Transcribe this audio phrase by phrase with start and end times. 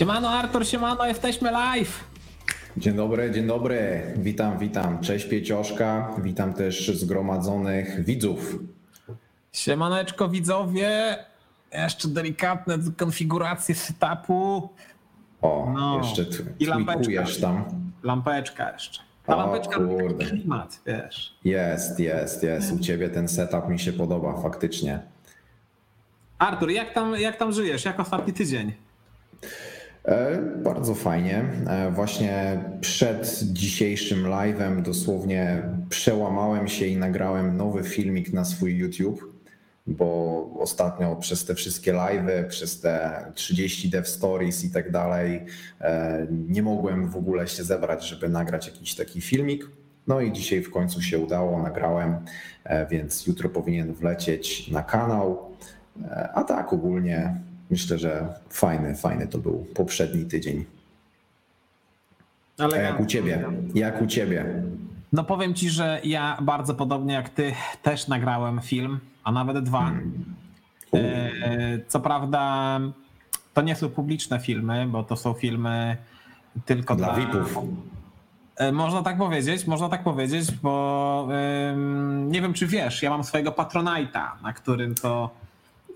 [0.00, 2.04] Siemano Artur, siemano, jesteśmy live.
[2.76, 4.02] Dzień dobry, dzień dobry.
[4.16, 4.98] Witam, witam.
[5.00, 6.14] Cześć Piecioszka.
[6.22, 8.58] Witam też zgromadzonych widzów.
[9.52, 11.16] Siemaneczko widzowie.
[11.72, 14.68] Jeszcze delikatne konfiguracje setupu.
[15.42, 15.98] O, No.
[16.02, 16.24] jeszcze
[16.58, 17.24] I lampeczka.
[17.40, 17.64] tam.
[18.02, 19.00] Lampeczka jeszcze.
[19.26, 20.24] Ta O, lampeczka kurde.
[20.26, 21.34] klimat, wiesz.
[21.44, 22.72] Jest, jest, jest.
[22.72, 25.00] U ciebie ten setup mi się podoba faktycznie.
[26.38, 27.84] Artur, jak tam, jak tam żyjesz?
[27.84, 28.72] Jak ostatni tydzień?
[30.04, 31.44] E, bardzo fajnie.
[31.66, 39.40] E, właśnie przed dzisiejszym live'em dosłownie przełamałem się i nagrałem nowy filmik na swój YouTube,
[39.86, 45.44] bo ostatnio przez te wszystkie live'y, przez te 30 dev stories i tak dalej,
[45.80, 49.68] e, nie mogłem w ogóle się zebrać, żeby nagrać jakiś taki filmik.
[50.06, 52.16] No i dzisiaj w końcu się udało, nagrałem,
[52.90, 55.50] więc jutro powinien wlecieć na kanał.
[56.34, 57.34] A tak ogólnie
[57.70, 60.64] myślę, że fajny, fajny to był poprzedni tydzień.
[62.58, 63.44] A jak u ciebie?
[63.74, 64.62] Jak u ciebie?
[65.12, 69.80] No powiem ci, że ja bardzo podobnie jak ty też nagrałem film, a nawet dwa.
[69.80, 70.24] Hmm.
[70.94, 72.80] E, Co prawda
[73.54, 75.96] to nie są publiczne filmy, bo to są filmy
[76.64, 77.58] tylko Dla dla, VIP-ów.
[78.56, 81.28] E, Można tak powiedzieć, można tak powiedzieć, bo
[82.26, 85.30] nie wiem czy wiesz, ja mam swojego Patronite'a, na którym to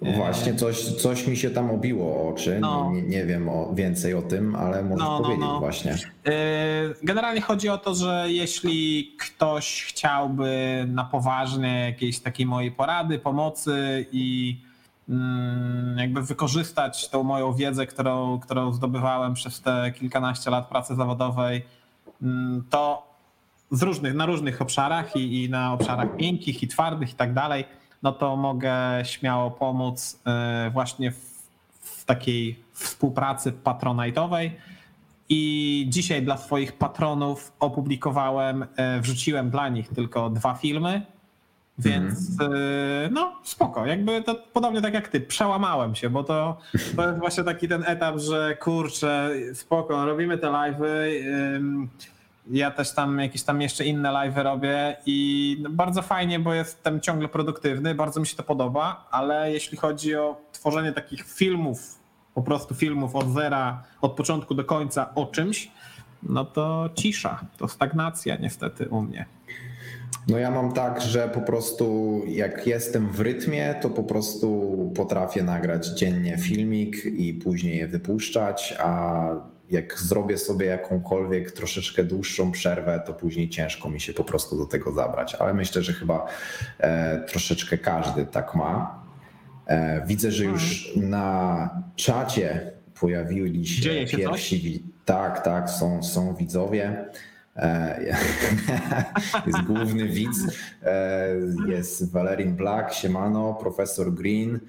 [0.03, 2.59] Właśnie coś, coś mi się tam obiło o oczy.
[2.61, 2.91] No.
[2.93, 5.61] Nie, nie, wiem o, więcej o tym, ale możesz No, no, powiedzieć no.
[5.61, 5.91] właśnie.
[6.25, 6.33] Yy,
[7.03, 14.07] Generalnie chodzi o to, że jeśli ktoś chciałby na poważnie jakiejś takiej mojej porady, pomocy
[14.13, 14.57] i
[15.09, 21.65] mm, jakby wykorzystać tą moją wiedzę, którą, którą zdobywałem przez te kilkanaście lat pracy zawodowej,
[22.23, 23.15] mm, to
[23.71, 27.65] z różnych, na różnych obszarach i, i na obszarach miękkich i twardych i tak dalej,
[28.05, 30.21] no to mogę śmiało pomóc
[30.65, 31.17] yy, właśnie w,
[31.81, 34.57] w takiej współpracy patronajtowej.
[35.29, 41.03] I dzisiaj dla swoich patronów opublikowałem, e, wrzuciłem dla nich tylko dwa filmy,
[41.79, 46.59] więc e, no spoko, jakby to podobnie tak jak ty, przełamałem się, bo to,
[46.97, 51.11] to jest właśnie taki ten etap, że kurczę, spoko, robimy te live'y,
[52.51, 57.01] ja też tam jakieś tam jeszcze inne live'y robię i no, bardzo fajnie, bo jestem
[57.01, 61.99] ciągle produktywny, bardzo mi się to podoba, ale jeśli chodzi o tworzenie takich filmów,
[62.35, 65.71] po prostu filmów od zera, od początku do końca o czymś,
[66.23, 69.27] no to cisza, to stagnacja niestety u mnie.
[70.29, 75.43] No ja mam tak, że po prostu jak jestem w rytmie, to po prostu potrafię
[75.43, 79.27] nagrać dziennie filmik i później je wypuszczać, a
[79.75, 84.67] jak zrobię sobie jakąkolwiek troszeczkę dłuższą przerwę, to później ciężko mi się po prostu do
[84.67, 85.35] tego zabrać.
[85.35, 86.27] Ale myślę, że chyba
[86.79, 89.05] e, troszeczkę każdy tak ma.
[89.67, 94.59] E, widzę, że już na czacie pojawili się Dzieje się pierwsi.
[94.59, 97.05] wi- Tak, tak, są, są widzowie.
[97.57, 98.05] E,
[99.47, 100.39] Jest główny widz,
[101.69, 104.61] jest Valerin Black, Siemano, profesor Green.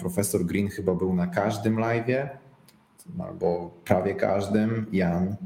[0.00, 2.28] Profesor Green chyba był na każdym live'ie,
[3.20, 4.86] albo prawie każdym.
[4.92, 5.36] Jan,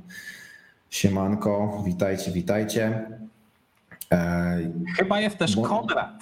[0.91, 3.03] Siemanko, witajcie, witajcie.
[4.13, 4.59] E,
[4.99, 6.21] Chyba jest też Bo- Konrad.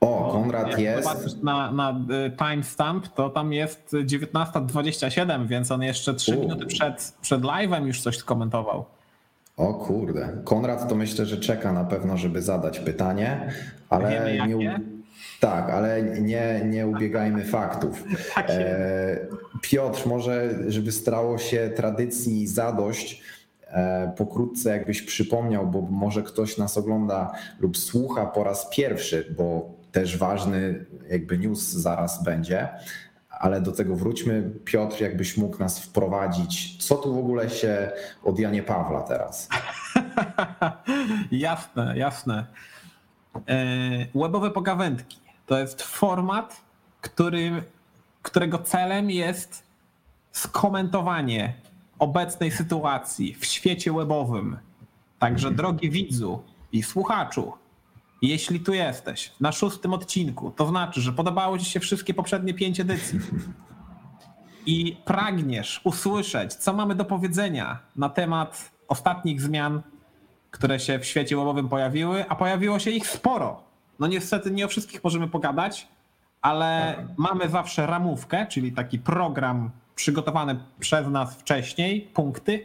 [0.00, 1.08] O, Konrad Jak jest.
[1.08, 1.90] zobaczysz na, na
[2.26, 6.40] y, timestamp, to tam jest 19.27, więc on jeszcze 3 U.
[6.40, 8.84] minuty przed, przed live'em już coś skomentował.
[9.56, 13.52] O kurde, Konrad to myślę, że czeka na pewno, żeby zadać pytanie,
[13.90, 14.80] ale Wiemy nie,
[15.40, 18.04] tak, ale nie, nie ubiegajmy faktów.
[18.36, 18.52] Jakie?
[18.52, 19.26] E,
[19.62, 23.22] Piotr, może żeby stało się tradycji zadość,
[23.66, 29.74] e, pokrótce jakbyś przypomniał, bo może ktoś nas ogląda lub słucha po raz pierwszy, bo
[29.92, 32.68] też ważny jakby news zaraz będzie.
[33.30, 34.50] Ale do tego wróćmy.
[34.64, 37.90] Piotr, jakbyś mógł nas wprowadzić, co tu w ogóle się
[38.24, 39.48] od Janie Pawla teraz?
[41.30, 42.46] jasne, jasne.
[43.48, 46.60] E, Webowe pogawędki to jest format,
[47.00, 47.62] który,
[48.22, 49.66] którego celem jest
[50.32, 51.54] skomentowanie
[51.98, 54.58] obecnej sytuacji w świecie webowym.
[55.18, 56.42] Także drogi widzu
[56.72, 57.52] i słuchaczu,
[58.22, 62.80] jeśli tu jesteś na szóstym odcinku, to znaczy, że podobało Ci się wszystkie poprzednie pięć
[62.80, 63.20] edycji
[64.66, 69.82] i pragniesz usłyszeć, co mamy do powiedzenia na temat ostatnich zmian,
[70.50, 73.67] które się w świecie webowym pojawiły, a pojawiło się ich sporo.
[73.98, 75.88] No niestety nie o wszystkich możemy pogadać,
[76.42, 82.64] ale mamy zawsze ramówkę, czyli taki program przygotowany przez nas wcześniej, punkty,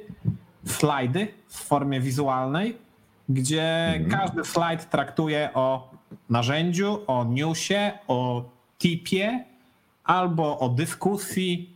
[0.65, 2.77] slajdy w formie wizualnej,
[3.30, 5.91] gdzie każdy slajd traktuje o
[6.30, 9.45] narzędziu, o newsie, o tipie
[10.03, 11.74] albo o dyskusji,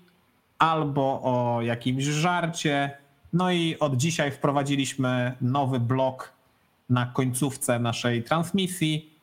[0.59, 2.97] albo o jakimś żarcie.
[3.33, 6.33] No i od dzisiaj wprowadziliśmy nowy blok
[6.89, 9.16] na końcówce naszej transmisji,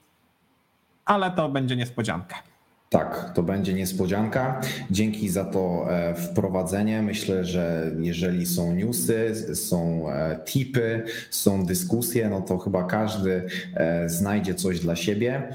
[1.05, 2.54] ale to będzie niespodzianka.
[2.95, 4.61] Tak, to będzie niespodzianka.
[4.91, 7.03] Dzięki za to e, wprowadzenie.
[7.03, 14.09] Myślę, że jeżeli są newsy, są e, tipy, są dyskusje, no to chyba każdy e,
[14.09, 15.53] znajdzie coś dla siebie.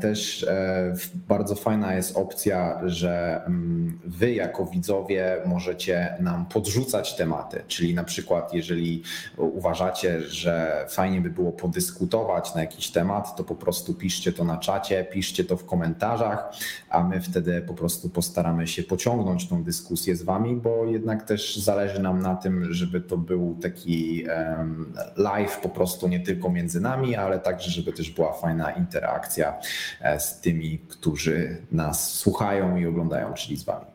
[0.00, 0.46] Też
[1.28, 8.04] bardzo fajna jest opcja, że mm, wy jako widzowie możecie nam podrzucać tematy, czyli na
[8.04, 9.02] przykład jeżeli
[9.36, 14.56] uważacie, że fajnie by było podyskutować na jakiś temat, to po prostu piszcie to na
[14.56, 16.52] czacie, piszcie to w komentarzach
[16.90, 21.56] a my wtedy po prostu postaramy się pociągnąć tą dyskusję z Wami, bo jednak też
[21.56, 24.24] zależy nam na tym, żeby to był taki
[25.16, 29.54] live po prostu nie tylko między nami, ale także, żeby też była fajna interakcja
[30.00, 33.86] e, z tymi, którzy nas słuchają i oglądają, czyli z Wami.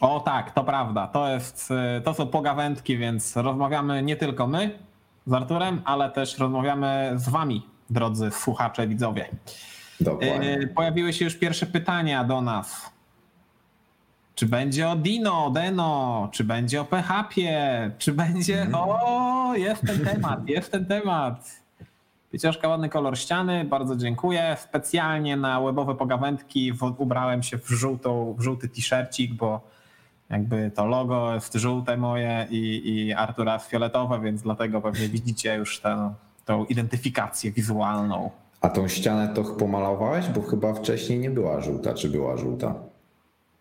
[0.00, 1.06] O tak, to prawda.
[1.06, 4.78] To, jest, e, to są pogawędki, więc rozmawiamy nie tylko my
[5.26, 9.28] z Arturem, ale też rozmawiamy z Wami, drodzy słuchacze, widzowie.
[10.00, 10.58] Dokładnie.
[10.58, 12.94] Y, pojawiły się już pierwsze pytania do nas.
[14.34, 17.40] Czy będzie o Dino, Deno, czy będzie o PHP,
[17.98, 18.62] czy będzie.
[18.62, 18.74] Mm.
[18.74, 21.64] O, jest ten temat, jest ten temat.
[22.32, 24.56] Pieciążka, ładny kolor ściany, bardzo dziękuję.
[24.60, 29.60] Specjalnie na webowe pogawędki ubrałem się w, żółtą, w żółty t-shircik, bo
[30.30, 35.54] jakby to logo jest żółte moje i, i Artura jest fioletowe, więc dlatego pewnie widzicie
[35.54, 36.14] już tę,
[36.44, 38.30] tą identyfikację wizualną.
[38.64, 40.26] A tą ścianę to pomalowałeś?
[40.28, 42.74] Bo chyba wcześniej nie była żółta, czy była żółta?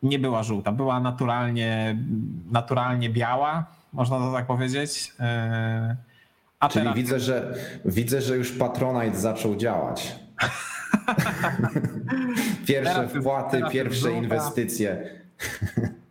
[0.04, 1.98] Nie była żółta, była naturalnie,
[2.52, 5.14] naturalnie biała, można to tak powiedzieć.
[5.20, 5.96] E,
[6.60, 6.98] a Czyli teraz...
[6.98, 7.56] widzę, że
[7.86, 10.16] widzę, że już Patronite zaczął działać.
[12.68, 15.10] pierwsze teraz wpłaty, jest, pierwsze inwestycje.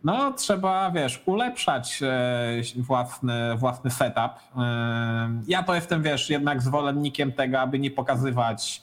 [0.03, 4.31] No, trzeba, wiesz, ulepszać e, własny, własny setup.
[4.57, 8.82] E, ja to jestem, wiesz, jednak zwolennikiem tego, aby nie pokazywać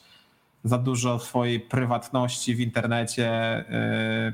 [0.65, 3.29] za dużo swojej prywatności w internecie.
[3.29, 4.33] E,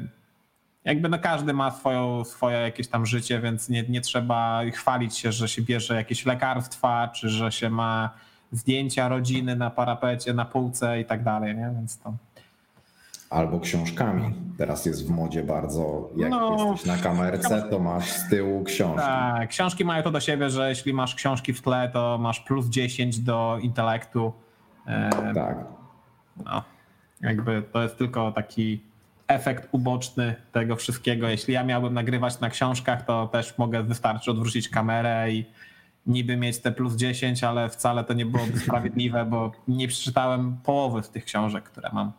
[0.84, 5.32] jakby no każdy ma swoją, swoje jakieś tam życie, więc nie, nie trzeba chwalić się,
[5.32, 8.11] że się bierze jakieś lekarstwa, czy że się ma
[8.52, 11.70] zdjęcia rodziny na parapecie, na półce i tak dalej, nie?
[11.76, 12.14] Więc to
[13.31, 14.34] Albo książkami.
[14.58, 19.06] Teraz jest w modzie bardzo, jak no, jesteś na kamerce, to masz z tyłu książki.
[19.06, 22.67] Tak, książki mają to do siebie, że jeśli masz książki w tle, to masz plus
[22.67, 24.32] 10 do intelektu.
[25.34, 25.75] Tak.
[26.44, 26.62] No,
[27.21, 28.81] jakby to jest tylko taki
[29.29, 31.29] efekt uboczny tego wszystkiego.
[31.29, 35.44] Jeśli ja miałbym nagrywać na książkach, to też mogę wystarczy odwrócić kamerę i
[36.06, 41.03] niby mieć te plus 10, ale wcale to nie byłoby sprawiedliwe, bo nie przeczytałem połowy
[41.03, 42.13] z tych książek, które mam.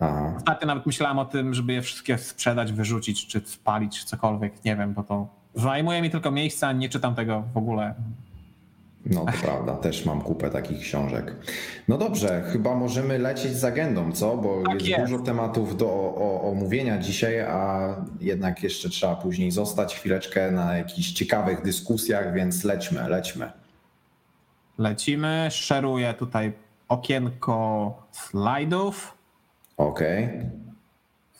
[0.00, 0.32] Aha.
[0.36, 4.76] Ostatnio nawet myślałem o tym, żeby je wszystkie sprzedać, wyrzucić, czy spalić, czy cokolwiek, nie
[4.76, 7.94] wiem, bo to zajmuje mi tylko miejsca, nie czytam tego w ogóle.
[9.06, 11.36] No to prawda, też mam kupę takich książek.
[11.88, 14.36] No dobrze, chyba możemy lecieć z agendą, co?
[14.36, 19.50] Bo tak jest, jest, dużo tematów do o, omówienia dzisiaj, a jednak jeszcze trzeba później
[19.50, 23.50] zostać chwileczkę na jakichś ciekawych dyskusjach, więc lećmy, lećmy.
[24.78, 26.52] Lecimy, szeruję tutaj
[26.88, 29.14] okienko slajdów.
[29.76, 30.24] Okej.
[30.24, 30.50] Okay.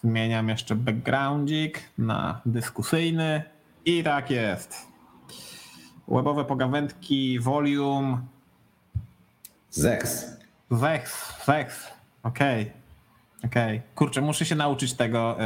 [0.00, 3.42] Zmieniam jeszcze backgroundzik na dyskusyjny
[3.84, 4.89] i tak jest.
[6.10, 8.18] Webowe pogawędki, volume.
[9.70, 10.26] Zex.
[10.70, 11.86] Zex, Zex.
[12.22, 12.62] Okej.
[12.62, 12.80] Okay.
[13.44, 13.76] Okej.
[13.78, 13.94] Okay.
[13.94, 15.36] Kurczę, muszę się nauczyć tego,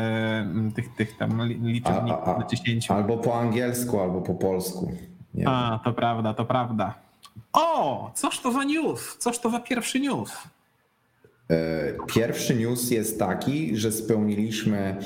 [0.64, 2.90] yy, tych, tych tam liczebników do 10.
[2.90, 4.92] Albo po angielsku, albo po polsku.
[5.34, 5.80] Nie a, wiem.
[5.84, 6.94] to prawda, to prawda.
[7.52, 9.16] O, coż to za news?
[9.18, 10.32] Coż to za pierwszy news?
[11.50, 14.96] E, pierwszy news jest taki, że spełniliśmy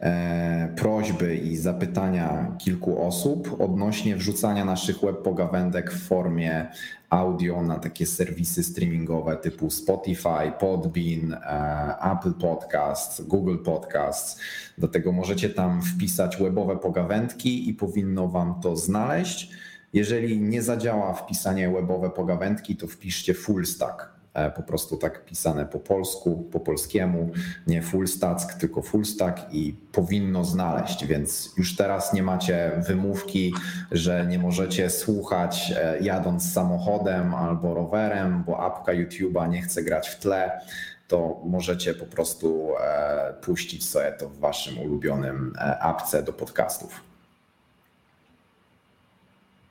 [0.00, 6.66] e, prośby i zapytania kilku osób odnośnie wrzucania naszych web pogawędek w formie
[7.10, 14.40] audio na takie serwisy streamingowe typu Spotify, Podbean, e, Apple Podcasts, Google Podcasts.
[14.78, 19.50] Do tego możecie tam wpisać webowe pogawędki i powinno Wam to znaleźć.
[19.92, 24.15] Jeżeli nie zadziała wpisanie webowe pogawędki, to wpiszcie full stack
[24.56, 27.30] po prostu tak pisane po polsku, po polskiemu,
[27.66, 33.54] nie full stack, tylko full stack i powinno znaleźć, więc już teraz nie macie wymówki,
[33.92, 40.08] że nie możecie słuchać e, jadąc samochodem albo rowerem, bo apka YouTube'a nie chce grać
[40.08, 40.60] w tle
[41.08, 47.00] to możecie po prostu e, puścić sobie to w waszym ulubionym apce do podcastów.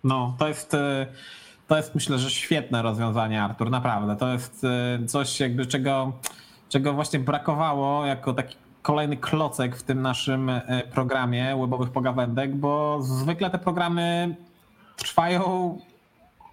[0.04, 0.76] No, to jest
[1.68, 4.16] to jest myślę, że świetne rozwiązanie, Artur, naprawdę.
[4.16, 4.66] To jest
[5.04, 6.14] y, coś jakby czego,
[6.70, 10.52] czego właśnie brakowało jako taki kolejny klocek w tym naszym
[10.92, 14.36] programie webowych pogawędek, bo zwykle te programy
[14.96, 15.78] trwają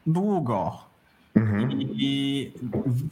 [0.07, 0.79] długo.
[1.35, 1.83] Mhm.
[1.83, 2.53] I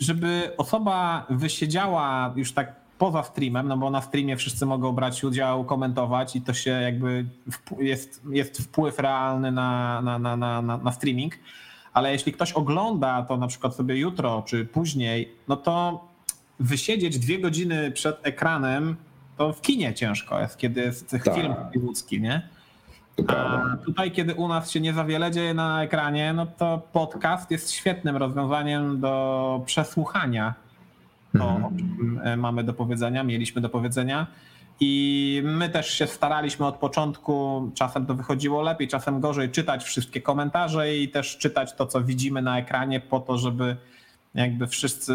[0.01, 5.65] żeby osoba wysiedziała już tak poza streamem, no bo na streamie wszyscy mogą brać udział,
[5.65, 7.25] komentować i to się jakby
[7.79, 11.35] jest, jest wpływ realny na, na, na, na, na streaming.
[11.93, 16.05] Ale jeśli ktoś ogląda to na przykład sobie jutro czy później, no to
[16.61, 18.97] wysiedzieć dwie godziny przed ekranem,
[19.37, 21.35] to w kinie ciężko jest, kiedy jest tak.
[21.35, 22.49] film hollywoodzki, nie?
[23.29, 27.51] A tutaj, kiedy u nas się nie za wiele dzieje na ekranie, no to podcast
[27.51, 30.55] jest świetnym rozwiązaniem do przesłuchania
[31.39, 31.65] to, mhm.
[31.65, 34.27] o czym e, mamy do powiedzenia, mieliśmy do powiedzenia.
[34.81, 40.21] I my też się staraliśmy od początku, czasem to wychodziło lepiej, czasem gorzej, czytać wszystkie
[40.21, 43.77] komentarze i też czytać to, co widzimy na ekranie, po to, żeby
[44.35, 45.15] jakby wszyscy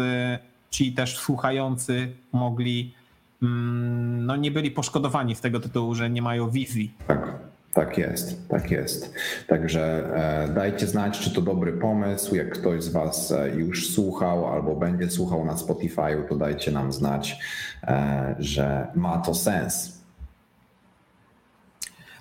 [0.70, 2.94] ci też słuchający mogli,
[3.42, 6.92] mm, no nie byli poszkodowani z tego tytułu, że nie mają wizji.
[7.06, 7.45] Tak.
[7.76, 9.14] Tak jest, tak jest.
[9.46, 10.10] Także
[10.44, 12.34] e, dajcie znać, czy to dobry pomysł.
[12.34, 16.92] Jak ktoś z Was e, już słuchał albo będzie słuchał na Spotify'u, to dajcie nam
[16.92, 17.38] znać,
[17.82, 20.02] e, że ma to sens.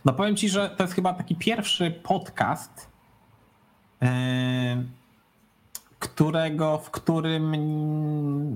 [0.06, 2.88] No powiem Ci, że to jest chyba taki pierwszy podcast,
[6.00, 7.54] którego, w którym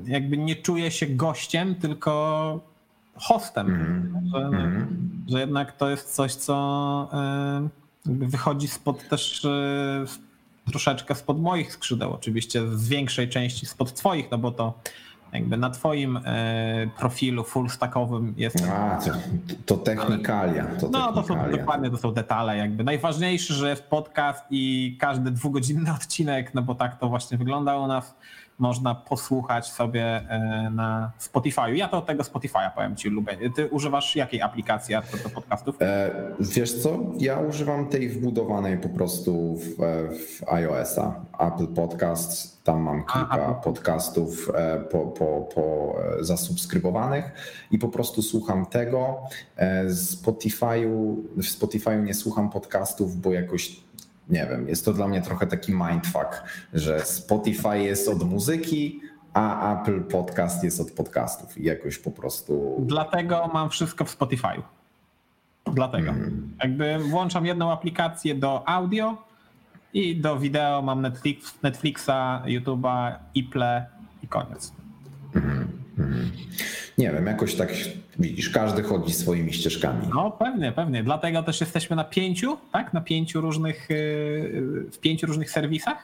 [0.06, 2.69] jakby nie czuję się gościem, tylko
[3.20, 3.68] hostem.
[3.68, 4.30] Mm.
[4.34, 4.88] Że, mm.
[5.28, 7.10] że, jednak to jest coś, co
[8.06, 10.06] wychodzi spod też e,
[10.70, 12.14] troszeczkę spod moich skrzydeł.
[12.14, 14.74] Oczywiście z większej części spod twoich, no bo to
[15.34, 18.68] jakby na twoim e, profilu full stackowym jest.
[18.72, 19.12] A, to,
[19.66, 20.66] to technikalia.
[20.66, 22.58] To no to są dokładnie to są detale.
[22.58, 27.78] Jakby najważniejsze, że jest podcast i każdy dwugodzinny odcinek, no bo tak to właśnie wygląda
[27.78, 28.16] u nas
[28.60, 31.74] można posłuchać sobie e, na Spotify'u.
[31.74, 33.38] Ja to od tego Spotify'a powiem ci lubię.
[33.56, 35.76] Ty używasz jakiej aplikacji do, do podcastów?
[35.82, 39.76] E, wiesz co, ja używam tej wbudowanej po prostu w,
[40.18, 41.26] w iOS-a.
[41.40, 47.32] Apple Podcasts, tam mam kilka A, podcastów e, po, po, po zasubskrybowanych
[47.72, 49.18] i po prostu słucham tego.
[49.88, 53.89] Spotify'u, w Spotify'u nie słucham podcastów, bo jakoś
[54.30, 56.44] nie wiem, jest to dla mnie trochę taki mindfuck,
[56.74, 59.02] że Spotify jest od muzyki,
[59.34, 62.76] a Apple Podcast jest od podcastów i jakoś po prostu.
[62.80, 64.62] Dlatego mam wszystko w Spotify.
[65.74, 66.12] Dlatego.
[66.12, 66.56] Mm.
[66.64, 69.18] Jakby włączam jedną aplikację do audio
[69.94, 73.64] i do wideo mam Netflix, Netflixa, YouTube'a, Apple
[74.24, 74.79] i koniec.
[76.98, 77.74] Nie wiem, jakoś tak
[78.20, 80.08] widzisz, każdy chodzi swoimi ścieżkami.
[80.16, 81.04] No pewnie, pewnie.
[81.04, 82.94] Dlatego też jesteśmy na pięciu, tak?
[82.94, 85.98] Na pięciu różnych, y, w pięciu różnych serwisach?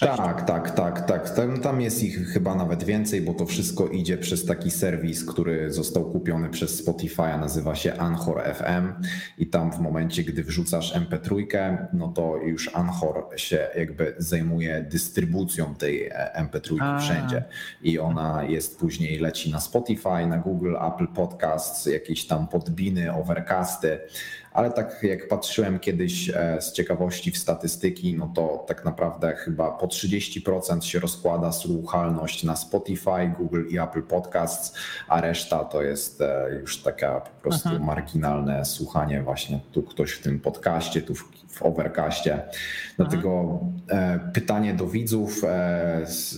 [0.00, 1.30] Tak, tak, tak, tak.
[1.30, 5.72] Tam, tam jest ich chyba nawet więcej, bo to wszystko idzie przez taki serwis, który
[5.72, 9.04] został kupiony przez Spotify, nazywa się Anchor FM
[9.38, 11.46] i tam w momencie, gdy wrzucasz MP3,
[11.92, 16.98] no to już Anchor się jakby zajmuje dystrybucją tej MP3 A.
[16.98, 17.44] wszędzie
[17.82, 23.98] i ona jest później leci na Spotify, na Google, Apple Podcasts, jakieś tam podbiny, overcasty,
[24.56, 29.70] ale tak jak patrzyłem kiedyś e, z ciekawości w statystyki, no to tak naprawdę chyba
[29.70, 34.74] po 30% się rozkłada słuchalność na Spotify, Google i Apple Podcasts,
[35.08, 37.78] a reszta to jest e, już taka po prostu Aha.
[37.78, 41.14] marginalne słuchanie właśnie tu ktoś w tym podcaście, tu
[41.56, 42.42] w, Overcastie.
[42.96, 45.42] Dlatego e, pytanie do widzów,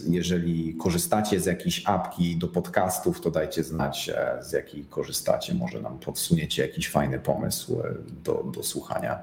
[0.09, 4.11] jeżeli korzystacie z jakiejś apki do podcastów, to dajcie znać
[4.41, 7.83] z jakiej korzystacie, może nam podsuniecie jakiś fajny pomysł
[8.25, 9.19] do, do słuchania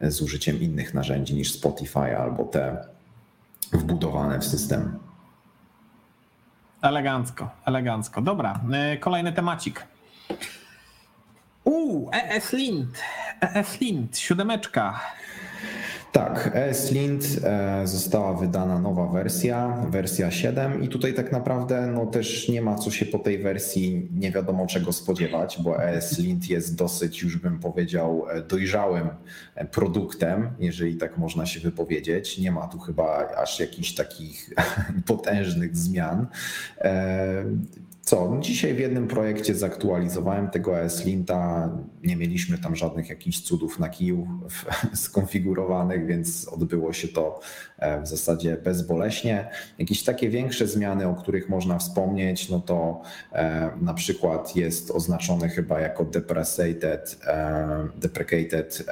[0.00, 2.84] z użyciem innych narzędzi niż Spotify albo te
[3.72, 4.98] wbudowane w system.
[6.82, 8.22] Elegancko, elegancko.
[8.22, 8.60] Dobra,
[9.00, 9.86] kolejny temacik.
[11.64, 12.98] Uuu, ESLint,
[13.40, 15.00] ESLint, siódemeczka.
[16.16, 22.48] Tak, ESLint e, została wydana nowa wersja, wersja 7 i tutaj tak naprawdę no też
[22.48, 27.22] nie ma co się po tej wersji nie wiadomo czego spodziewać, bo ESLint jest dosyć
[27.22, 29.08] już bym powiedział e, dojrzałym
[29.54, 32.38] e, produktem, jeżeli tak można się wypowiedzieć.
[32.38, 34.50] Nie ma tu chyba aż jakichś takich
[35.06, 36.26] potężnych zmian.
[38.06, 38.36] Co?
[38.40, 41.70] Dzisiaj w jednym projekcie zaktualizowałem tego ESLinta.
[42.02, 44.28] Nie mieliśmy tam żadnych jakichś cudów na kiju
[44.94, 47.40] skonfigurowanych, więc odbyło się to
[47.78, 49.48] e, w zasadzie bezboleśnie.
[49.78, 55.48] Jakieś takie większe zmiany, o których można wspomnieć, no to e, na przykład jest oznaczony
[55.48, 58.86] chyba jako deprecated, e, deprecated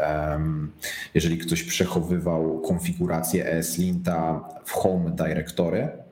[1.14, 6.03] jeżeli ktoś przechowywał konfigurację ESLinta w Home Directory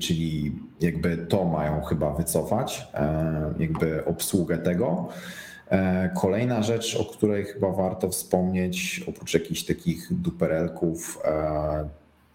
[0.00, 2.88] czyli jakby to mają chyba wycofać,
[3.58, 5.08] jakby obsługę tego.
[6.20, 11.22] Kolejna rzecz, o której chyba warto wspomnieć, oprócz jakichś takich duperelków,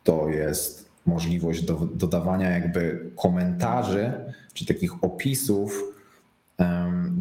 [0.03, 4.11] to jest możliwość do, dodawania jakby komentarzy
[4.53, 5.83] czy takich opisów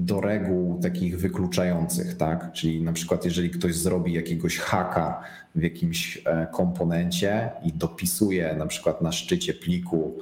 [0.05, 2.53] do reguł takich wykluczających, tak?
[2.53, 5.23] Czyli na przykład jeżeli ktoś zrobi jakiegoś haka
[5.55, 10.19] w jakimś e, komponencie i dopisuje na przykład na szczycie pliku,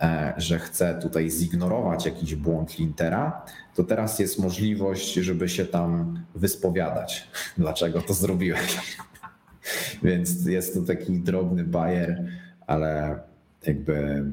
[0.00, 6.20] e, że chce tutaj zignorować jakiś błąd lintera, to teraz jest możliwość, żeby się tam
[6.34, 7.28] wyspowiadać,
[7.58, 8.78] dlaczego to zrobiłeś.
[10.02, 12.24] Więc jest to taki drobny bajer,
[12.66, 13.18] ale
[13.66, 14.24] jakby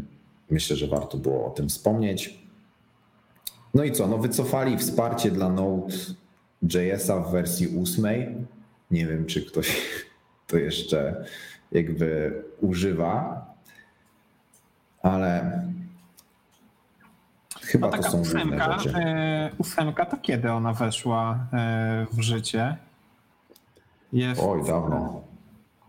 [0.50, 2.43] myślę, że warto było o tym wspomnieć.
[3.74, 4.08] No i co?
[4.08, 8.36] No wycofali wsparcie dla Node.jsa w wersji ósmej.
[8.92, 9.82] Nie wiem, czy ktoś
[10.48, 11.26] to jeszcze
[11.72, 13.46] jakby używa,
[15.04, 15.62] ale
[17.62, 18.98] chyba no to są ósemka, rzeczy.
[18.98, 22.78] E, ósemka to kiedy ona weszła e, w życie?
[24.14, 25.22] Jest, Oj, dawno.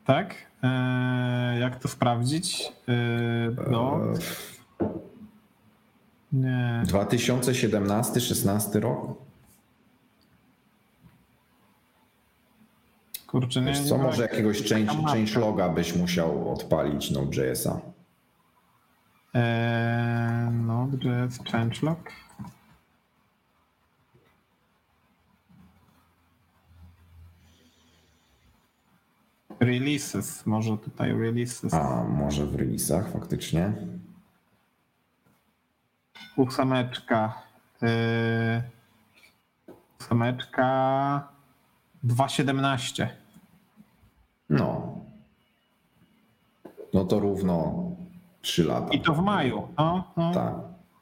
[0.04, 0.34] Tak?
[0.62, 2.72] E, jak to sprawdzić?
[3.70, 4.00] no.
[6.34, 6.82] Nie.
[6.86, 9.14] 2017-16 rok?
[13.26, 17.80] Kurczę, nie, Wiesz co, może jakiegoś change, change loga byś musiał odpalić Node.jsa.
[19.34, 22.12] Eee, Node.js changelog.
[29.60, 31.74] Releases, może tutaj releases.
[31.74, 33.72] A, może w releasach faktycznie
[36.36, 37.42] ósemeczka.
[37.82, 38.62] Yy,
[40.00, 41.28] ósemeczka
[42.04, 43.06] 2,17.
[44.50, 44.98] No.
[46.94, 47.84] No to równo
[48.42, 48.92] 3 lata.
[48.92, 49.68] I to w maju.
[49.78, 50.34] No, no.
[50.34, 50.54] Tak.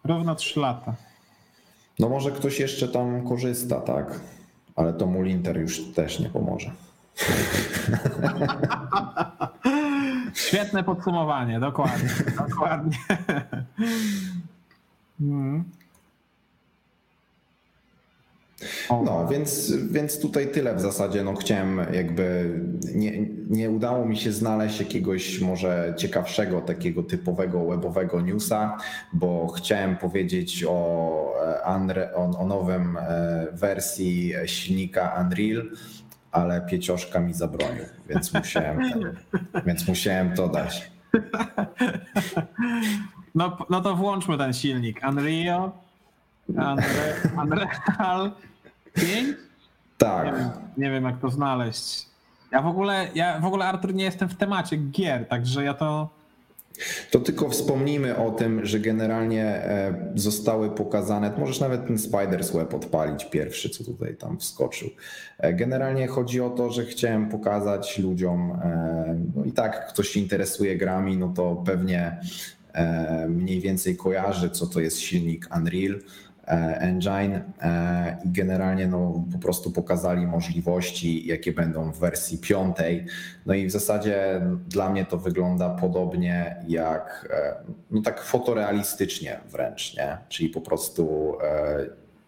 [0.04, 0.94] Równo 3 lata.
[1.98, 4.20] No może ktoś jeszcze tam korzysta, tak?
[4.76, 6.70] Ale to mu Linter już też nie pomoże.
[10.34, 12.08] Świetne podsumowanie, dokładnie.
[12.48, 12.98] dokładnie.
[15.22, 15.64] Mhm.
[18.90, 21.24] No, więc, więc tutaj tyle w zasadzie.
[21.24, 22.60] No, chciałem jakby,
[22.94, 28.76] nie, nie udało mi się znaleźć jakiegoś może ciekawszego, takiego typowego webowego newsa,
[29.12, 31.34] bo chciałem powiedzieć o,
[31.96, 35.70] e, o, o nowym e, wersji silnika Unreal,
[36.32, 38.78] ale piecioszka mi zabronił, więc musiałem,
[39.66, 40.92] więc musiałem to dać.
[43.34, 45.00] No, no to włączmy ten silnik.
[45.08, 45.70] Unreal,
[47.42, 48.32] Unreal
[48.94, 49.36] 5?
[49.98, 50.26] Tak.
[50.26, 52.06] Nie wiem, nie wiem, jak to znaleźć.
[52.52, 56.08] Ja w ogóle, ja w ogóle Artur nie jestem w temacie gier, także ja to.
[57.10, 62.74] To tylko wspomnijmy o tym, że generalnie e, zostały pokazane, możesz nawet ten Spider's Web
[62.74, 64.88] odpalić pierwszy, co tutaj tam wskoczył.
[65.38, 70.20] E, generalnie chodzi o to, że chciałem pokazać ludziom, e, no i tak ktoś się
[70.20, 72.20] interesuje grami, no to pewnie
[73.28, 76.00] mniej więcej kojarzy, co to jest silnik Unreal
[76.46, 83.06] e, Engine e, i generalnie no, po prostu pokazali możliwości, jakie będą w wersji piątej.
[83.46, 87.28] No i w zasadzie dla mnie to wygląda podobnie jak,
[87.90, 90.18] no tak fotorealistycznie wręcz, nie?
[90.28, 91.32] Czyli po prostu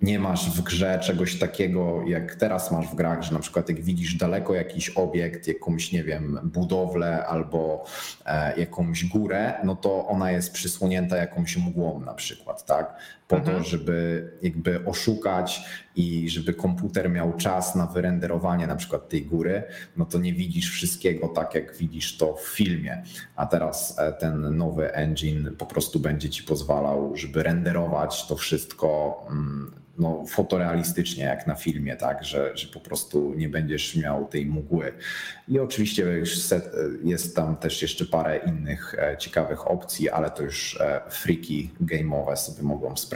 [0.03, 3.81] nie masz w grze czegoś takiego, jak teraz masz w grach, że na przykład jak
[3.81, 7.85] widzisz daleko jakiś obiekt, jakąś, nie wiem, budowlę albo
[8.27, 12.97] e, jakąś górę, no to ona jest przysłonięta jakąś mgłą na przykład, tak?
[13.29, 13.59] Po mhm.
[13.59, 15.65] to, żeby jakby oszukać
[15.97, 19.63] i żeby komputer miał czas na wyrenderowanie na przykład tej góry,
[19.97, 23.03] no to nie widzisz wszystkiego tak, jak widzisz to w filmie.
[23.37, 29.21] A teraz e, ten nowy engine po prostu będzie ci pozwalał, żeby renderować to wszystko
[29.31, 34.47] mm, no, fotorealistycznie jak na filmie, tak, że, że po prostu nie będziesz miał tej
[34.47, 34.93] mgły.
[35.49, 36.07] I oczywiście
[37.05, 42.37] jest tam też jeszcze parę innych e, ciekawych opcji, ale to już e, friki game'owe
[42.37, 43.14] sobie mogą sprawdzić.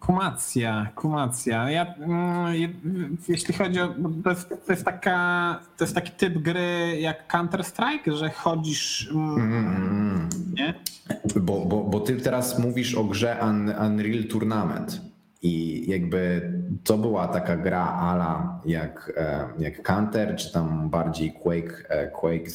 [0.00, 1.70] Kumacja, kumacja.
[1.70, 3.94] Ja, mm, jeśli chodzi o.
[4.24, 9.10] To jest, to jest, taka, to jest taki typ gry jak Counter-Strike, że chodzisz.
[9.14, 10.74] Mm, nie?
[11.40, 13.36] Bo, bo, bo ty teraz mówisz o grze
[13.86, 15.11] Unreal Tournament.
[15.42, 16.52] I jakby
[16.84, 22.50] to była taka gra ala jak, e, jak Counter, czy tam bardziej Quake, e, Quake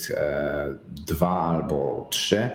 [0.90, 2.50] 2 e, albo 3,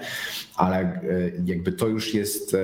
[0.57, 1.01] ale
[1.45, 2.57] jakby to już jest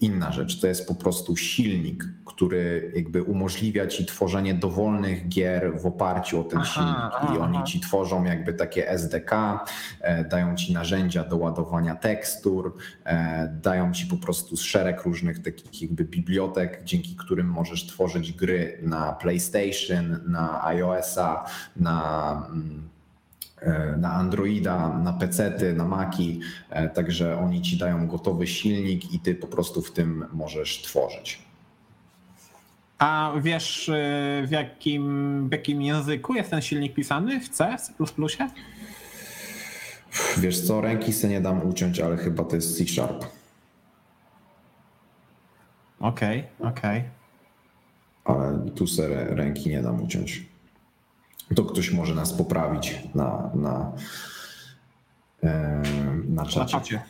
[0.00, 0.60] inna rzecz.
[0.60, 6.44] To jest po prostu silnik, który jakby umożliwia ci tworzenie dowolnych gier w oparciu o
[6.44, 7.30] ten aha, silnik.
[7.30, 7.50] I aha.
[7.50, 9.60] oni ci tworzą jakby takie SDK,
[10.00, 15.82] e, dają ci narzędzia do ładowania tekstur, e, dają ci po prostu szereg różnych takich
[15.82, 21.44] jakby bibliotek, dzięki którym możesz tworzyć gry na PlayStation, na iOS-a,
[21.76, 22.93] na mm,
[23.98, 29.34] na Androida, na PC, na Maki, e, także oni ci dają gotowy silnik i ty
[29.34, 31.42] po prostu w tym możesz tworzyć.
[32.98, 33.92] A wiesz, e,
[34.46, 37.40] w jakim, w jakim języku jest ten silnik pisany?
[37.40, 37.92] W C, C++?
[40.38, 43.24] Wiesz co, ręki se nie dam uciąć, ale chyba to jest C Sharp.
[46.00, 46.98] Okej, okay, okej.
[46.98, 47.10] Okay.
[48.24, 50.53] Ale tu se ręki nie dam uciąć
[51.56, 53.92] to ktoś może nas poprawić na, na,
[55.42, 55.82] e,
[56.28, 57.02] na czacie.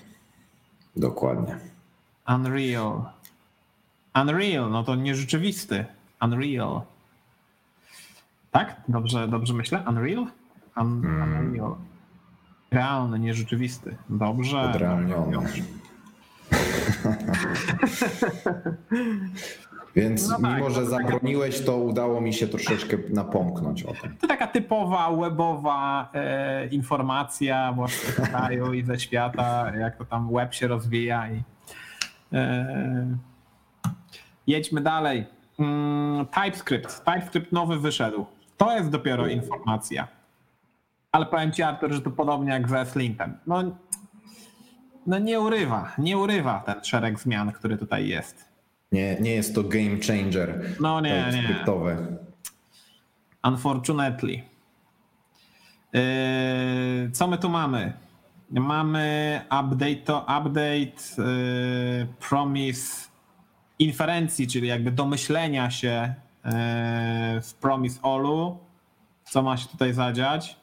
[0.96, 1.56] Dokładnie.
[2.28, 3.04] Unreal.
[4.14, 5.84] Unreal, no to nierzeczywisty.
[6.22, 6.80] Unreal.
[8.50, 8.80] Tak?
[8.88, 9.84] Dobrze, dobrze myślę?
[9.88, 10.26] Unreal?
[10.76, 11.46] Un, hmm.
[11.46, 11.76] Unreal.
[12.70, 13.96] Realny, nierzeczywisty.
[14.08, 14.60] Dobrze.
[14.60, 15.38] Odrealniony.
[19.96, 24.16] Więc no mimo, tak, że zabroniłeś, to udało mi się troszeczkę napomknąć o tym.
[24.16, 30.34] To taka typowa webowa e, informacja właśnie z kraju i ze świata, jak to tam
[30.34, 31.30] web się rozwija.
[31.30, 31.42] I,
[32.32, 33.16] e,
[34.46, 35.26] jedźmy dalej.
[35.58, 37.04] Mm, TypeScript.
[37.04, 38.26] TypeScript nowy wyszedł.
[38.56, 40.08] To jest dopiero informacja.
[41.12, 43.38] Ale powiem ci, Artur, że to podobnie jak ze Slintem.
[43.46, 43.62] No,
[45.06, 48.53] no nie urywa, nie urywa ten szereg zmian, który tutaj jest.
[48.94, 50.76] Nie, nie jest to game changer.
[50.80, 51.42] No nie, nie.
[53.44, 54.42] Unfortunately.
[55.92, 57.92] Yy, co my tu mamy?
[58.50, 63.08] Mamy update, update yy, promise
[63.78, 66.50] inferencji, czyli jakby domyślenia się yy,
[67.40, 68.58] w promise olu,
[69.24, 70.56] co ma się tutaj zadziać.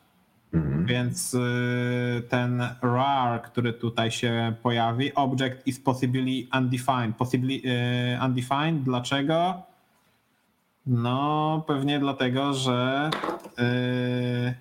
[0.54, 0.86] Mhm.
[0.86, 7.16] Więc y, ten rar, który tutaj się pojawi, object is possibly undefined.
[7.18, 8.84] Possibly y, undefined.
[8.84, 9.62] Dlaczego?
[10.86, 13.10] No, pewnie dlatego, że
[13.60, 14.54] y,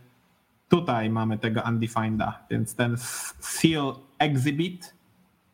[0.69, 2.97] tutaj mamy tego undefineda, więc ten
[3.41, 4.95] seal exhibit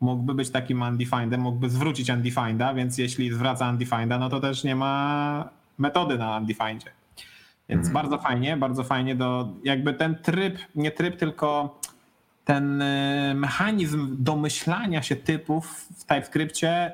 [0.01, 4.77] mógłby być takim undefinedem, mógłby zwrócić undefineda, więc jeśli zwraca undefineda, no to też nie
[4.77, 6.96] ma metody na undefindzie.
[7.69, 7.93] Więc mhm.
[7.93, 11.81] bardzo fajnie, bardzo fajnie do jakby ten tryb, nie tryb, tylko
[12.45, 16.93] ten y, mechanizm domyślania się typów w TypeScriptie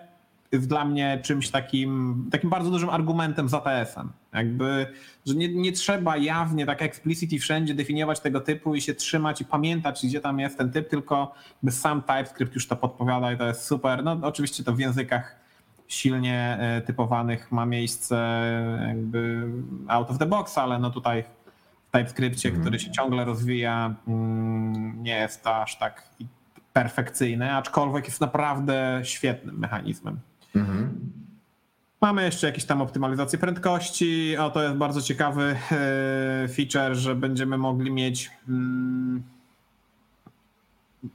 [0.52, 4.12] jest dla mnie czymś takim, takim bardzo dużym argumentem za TS-em.
[4.32, 4.86] Jakby,
[5.26, 9.40] że nie, nie trzeba jawnie tak explicit i wszędzie definiować tego typu i się trzymać
[9.40, 11.34] i pamiętać, gdzie tam jest ten typ, tylko
[11.70, 14.04] sam TypeScript już to podpowiada i to jest super.
[14.04, 15.41] No oczywiście to w językach
[15.88, 18.16] silnie e, typowanych ma miejsce
[18.88, 19.48] jakby
[19.88, 21.24] out of the box, ale no tutaj
[21.88, 22.60] w TypeScriptie, mm.
[22.60, 26.08] który się ciągle rozwija, mm, nie jest aż tak
[26.72, 30.20] perfekcyjny, aczkolwiek jest naprawdę świetnym mechanizmem.
[30.56, 31.12] Mm.
[32.00, 34.36] Mamy jeszcze jakieś tam optymalizację prędkości.
[34.36, 39.22] O, to jest bardzo ciekawy e, feature, że będziemy mogli mieć mm,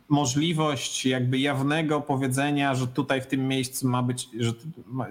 [0.09, 4.51] możliwość jakby jawnego powiedzenia, że tutaj w tym miejscu ma być, że,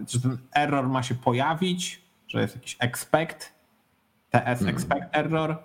[0.09, 3.53] że ten error ma się pojawić, że jest jakiś expect,
[4.31, 4.69] TS hmm.
[4.69, 5.57] expect error.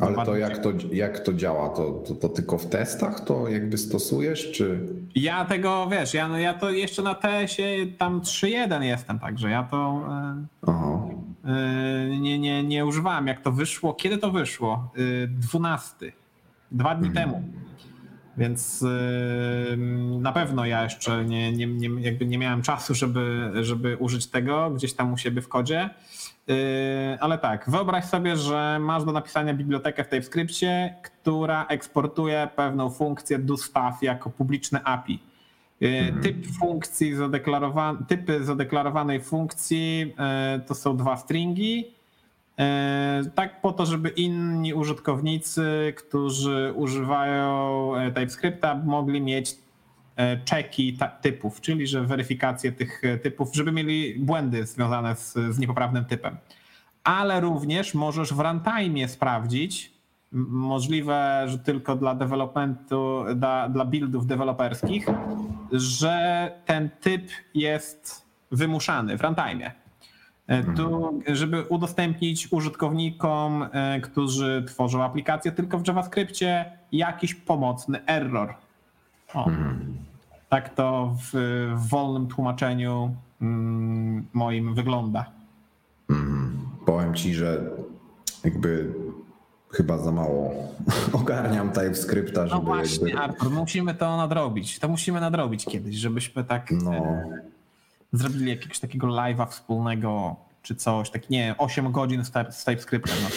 [0.00, 1.68] Ale to jak, to jak to działa?
[1.68, 4.80] To, to, to, tylko w testach to jakby stosujesz, czy?
[5.14, 10.08] Ja tego, wiesz, ja, ja to jeszcze na TS-ie tam 3.1 jestem, także ja to
[10.66, 11.00] Aha.
[11.44, 13.26] E, nie, nie, nie używałem.
[13.26, 13.94] Jak to wyszło?
[13.94, 14.90] Kiedy to wyszło?
[15.28, 16.12] 12.
[16.72, 17.30] Dwa dni mhm.
[17.30, 17.42] temu.
[18.36, 18.84] Więc
[20.20, 24.70] na pewno ja jeszcze nie, nie, nie, jakby nie miałem czasu, żeby, żeby użyć tego
[24.70, 25.90] gdzieś tam u siebie w kodzie.
[26.46, 26.56] Yy,
[27.20, 33.38] ale tak, wyobraź sobie, że masz do napisania bibliotekę w TypeScriptie, która eksportuje pewną funkcję
[33.38, 35.22] do staff jako publiczne API.
[35.80, 36.22] Yy, mhm.
[36.22, 41.94] Typ funkcji zadeklarowa- typy zadeklarowanej funkcji yy, to są dwa stringi
[43.34, 49.56] tak po to, żeby inni użytkownicy, którzy używają e, TypeScripta, mogli mieć
[50.16, 56.04] e, czeki typów, czyli że weryfikację tych typów, żeby mieli błędy związane z, z niepoprawnym
[56.04, 56.36] typem.
[57.04, 59.92] Ale również możesz w runtime sprawdzić,
[60.32, 65.06] możliwe, że tylko dla developmentu, dla, dla buildów deweloperskich,
[65.72, 69.81] że ten typ jest wymuszany w runtime.
[70.52, 78.54] E, tu, żeby udostępnić użytkownikom, e, którzy tworzą aplikacje tylko w JavaScriptie, jakiś pomocny error.
[79.34, 79.50] O.
[80.48, 81.30] Tak to w,
[81.76, 85.24] w wolnym tłumaczeniu mm, moim wygląda.
[86.10, 87.70] Mm, powiem ci, że
[88.44, 88.94] jakby
[89.70, 90.52] chyba za mało
[91.22, 92.60] ogarniam TypeScripta, żeby...
[92.60, 93.22] No właśnie, jakby...
[93.22, 94.78] Artur, musimy to nadrobić.
[94.78, 96.92] To musimy nadrobić kiedyś, żebyśmy tak No.
[98.12, 103.16] Zrobili jakiegoś takiego live'a wspólnego czy coś, tak nie 8 godzin z, type, z TypeScriptem.
[103.22, 103.28] No.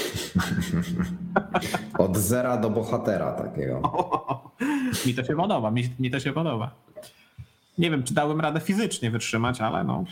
[2.06, 3.82] Od zera do bohatera takiego.
[5.06, 6.72] mi to się podoba, mi, mi to się podoba.
[7.78, 10.04] Nie wiem, czy dałem radę fizycznie wytrzymać, ale no.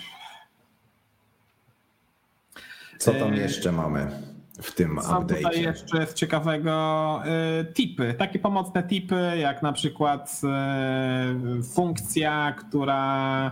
[2.99, 4.11] Co tam E, jeszcze mamy
[4.61, 5.61] w tym Co tutaj update'cie?
[5.61, 7.21] jeszcze jest ciekawego?
[7.61, 10.41] Y, Tipy, takie pomocne tipy, jak na przykład
[11.59, 13.51] y, funkcja, która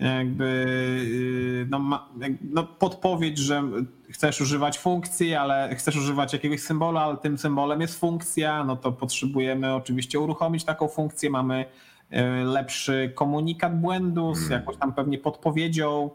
[0.00, 2.08] jakby y, no,
[2.50, 3.62] no, podpowiedź, że
[4.10, 8.92] chcesz używać funkcji, ale chcesz używać jakiegoś symbolu, ale tym symbolem jest funkcja, no to
[8.92, 11.30] potrzebujemy oczywiście uruchomić taką funkcję.
[11.30, 11.64] Mamy
[12.12, 16.10] y, lepszy komunikat błędu z jakąś tam pewnie podpowiedzią.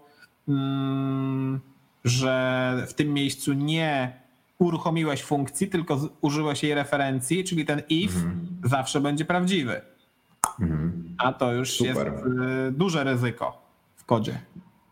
[0.48, 1.60] Mm,
[2.04, 4.22] że w tym miejscu nie
[4.60, 8.14] uruchomiłeś funkcji, tylko użyłeś jej referencji, czyli ten if
[8.64, 9.82] zawsze będzie prawdziwy.
[10.60, 11.16] Mhm.
[11.18, 11.96] A to już Super.
[11.96, 13.61] jest y, duże ryzyko
[14.16, 14.40] kodzie.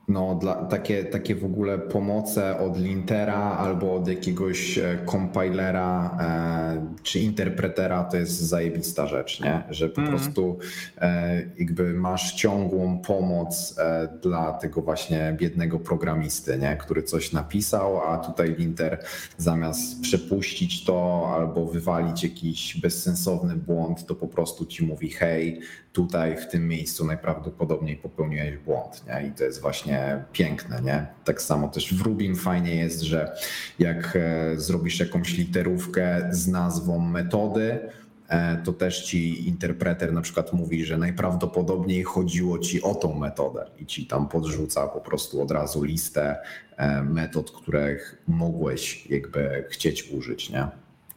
[0.08, 6.94] No, dla, takie, takie w ogóle pomoce od lintera albo od jakiegoś e, compilera e,
[7.04, 9.64] czy interpretera to jest zajebista rzecz, nie?
[9.70, 10.18] Że po Mhm.
[10.18, 10.60] prostu
[10.98, 16.78] e, jakby masz ciągłą pomoc e, dla tego właśnie biednego programisty, nie?
[16.78, 19.04] Który coś napisał, a tutaj linter
[19.38, 25.62] zamiast przepuścić to albo wywalić jakiś bezsensowny błąd, to po prostu ci mówi hej,
[25.94, 29.28] tutaj w tym miejscu najprawdopodobniej popełniłeś błąd, nie?
[29.28, 31.08] I to jest właśnie piękne, nie?
[31.26, 33.36] Tak samo też w Rubim fajnie jest, że
[33.80, 37.80] jak e, zrobisz jakąś literówkę z nazwą metody,
[38.28, 43.66] e, to też ci interpreter na przykład mówi, że najprawdopodobniej chodziło ci o tą metodę
[43.80, 46.38] i ci tam podrzuca po prostu od razu listę
[46.78, 50.68] e, metod, których mogłeś jakby chcieć użyć, nie?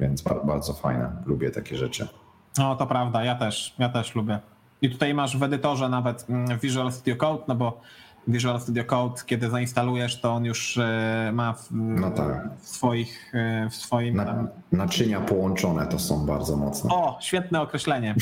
[0.00, 2.08] Więc ba- bardzo fajne, lubię takie rzeczy.
[2.58, 4.38] No to prawda, ja też, ja też lubię.
[4.82, 7.80] I tutaj masz w edytorze nawet mm, Visual Studio Code, no bo
[8.28, 12.48] Visual Studio Code, kiedy zainstalujesz, to on już e, ma w, No tak.
[12.60, 16.90] w swoich, e, w swoim Na, naczynia połączone to są bardzo mocne.
[16.90, 18.14] O, świetne określenie.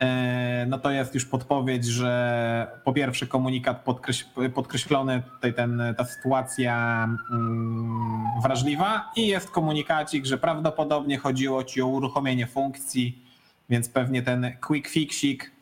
[0.00, 6.04] E, No to jest już podpowiedź, że po pierwsze komunikat podkreś, podkreślony, tutaj ten, ta
[6.04, 13.24] sytuacja mm, wrażliwa i jest komunikacik, że prawdopodobnie chodziło ci o uruchomienie funkcji,
[13.70, 15.55] więc pewnie ten quick fixik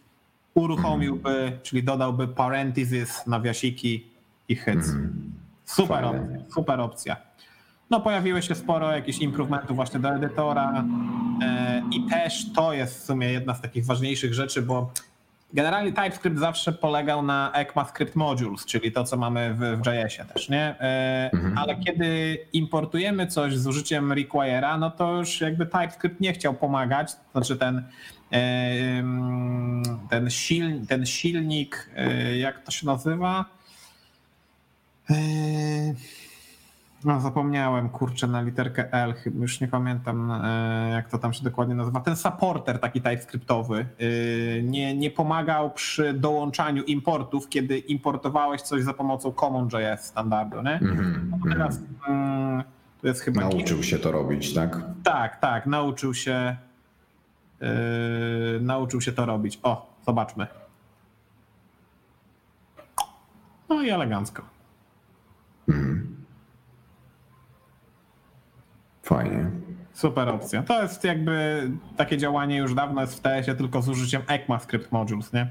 [0.54, 4.06] uruchomiłby, czyli dodałby parentheses, nawiasiki
[4.48, 4.92] i hits.
[5.64, 6.20] Super Fajne.
[6.20, 7.16] opcja, super opcja.
[7.90, 10.84] No pojawiły się sporo jakichś improvementów właśnie do edytora
[11.42, 14.90] e, i też to jest w sumie jedna z takich ważniejszych rzeczy, bo
[15.54, 20.48] generalnie TypeScript zawsze polegał na ECMAScript modules, czyli to, co mamy w, w JS-ie też,
[20.48, 20.80] nie?
[20.80, 26.54] E, Ale kiedy importujemy coś z użyciem require'a, no to już jakby TypeScript nie chciał
[26.54, 27.82] pomagać, to znaczy ten
[28.32, 29.02] e,
[30.10, 33.44] ten, sil, ten silnik, e, jak to się nazywa?
[37.04, 41.74] No zapomniałem, kurczę, na literkę L, już nie pamiętam e, jak to tam się dokładnie
[41.74, 42.00] nazywa.
[42.00, 48.94] Ten supporter taki TypeScriptowy e, nie, nie pomagał przy dołączaniu importów, kiedy importowałeś coś za
[48.94, 50.72] pomocą CommonJS standardu, nie?
[50.72, 52.62] Mhm, No to teraz mm,
[53.00, 53.40] to jest chyba...
[53.40, 54.80] Nauczył się to robić, tak?
[55.02, 56.56] Tak, tak, nauczył się
[57.60, 57.68] yy,
[58.60, 59.60] nauczył się to robić.
[59.62, 60.46] O, zobaczmy.
[63.68, 64.42] No i elegancko.
[69.04, 69.50] Fajnie.
[69.92, 70.62] Super opcja.
[70.62, 75.32] To jest jakby takie działanie już dawno jest w TS-ie, tylko z użyciem ECMAScript modules,
[75.32, 75.46] nie?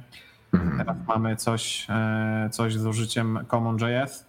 [0.77, 4.25] Teraz mamy coś, e, coś z użyciem CommonJS.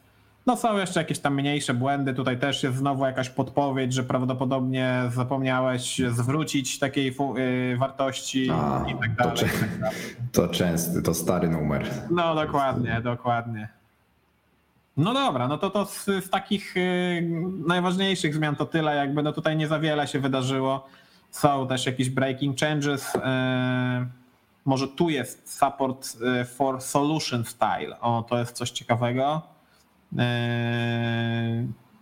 [0.47, 2.15] No są jeszcze jakieś tam mniejsze błędy.
[2.15, 8.95] Tutaj też jest znowu jakaś podpowiedź, że prawdopodobnie zapomniałeś zwrócić takiej y, wartości A, i
[8.95, 9.37] tak to, dalej.
[9.37, 9.91] cze-
[10.33, 11.87] to częsty, to stary numer.
[12.11, 13.69] No dokładnie, dokładnie.
[14.97, 17.29] No dobra, no to to z, z takich y,
[17.67, 20.87] najważniejszych zmian to tyle, jakby no tutaj nie za wiele się wydarzyło.
[21.31, 23.15] Są też jakieś breaking changes.
[23.15, 23.19] y,
[24.65, 28.01] może tu jest support y, for solution style.
[28.01, 29.43] O, to jest coś ciekawego.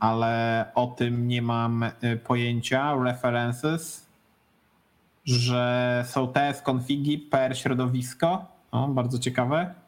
[0.00, 1.84] Ale o tym nie mam
[2.24, 2.94] pojęcia.
[3.04, 4.06] References,
[5.24, 8.44] że są TS configi per środowisko.
[8.70, 9.81] O, bardzo ciekawe.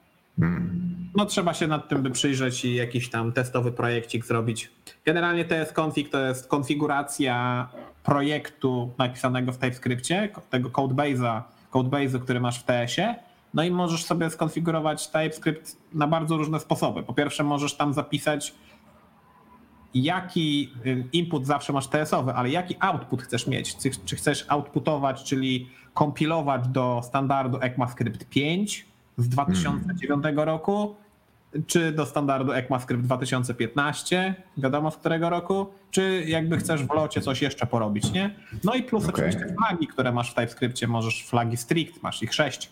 [1.17, 4.71] No trzeba się nad tym przyjrzeć i jakiś tam testowy projekcik zrobić.
[5.05, 7.69] Generalnie TS config to jest konfiguracja
[8.03, 11.43] projektu napisanego w TypeScriptie, tego codebase'a,
[11.73, 13.15] codebase'u, który masz w TS-ie
[13.55, 17.03] No i możesz sobie skonfigurować TypeScript na bardzo różne sposoby.
[17.03, 18.55] Po pierwsze, możesz tam zapisać,
[19.95, 23.77] jaki y, input zawsze masz TS-owy, ale jaki output chcesz mieć.
[24.05, 30.95] Czy chcesz outputować, czyli kompilować do standardu ECMAScript 5 z 2009 roku,
[31.67, 37.43] czy do standardu ECMAScript 2015, wiadomo z którego roku, czy jakby chcesz w locie coś
[37.43, 38.35] jeszcze porobić, nie?
[38.65, 39.15] No i plus Okej.
[39.15, 42.71] oczywiście flagi, które masz w TypeScriptie, możesz flagi strict, masz ich 6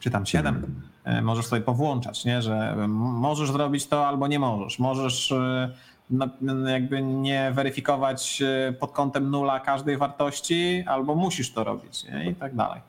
[0.00, 0.82] czy tam 7,
[1.22, 2.42] możesz sobie powłączać, nie?
[2.42, 4.78] że możesz zrobić to albo nie możesz.
[4.78, 5.70] Możesz e,
[6.10, 12.30] na- jakby nie weryfikować e, pod kątem nula każdej wartości, albo musisz to robić nie?
[12.30, 12.80] i tak dalej.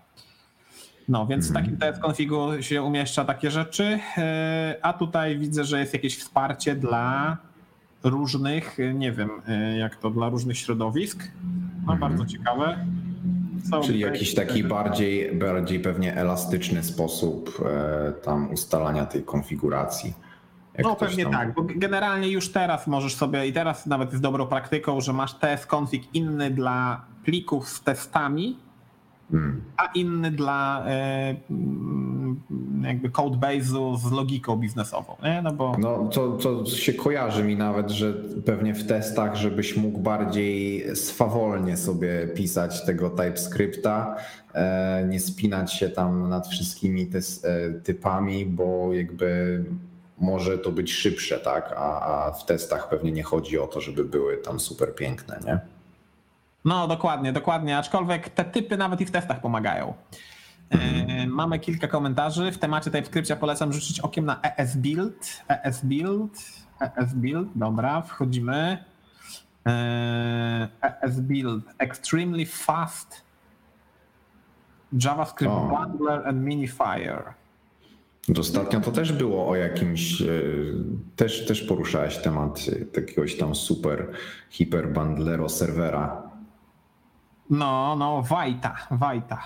[1.10, 5.80] No, więc w takim TS configu się umieszcza takie rzeczy, e, a tutaj widzę, że
[5.80, 7.38] jest jakieś wsparcie dla
[8.04, 9.30] różnych, e, nie wiem
[9.80, 11.32] jak to, dla różnych środowisk.
[11.88, 12.86] No, bardzo ciekawe.
[13.70, 20.14] Są Czyli jakiś taki bardziej, bardziej pewnie elastyczny sposób e, tam ustalania tej konfiguracji.
[20.74, 24.24] Jak No pewnie tam- tak, bo generalnie już teraz możesz sobie, i teraz nawet jest
[24.24, 28.58] dobrą praktyką, że masz test config inny dla plików z testami.
[29.78, 32.42] A inny dla e, mm,
[32.84, 35.42] jakby codebase'u z logiką biznesową, nie?
[35.42, 38.14] No bo No to, to się kojarzy mi nawet, że
[38.46, 44.16] pewnie w testach, żebyś mógł bardziej swawolnie sobie pisać tego TypeScripta,
[44.54, 47.10] e, nie spinać się tam nad wszystkimi
[47.44, 49.64] e, typami, bo jakby
[50.20, 51.74] może to być szybsze, tak?
[51.78, 55.60] A, a w testach pewnie nie chodzi o to, żeby były tam super piękne, nie?
[56.66, 57.78] No, dokładnie, dokładnie.
[57.78, 59.94] Aczkolwiek te typy nawet i w testach pomagają.
[60.70, 62.52] E, Mamy kilka komentarzy.
[62.52, 65.44] W temacie TypeScriptia polecam rzucić okiem na E ESBuild.
[65.48, 66.32] ESBuild.
[66.96, 68.84] ESBuild, dobra, wchodzimy.
[69.68, 70.68] E,
[71.02, 71.64] ESBuild.
[71.78, 73.22] Extremely fast
[74.94, 75.62] JavaScript O.
[75.88, 77.24] bundler and minifier.
[78.40, 80.26] Ostatnio to też było o jakimś, e,
[81.16, 82.60] też, też poruszałeś temat
[82.96, 84.08] e, jakiegoś tam super
[84.50, 86.31] hiperbundlero serwera.
[87.50, 89.42] No, no, Wajta, Wajta.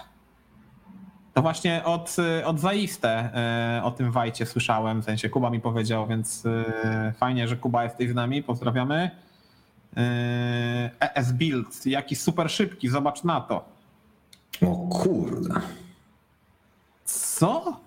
[1.33, 6.07] To właśnie od, od zaiste e, o tym Wajcie słyszałem, w sensie Kuba mi powiedział,
[6.07, 9.11] więc e, fajnie, że Kuba jesteś z nami, pozdrawiamy.
[9.97, 13.65] E, ES Build, jaki super szybki, zobacz na to.
[14.67, 15.61] O kurde.
[17.05, 17.79] Co?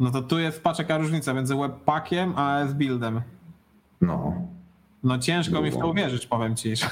[0.00, 3.22] No to tu jest, patrz jaka różnica między webpackiem a ES Buildem.
[4.00, 4.34] No.
[5.02, 5.90] No ciężko mi w to Było.
[5.90, 6.74] uwierzyć, powiem ci.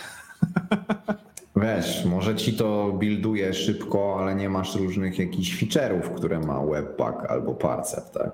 [1.62, 7.30] Wiesz, może ci to builduje szybko, ale nie masz różnych jakichś feature'ów, które ma Webpack
[7.30, 8.30] albo Parcep, tak?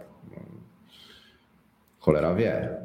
[1.99, 2.77] Cholera wie.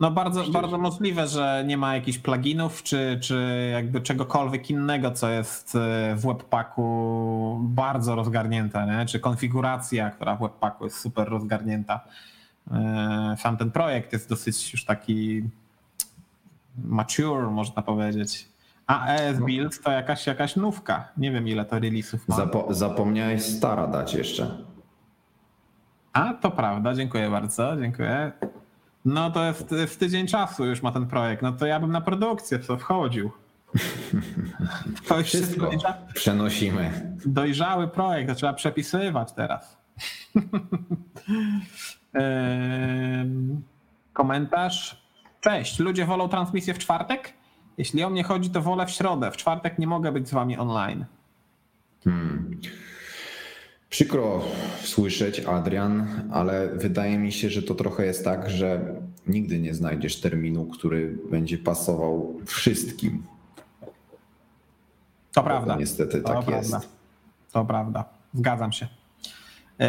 [0.00, 5.30] No bardzo, bardzo możliwe, że nie ma jakichś pluginów, czy, czy jakby czegokolwiek innego, co
[5.30, 9.06] jest e, w webpacku bardzo rozgarnięte, nie?
[9.06, 12.00] czy konfiguracja, która w webpacku jest super rozgarnięta.
[12.70, 15.42] E, Sam ten projekt jest dosyć już taki
[16.84, 18.51] mature, można powiedzieć.
[18.86, 21.08] A ES Build to jakaś, jakaś nówka.
[21.16, 22.36] Nie wiem ile to release'ów ma.
[22.36, 24.58] Zapo- zapomniałeś stara dać jeszcze.
[26.12, 28.32] A, to prawda, dziękuję bardzo, dziękuję.
[29.04, 32.00] No to jest w tydzień czasu już ma ten projekt, no to ja bym na
[32.00, 33.30] produkcję w to wchodził.
[35.08, 37.16] To już Wszystko dojrza- przenosimy.
[37.26, 39.76] dojrzały projekt, to trzeba przepisywać teraz.
[44.12, 45.02] Komentarz.
[45.40, 47.32] Cześć, ludzie wolą transmisję w czwartek?
[47.78, 49.30] Jeśli o mnie chodzi, to wolę w środę.
[49.30, 51.04] W czwartek nie mogę być z wami online.
[53.90, 54.40] Przykro
[54.82, 58.94] słyszeć, Adrian, ale wydaje mi się, że to trochę jest tak, że
[59.26, 63.22] nigdy nie znajdziesz terminu, który będzie pasował wszystkim.
[65.32, 65.76] To prawda.
[65.76, 66.56] Niestety To tak prawda.
[66.56, 66.88] jest.
[67.52, 68.04] To prawda,
[68.34, 68.88] zgadzam się.
[69.78, 69.86] Yy,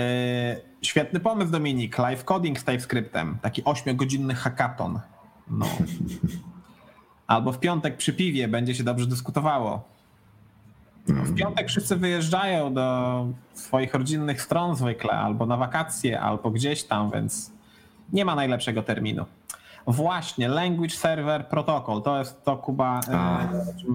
[0.82, 1.98] Świetny pomysł, Dominik.
[1.98, 3.38] Live coding z TypeScriptem.
[3.42, 5.00] Taki 8-godzinny hackathon.
[5.48, 5.66] No.
[7.28, 9.84] Albo w piątek przy piwie będzie się dobrze dyskutowało.
[11.08, 17.12] W piątek wszyscy wyjeżdżają do swoich rodzinnych stron zwykle, albo na wakacje, albo gdzieś tam,
[17.12, 17.52] więc
[18.14, 19.26] nie ma najlepszego terminu.
[19.88, 23.00] Właśnie, Language Server Protocol, to jest to Kuba.
[23.08, 23.48] yy, A,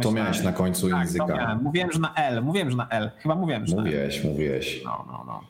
[0.03, 1.59] to miałeś na końcu Tak, języka.
[1.62, 2.43] Mówiłem, że na L.
[2.43, 3.11] Mówiłem, że na L.
[3.18, 3.87] Chyba mówiłem, że na L.
[3.89, 4.83] Mówiłeś, mówiłeś.
[4.85, 5.41] No, no, no.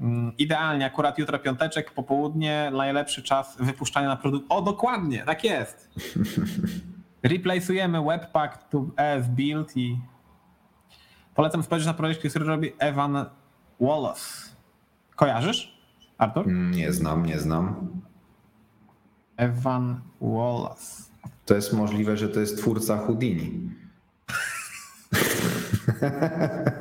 [0.00, 4.46] Mm, Idealnie, akurat jutro piąteczek, popołudnie, najlepszy czas wypuszczania na produkt.
[4.48, 5.88] O, dokładnie, tak jest.
[7.22, 9.98] Replaceujemy Webpack to ES Build i
[11.34, 13.24] polecam spojrzeć na projekt, który robi Evan
[13.80, 14.50] Wallace.
[15.16, 15.78] Kojarzysz,
[16.18, 16.46] Artur?
[16.48, 17.88] Mm, Nie znam, nie znam.
[19.36, 21.02] Evan Wallace.
[21.46, 23.70] To jest możliwe, że to jest twórca Houdini.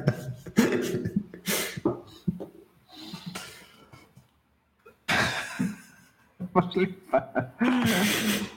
[6.62, 7.22] Możliwe.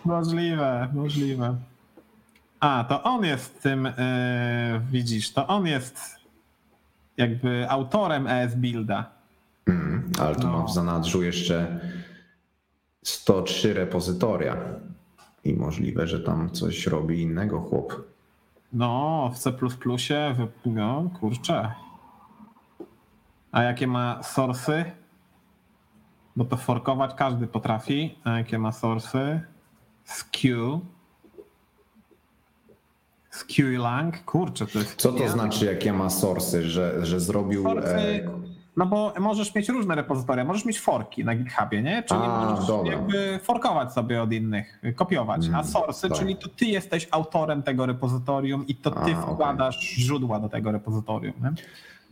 [0.05, 1.57] Możliwe, możliwe.
[2.61, 6.17] A, to on jest tym, yy, widzisz, to on jest
[7.17, 9.11] jakby autorem ES Builda.
[9.67, 10.53] Mm, ale tu No.
[10.53, 11.81] mam w zanadrzu jeszcze
[13.05, 14.57] 103 repozytoria
[15.45, 18.03] i możliwe, że tam coś robi innego chłop.
[18.73, 19.53] No, w C++,
[20.67, 21.73] no kurczę.
[23.53, 24.85] A jakie ma source'y?
[26.37, 28.19] Bo to forkować każdy potrafi.
[28.25, 29.41] A jakie ma source'y?
[30.05, 30.81] Skew.
[33.31, 34.25] Skew-lang?
[34.25, 34.95] Kurczę, to jest...
[34.97, 37.65] Co to znaczy, jakie ma source'y, że, że zrobił...
[37.65, 38.21] Source'y, E,
[38.77, 40.45] no bo możesz mieć różne repozytoria.
[40.45, 42.03] Możesz mieć forki na GitHubie, nie?
[42.03, 42.93] Czyli A, możesz dobra.
[42.93, 45.47] jakby forkować sobie od innych, kopiować.
[45.47, 46.19] A Mm, source'y, tak.
[46.19, 50.73] czyli to ty jesteś autorem tego repozytorium i to ty A, wkładasz źródła do tego
[50.73, 51.35] repozytorium.
[51.43, 51.53] Nie?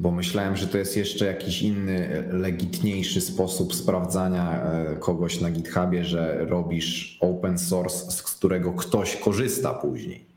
[0.01, 6.05] Bo myślałem, że to jest jeszcze jakiś inny, legitniejszy sposób sprawdzania e, kogoś na GitHubie,
[6.05, 10.28] że robisz open source, z którego ktoś korzysta później.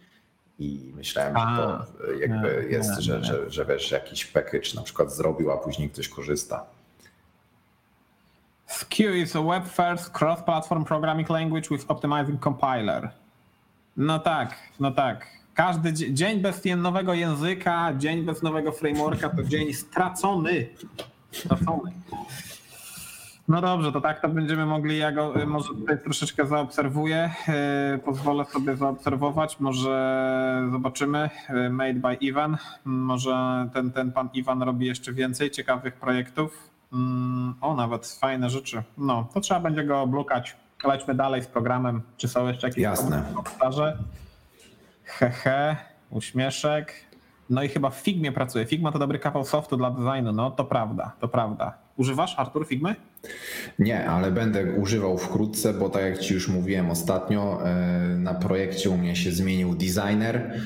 [0.59, 3.23] I myślałem, że to A, e, jakby nie, jest, nie, że, nie.
[3.23, 6.65] że, że wiesz, jakiś package na przykład zrobił, a później ktoś korzysta.
[8.67, 13.09] Skew is a web-first cross-platform programming language with optimizing compiler.
[13.97, 15.40] No tak, no tak.
[15.53, 20.67] Każdy dzie- dzień bez nowego języka, dzień bez nowego frameworka to dzień stracony.
[21.31, 21.91] Stracony.
[23.47, 27.31] No dobrze, to tak to będziemy mogli, ja go y, może tutaj troszeczkę zaobserwuję,
[27.95, 34.61] y, pozwolę sobie zaobserwować, może zobaczymy, y, made by Iwan, może ten, ten pan Iwan
[34.63, 40.07] robi jeszcze więcej ciekawych projektów, Mm, o nawet fajne rzeczy, no to trzeba będzie go
[40.07, 43.23] blukać, lećmy dalej z programem, czy są jeszcze jakieś Jasne.
[43.35, 43.97] komentarze?
[45.19, 45.75] Hehe,
[46.09, 46.93] uśmieszek.
[47.49, 48.65] No i chyba w Figmie pracuje.
[48.65, 50.31] Figma to dobry kawał softu dla designu.
[50.33, 51.77] No to prawda, to prawda.
[51.97, 52.95] Używasz, Artur, Figmy?
[53.79, 57.75] Nie, ale będę używał wkrótce, bo tak jak Ci już mówiłem ostatnio, e,
[58.17, 60.61] na projekcie u mnie się zmienił designer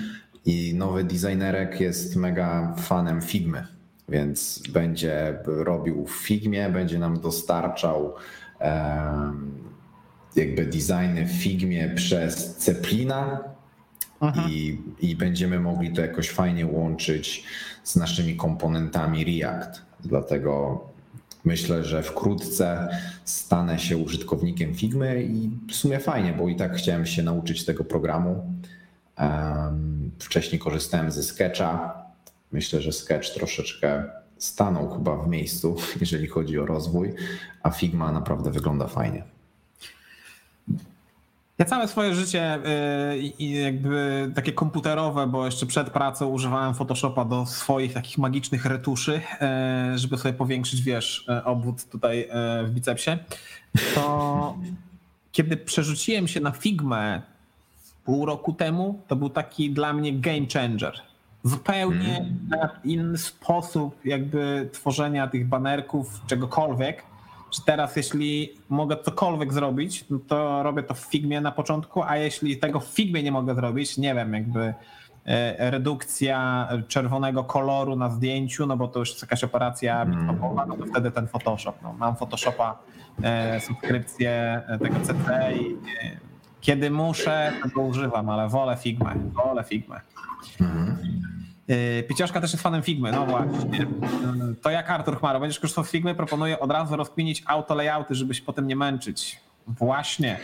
[0.46, 3.68] i nowy designerek jest mega fanem Figmy,
[4.10, 8.14] więc będzie robił w Figmie, będzie nam dostarczał
[8.60, 9.64] em,
[10.36, 13.55] jakby designy w Figmie przez Ceplina
[14.50, 17.44] i, i będziemy mogli to jakoś fajnie łączyć
[17.84, 19.82] z naszymi komponentami React.
[20.00, 20.84] Dlatego
[21.46, 22.88] myślę, że wkrótce
[23.26, 27.84] stanę się użytkownikiem Figmy i w sumie fajnie, bo i tak chciałem się nauczyć tego
[27.84, 28.52] programu.
[30.20, 32.06] Wcześniej korzystałem ze Sketcha.
[32.52, 34.04] Myślę, że Sketch troszeczkę
[34.38, 37.14] stanął chyba w miejscu, jeżeli chodzi o rozwój,
[37.64, 39.35] a Figma naprawdę wygląda fajnie.
[41.58, 42.60] Ja całe swoje życie
[43.40, 49.22] y, jakby takie komputerowe, bo jeszcze przed pracą używałem Photoshopa do swoich takich magicznych retuszy,
[49.94, 52.30] y, żeby sobie powiększyć, wiesz, y, obwód tutaj
[52.64, 53.12] w bicepsie.
[53.96, 54.58] To
[55.32, 57.22] kiedy przerzuciłem się na Figmę
[58.06, 61.02] pół roku temu, to był taki dla mnie game changer.
[61.44, 62.30] Zupełnie
[62.84, 67.04] inny sposób jakby tworzenia tych banerków, czegokolwiek.
[67.56, 72.18] Że teraz jeśli mogę cokolwiek zrobić, no to robię to w Figmie na początku, a
[72.18, 74.74] jeśli tego w Figmie nie mogę zrobić, nie wiem, jakby
[75.26, 80.78] e, redukcja czerwonego koloru na zdjęciu, no bo to już jest jakaś operacja bitmapowa, no
[80.78, 81.74] to wtedy ten Photoshop.
[81.84, 82.80] No, mam Photoshopa,
[83.24, 86.18] e, subskrypcję tego CC i e,
[86.62, 90.02] kiedy muszę, to używam, ale wolę Figmę, wolę Figmę.
[90.60, 91.35] Yy,
[92.08, 93.78] Picioszka też jest fanem Figmy, no właśnie.
[93.80, 98.16] Yy, To jak Artur Chmaro, będziesz korzystał z Figmy, proponuję od razu rozkminić auto layouty,
[98.16, 99.40] żeby się potem nie męczyć.
[99.68, 100.38] Właśnie.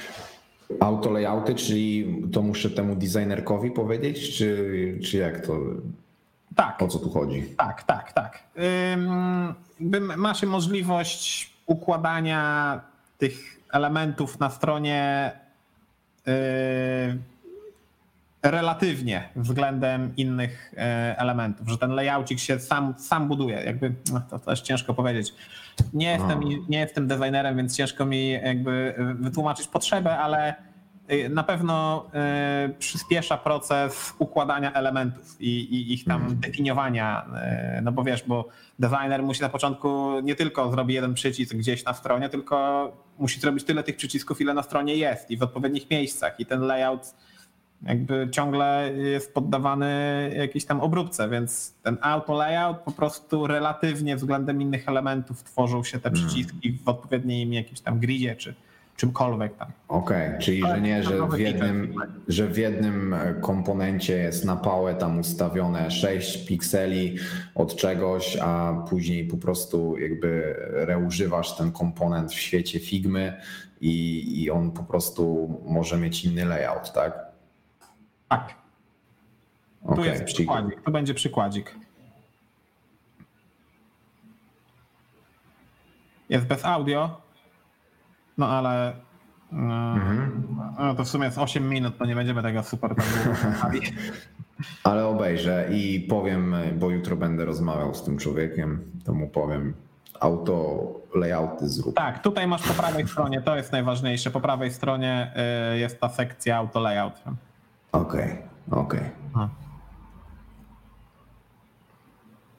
[0.79, 5.57] Auto layouty, czyli to muszę temu designerkowi powiedzieć, czy, czy jak to,
[6.55, 7.43] Tak, o co tu chodzi?
[7.57, 8.43] tak, tak, tak.
[10.17, 12.81] Masz możliwość układania
[13.17, 13.35] tych
[13.71, 15.31] elementów na stronie
[16.25, 16.33] yy,
[18.43, 23.63] relatywnie względem innych e, elementów, że ten layoutik się sam, sam buduje.
[23.65, 25.33] Jakby no, to też ciężko powiedzieć.
[25.93, 26.39] Nie jestem,
[26.69, 30.55] nie jestem designerem, więc ciężko mi jakby wytłumaczyć potrzebę, ale
[31.29, 32.05] na pewno
[32.79, 37.25] przyspiesza proces układania elementów i, i ich tam definiowania.
[37.77, 38.47] y, No bo wiesz, bo
[38.79, 43.63] designer musi na początku nie tylko zrobić jeden przycisk gdzieś na stronie, tylko musi zrobić
[43.63, 46.39] tyle tych przycisków, ile na stronie jest i w odpowiednich miejscach.
[46.39, 47.13] I ten layout
[47.83, 49.91] jakby ciągle jest poddawany
[50.37, 55.99] jakiejś tam obróbce, więc ten auto layout po prostu relatywnie względem innych elementów tworzą się
[55.99, 58.53] te przyciski w odpowiednim jakimś tam gridzie czy,
[58.95, 59.67] czymkolwiek tam.
[59.87, 61.95] Okej, okay, czyli że nie, że w, jednym,
[62.27, 67.15] że w jednym komponencie jest na pałę tam ustawione 6 pikseli
[67.55, 73.41] od czegoś, a później po prostu jakby reużywasz ten komponent w świecie Figmy
[73.81, 77.30] i, i on po prostu może mieć inny layout, tak?
[78.31, 78.53] Tak.
[79.81, 81.75] Tu okay, jest przykładzik, to będzie przykładzik.
[86.29, 87.21] Jest bez audio,
[88.37, 88.95] no ale
[89.51, 90.47] no, mhm.
[90.79, 93.05] no to w sumie jest 8 minut, to nie będziemy tego super tak
[94.83, 99.73] Ale obejrzę i powiem, bo jutro będę rozmawiał z tym człowiekiem, to mu powiem,
[100.19, 100.83] auto
[101.15, 101.95] layouty zrób.
[101.95, 105.33] Tak, tutaj masz po prawej stronie, to jest najważniejsze, po prawej stronie
[105.73, 107.13] y, jest ta sekcja auto layout.
[107.91, 108.23] Okej,
[108.67, 108.99] okay, okej.
[109.33, 109.49] Okay.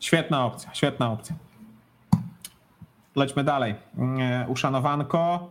[0.00, 1.34] Świetna opcja, świetna opcja.
[3.16, 3.74] Lećmy dalej.
[4.44, 5.50] Y, uszanowanko.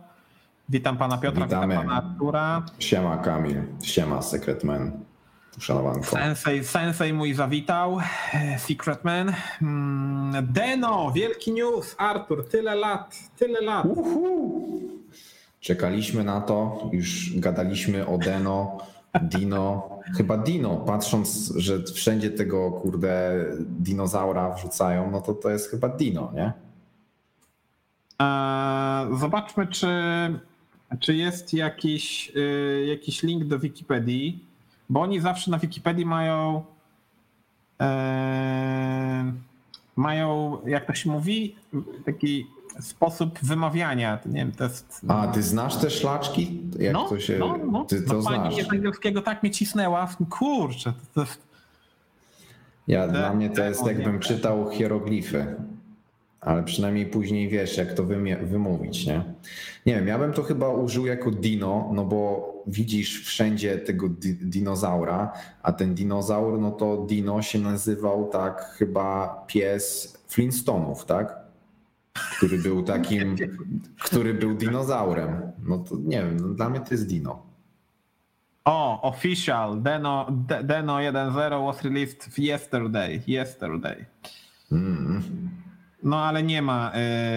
[0.68, 1.74] Witam pana Piotra, Witamy.
[1.74, 2.62] witam pana Artura.
[2.78, 4.92] Siema Kamil, siema Secretman.
[5.58, 6.04] Uszanowanko.
[6.04, 7.98] Sensei, sensei mój zawitał,
[8.58, 9.32] Secretman.
[9.62, 13.86] Mm, Deno, wielki news, Artur, tyle lat, tyle lat.
[13.86, 14.62] Uhu.
[15.60, 18.78] Czekaliśmy na to, już gadaliśmy o Deno,
[19.20, 25.88] Dino, chyba Dino, patrząc, że wszędzie tego kurde dinozaura wrzucają, no to to jest chyba
[25.88, 26.52] Dino, nie?
[29.18, 29.88] Zobaczmy, czy
[31.00, 34.44] czy jest jakiś, y, jakiś link do Wikipedii,
[34.88, 36.64] bo oni zawsze na Wikipedii mają
[37.80, 39.32] e,
[39.96, 41.56] mają, jak to się mówi,
[42.04, 42.46] taki
[42.80, 44.18] sposób wymawiania.
[44.26, 46.60] Nie wiem, to jest, A, ty znasz te szlaczki?
[46.78, 47.38] Jak no, to się.
[47.38, 48.68] No, no, ty to no, znasz.
[48.68, 50.08] angielskiego tak mnie cisnęła.
[50.30, 51.30] Kurczę, to, to...
[52.88, 55.56] Ja, dla mnie to jest jakbym czytał hieroglify
[56.42, 58.04] ale przynajmniej później wiesz, jak to
[58.42, 59.22] wymówić, nie?
[59.86, 64.34] Nie wiem, ja bym to chyba użył jako dino, no bo widzisz wszędzie tego di
[64.34, 71.41] dinozaura, a ten dinozaur, no to dino się nazywał tak chyba pies Flintstonów, tak?
[72.42, 73.36] Który był takim,
[73.98, 75.52] który był dinozaurem.
[75.62, 77.46] No to nie wiem, no dla mnie to jest dino.
[78.64, 80.26] O, official, Deno,
[80.64, 84.06] Deno 1.0 was released yesterday, yesterday.
[84.72, 85.22] Mm.
[86.02, 86.92] No ale nie ma,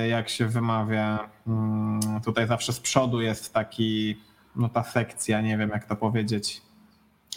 [0.06, 1.30] y, jak się wymawia.
[1.48, 4.18] Mm, tutaj zawsze z przodu jest taki,
[4.56, 6.62] no ta sekcja, nie wiem jak to powiedzieć.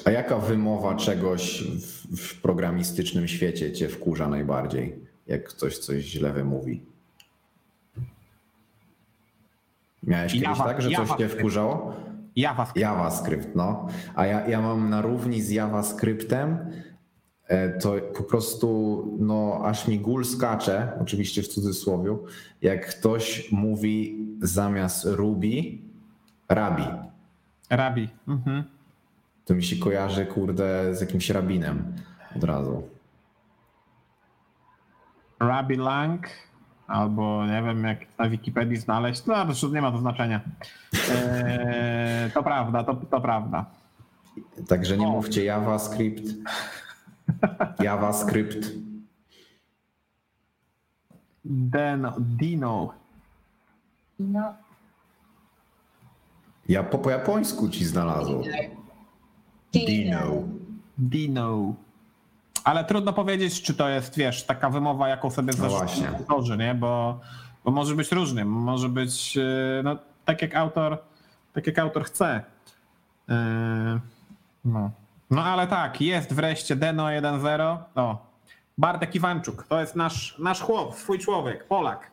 [0.05, 4.97] A jaka wymowa czegoś w, w programistycznym świecie cię wkurza najbardziej,
[5.27, 6.83] jak ktoś coś źle wymówi?
[10.03, 11.95] Miałeś kiedyś Java, tak, że coś cię wkurzało?
[12.37, 12.83] JavaScript.
[12.83, 13.87] JavaScript, no.
[14.15, 16.59] A ja, ja mam na równi z JavaScriptem
[17.49, 18.69] E, to po prostu
[19.19, 22.17] no, aż mi gól skacze, oczywiście w cudzysłowie,
[22.63, 25.79] jak ktoś mówi zamiast Ruby
[26.49, 26.85] Rabi.
[27.71, 28.09] Rabi.
[28.29, 28.65] Mhm.
[29.45, 31.93] To mi się kojarzy, kurde, z jakimś rabinem
[32.37, 32.83] od razu.
[35.41, 36.29] Rabi Lang,
[36.89, 40.41] albo nie wiem, jak na Wikipedii znaleźć, no to nie ma to znaczenia.
[40.93, 43.65] Eee, to prawda, to, to prawda.
[44.69, 45.11] Także nie o.
[45.11, 46.23] mówcie JavaScript.
[47.81, 48.73] JavaScript.
[51.45, 52.95] Deno, Dino.
[54.19, 54.55] No.
[56.69, 58.43] Ja po, po japońsku ci znalazło.
[59.73, 60.43] Dino.
[60.99, 61.75] Dino.
[62.69, 65.79] Ale trudno powiedzieć, czy to jest, wiesz, taka wymowa, jaką sobie no
[66.19, 66.75] autorzy, nie?
[66.75, 67.21] Bo,
[67.65, 68.45] bo może być różny.
[68.45, 70.99] Może być, e, no, tak jak autor,
[71.53, 72.45] tak jak autor chce.
[73.29, 73.35] Yy,
[74.65, 74.91] no.
[75.31, 77.77] No ale tak, jest wreszcie Deno 1.0.
[77.95, 78.27] O,
[78.79, 82.11] Bartek Iwanczuk, to jest nasz, nasz chłop, swój człowiek, Polak.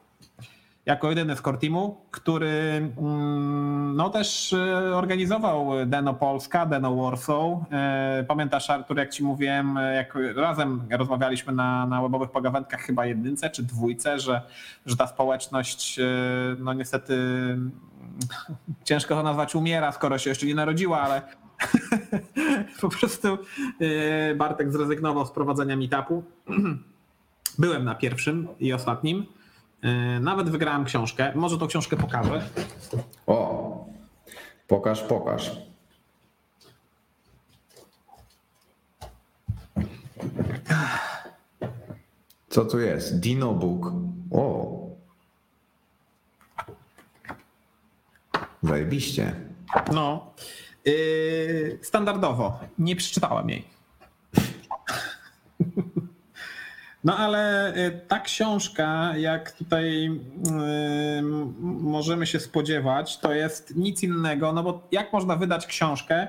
[0.85, 2.49] Jako jedyny z Cortimu, który
[2.97, 7.71] mm, no też e, organizował Deno Polska, Deno Warsaw.
[7.71, 13.49] E, pamiętasz Artur, jak ci mówiłem, jak razem rozmawialiśmy na, na webowych pogawędkach chyba jedynce
[13.49, 14.41] czy dwójce, że,
[14.85, 16.05] że ta społeczność e,
[16.59, 17.17] no niestety
[18.83, 21.21] ciężko to nazwać umiera, skoro się jeszcze nie narodziła, ale
[22.81, 23.37] po prostu
[23.81, 26.23] e, Bartek zrezygnował z prowadzenia meetupu.
[27.59, 29.25] Byłem na pierwszym i ostatnim.
[29.81, 31.31] E, nawet wygrałem książkę.
[31.35, 32.49] Może tą książkę pokażę.
[33.27, 33.85] O,
[34.67, 35.51] pokaż, pokaż.
[42.49, 43.19] Co tu jest?
[43.19, 43.91] Dino Book.
[44.31, 44.75] O.
[48.63, 49.35] Zajebiście.
[49.93, 50.33] No.
[50.85, 52.59] Yy, standardowo.
[52.79, 53.74] Nie przeczytałem jej.
[57.05, 61.21] No ale y, ta książka, jak tutaj y,
[61.63, 66.27] możemy się spodziewać, to jest nic innego, no bo jak można wydać książkę,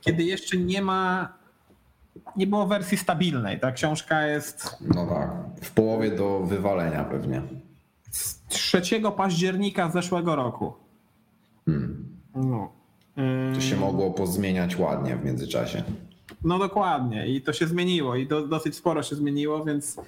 [0.00, 1.32] kiedy jeszcze nie ma,
[2.36, 3.60] nie było wersji stabilnej.
[3.60, 5.30] Ta książka jest No tak,
[5.62, 7.42] w połowie do wywalenia pewnie.
[8.10, 8.82] z 3
[9.16, 10.72] października zeszłego roku.
[11.66, 12.08] Hmm.
[12.34, 12.72] No.
[13.54, 15.82] To się mogło pozmieniać ładnie w międzyczasie.
[16.44, 20.00] No dokładnie i to się zmieniło i do, dosyć sporo się zmieniło, więc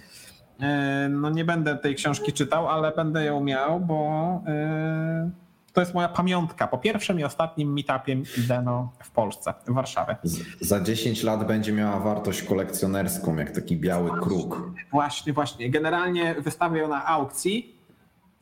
[0.61, 4.05] e, no nie będę tej książki czytał, ale będę ją miał, bo
[4.47, 5.31] e,
[5.73, 8.17] to jest moja pamiątka po pierwszym i ostatnim meetupie
[8.49, 10.17] Deno w Polsce, w Warszawie.
[10.23, 14.71] Z, za 10 lat będzie miała wartość kolekcjonerską, jak taki biały kruk.
[14.91, 15.71] Właśnie, właśnie.
[15.71, 17.77] Generalnie wystawię ją na aukcji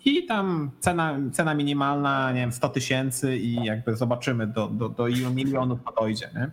[0.05, 5.09] i tam cena, cena minimalna, nie wiem, 100 tysięcy i jakby zobaczymy do, do, do
[5.09, 6.31] ilu milionów to dojdzie.
[6.35, 6.51] Nie?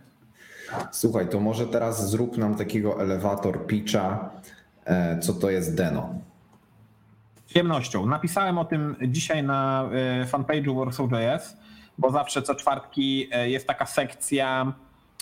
[0.91, 4.29] Słuchaj, to może teraz zrób nam takiego elewator pitcha,
[4.85, 6.09] e, co to jest Deno.
[7.35, 8.05] Z przyjemnością.
[8.05, 11.57] Napisałem o tym dzisiaj na e, fanpage'u Warsaw.js,
[11.97, 14.73] bo zawsze co czwartki e, jest taka sekcja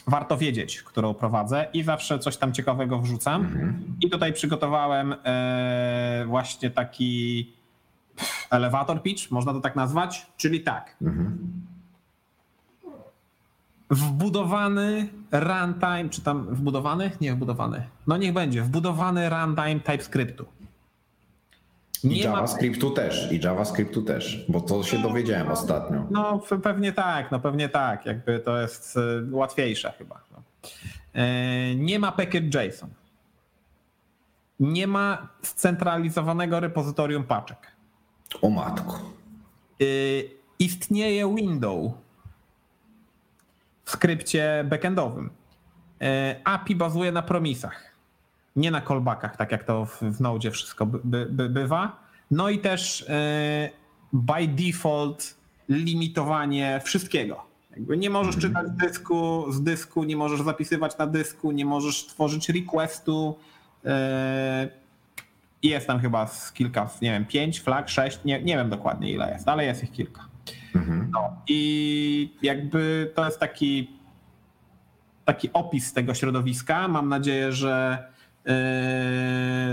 [0.08, 3.48] warto wiedzieć, którą prowadzę i zawsze coś tam ciekawego wrzucam.
[4.02, 5.16] I tutaj przygotowałem
[6.26, 7.54] właśnie taki
[8.52, 10.98] elevator pitch, można to tak nazwać, czyli tak.
[13.90, 17.12] Wbudowany runtime, czy tam wbudowany?
[17.22, 17.88] Nie wbudowany.
[18.08, 20.46] No niech będzie, wbudowany runtime TypeScriptu.
[22.04, 26.08] I Nie ma JavaScriptu też, i JavaScriptu też, bo to się dowiedziałem ostatnio.
[26.12, 30.20] No pe- pewnie tak, no pewnie tak, jakby to jest e, łatwiejsze chyba.
[30.32, 30.42] No.
[31.14, 32.90] E, Nie ma package JSON.
[34.60, 37.58] Nie ma scentralizowanego repozytorium paczek.
[38.42, 39.00] O matko.
[39.82, 39.86] E,
[40.60, 41.92] Istnieje window
[43.86, 45.30] w skrypcie backendowym.
[46.02, 47.96] E, API bazuje na promisach,
[48.56, 52.00] nie na callbackach, tak jak to w, w Node wszystko by, by, by, bywa.
[52.32, 53.70] No i też e,
[54.14, 55.36] by default
[55.70, 57.44] limitowanie wszystkiego.
[57.72, 62.50] Jakby nie możesz czytać dysku z dysku, nie możesz zapisywać na dysku, nie możesz tworzyć
[62.50, 63.36] requestu.
[63.86, 64.68] e,
[65.64, 69.32] Jest tam chyba z kilka, nie wiem, pięć flag, sześć, nie, nie wiem dokładnie ile
[69.32, 70.26] jest, ale jest ich kilka.
[71.12, 73.92] No i jakby to jest taki,
[75.26, 76.88] taki opis tego środowiska.
[76.88, 78.04] Mam nadzieję, że
[78.46, 78.54] yy,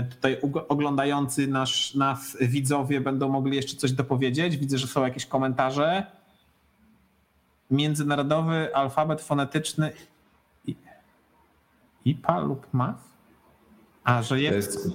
[0.09, 4.57] tutaj oglądający nasz, nas widzowie będą mogli jeszcze coś dopowiedzieć.
[4.57, 6.05] Widzę, że są jakieś komentarze.
[7.71, 9.91] Międzynarodowy alfabet fonetyczny
[12.05, 12.95] IPA lub MAS?
[14.03, 14.73] A, że To jest.
[14.73, 14.89] jest,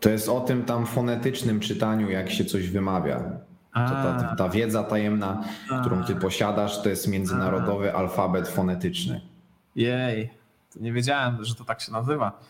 [0.00, 3.22] to jest o tym tam fonetycznym czytaniu, jak się coś wymawia.
[3.74, 5.44] Ta, ta wiedza tajemna,
[5.80, 9.20] którą ty posiadasz, to jest międzynarodowy alfabet fonetyczny.
[9.76, 10.30] Jej,
[10.76, 12.40] nie wiedziałem, że to tak się nazywa.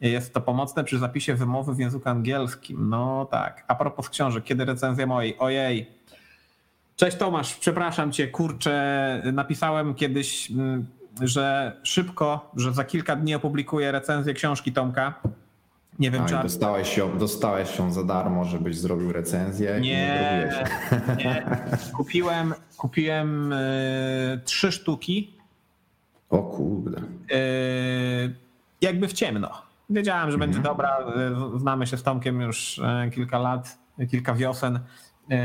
[0.00, 2.88] Jest to pomocne przy zapisie wymowy w języku angielskim.
[2.88, 3.64] No tak.
[3.68, 5.38] A propos książek, kiedy recenzja mojej?
[5.38, 5.90] Ojej.
[6.96, 10.86] Cześć Tomasz, przepraszam cię, kurczę, napisałem kiedyś, mm,
[11.20, 15.14] że szybko, że za kilka dni opublikuję recenzję książki Tomka.
[15.98, 20.50] Nie wiem, A, czy dostałeś ją, dostałeś ją za darmo, żebyś zrobił recenzję nie
[21.18, 21.46] nie.
[21.96, 25.34] Kupiłem, kupiłem y, trzy sztuki
[26.30, 27.00] O kurde.
[27.30, 28.34] Yy,
[28.80, 29.50] jakby w ciemno.
[29.90, 30.98] Wiedziałem, że będzie dobra.
[31.52, 33.78] yy, Znamy się z Tomkiem już yy, kilka lat,
[34.10, 34.78] kilka wiosen.
[35.28, 35.36] Yy,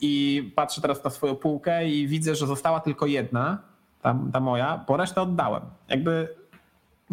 [0.00, 3.58] I patrzę teraz na swoją półkę i widzę, że została tylko jedna,
[4.02, 5.62] ta, ta moja, bo resztę oddałem.
[5.88, 6.41] Jakby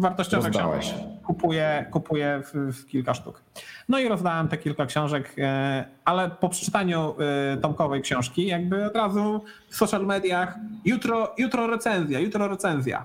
[0.00, 0.86] wartościowe Rozdałeś.
[0.86, 3.42] książki kupuję, kupuję w, w kilka sztuk.
[3.88, 5.44] No i rozdałem te kilka książek, yy,
[6.04, 7.14] ale po przeczytaniu
[7.54, 13.04] yy, Tomkowej książki, jakby od razu w social mediach, jutro, jutro recenzja, jutro recenzja.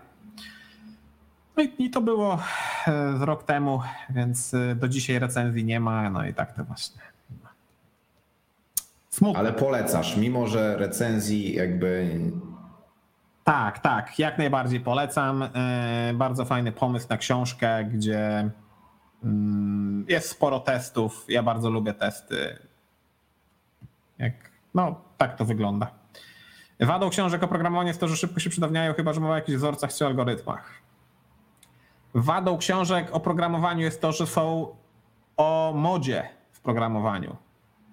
[1.57, 2.39] No i, to było
[2.87, 6.63] e, z rok temu, więc e, do dzisiaj recenzji nie ma, no i tak to
[6.63, 7.01] właśnie.
[9.09, 9.39] Smutno.
[9.39, 12.19] Ale polecasz, mimo że recenzji jakby
[13.45, 15.43] Tak, tak, jak najbardziej polecam.
[15.43, 18.49] E, Bardzo fajny pomysł na książkę, gdzie
[19.23, 21.25] mm, jest sporo testów.
[21.27, 22.59] Ja bardzo lubię testy.
[24.17, 24.33] Jak,
[24.73, 25.91] no, tak to wygląda.
[26.79, 29.57] Wadą książek o programowaniu jest to, że szybko się przedawniają, chyba że mowa o jakichś
[29.57, 30.71] wzorcach czy algorytmach.
[32.13, 34.75] Wadą książek o programowaniu jest to, że są
[35.37, 37.35] o modzie w programowaniu,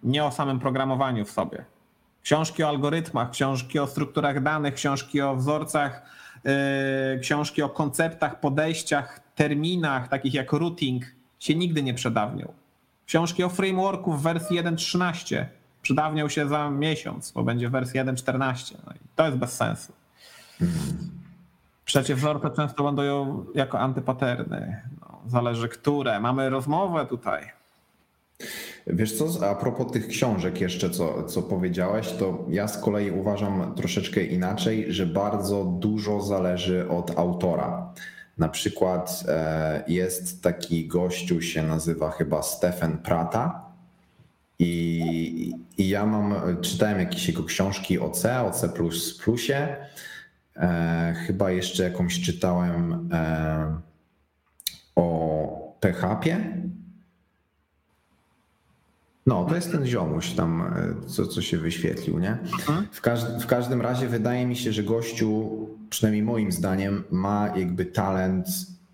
[0.03, 1.65] nie o samym programowaniu w sobie.
[2.23, 6.03] Książki o algorytmach, książki o strukturach danych, książki o wzorcach,
[6.45, 11.05] yy, książki o konceptach, podejściach, terminach, takich jak routing,
[11.39, 12.53] się nigdy nie przedawnią.
[13.07, 15.45] Książki o frameworku w wersji 1.13
[15.83, 18.75] przedawnią się za miesiąc, bo będzie w wersji 1.14.
[18.87, 19.93] No to jest bez sensu.
[21.85, 24.83] Przecież wzorce często lądują jako antypaterny.
[25.01, 25.19] No.
[25.27, 26.21] zależy które.
[26.21, 27.51] Mamy rozmowę tutaj.
[28.87, 33.75] Wiesz co, a propos tych książek jeszcze, co, co powiedziałeś, to ja z kolei uważam
[33.75, 37.93] troszeczkę inaczej, że bardzo dużo zależy od autora.
[38.39, 43.73] Na przykład e, jest taki gościu, się nazywa chyba Stephen Prata.
[44.59, 48.69] I, I ja mam, czytałem jakieś jego książki o C, o C
[49.25, 49.77] plusie.
[50.57, 53.77] E, chyba jeszcze jakąś czytałem e,
[54.97, 56.37] o PHP.
[59.27, 60.75] No, to jest ten ziomuś tam,
[61.07, 62.31] co, co się wyświetlił, nie?
[62.31, 62.87] Mhm.
[62.93, 65.51] W, każd w każdym razie wydaje mi się, że gościu,
[65.91, 68.47] przynajmniej moim zdaniem, ma jakby talent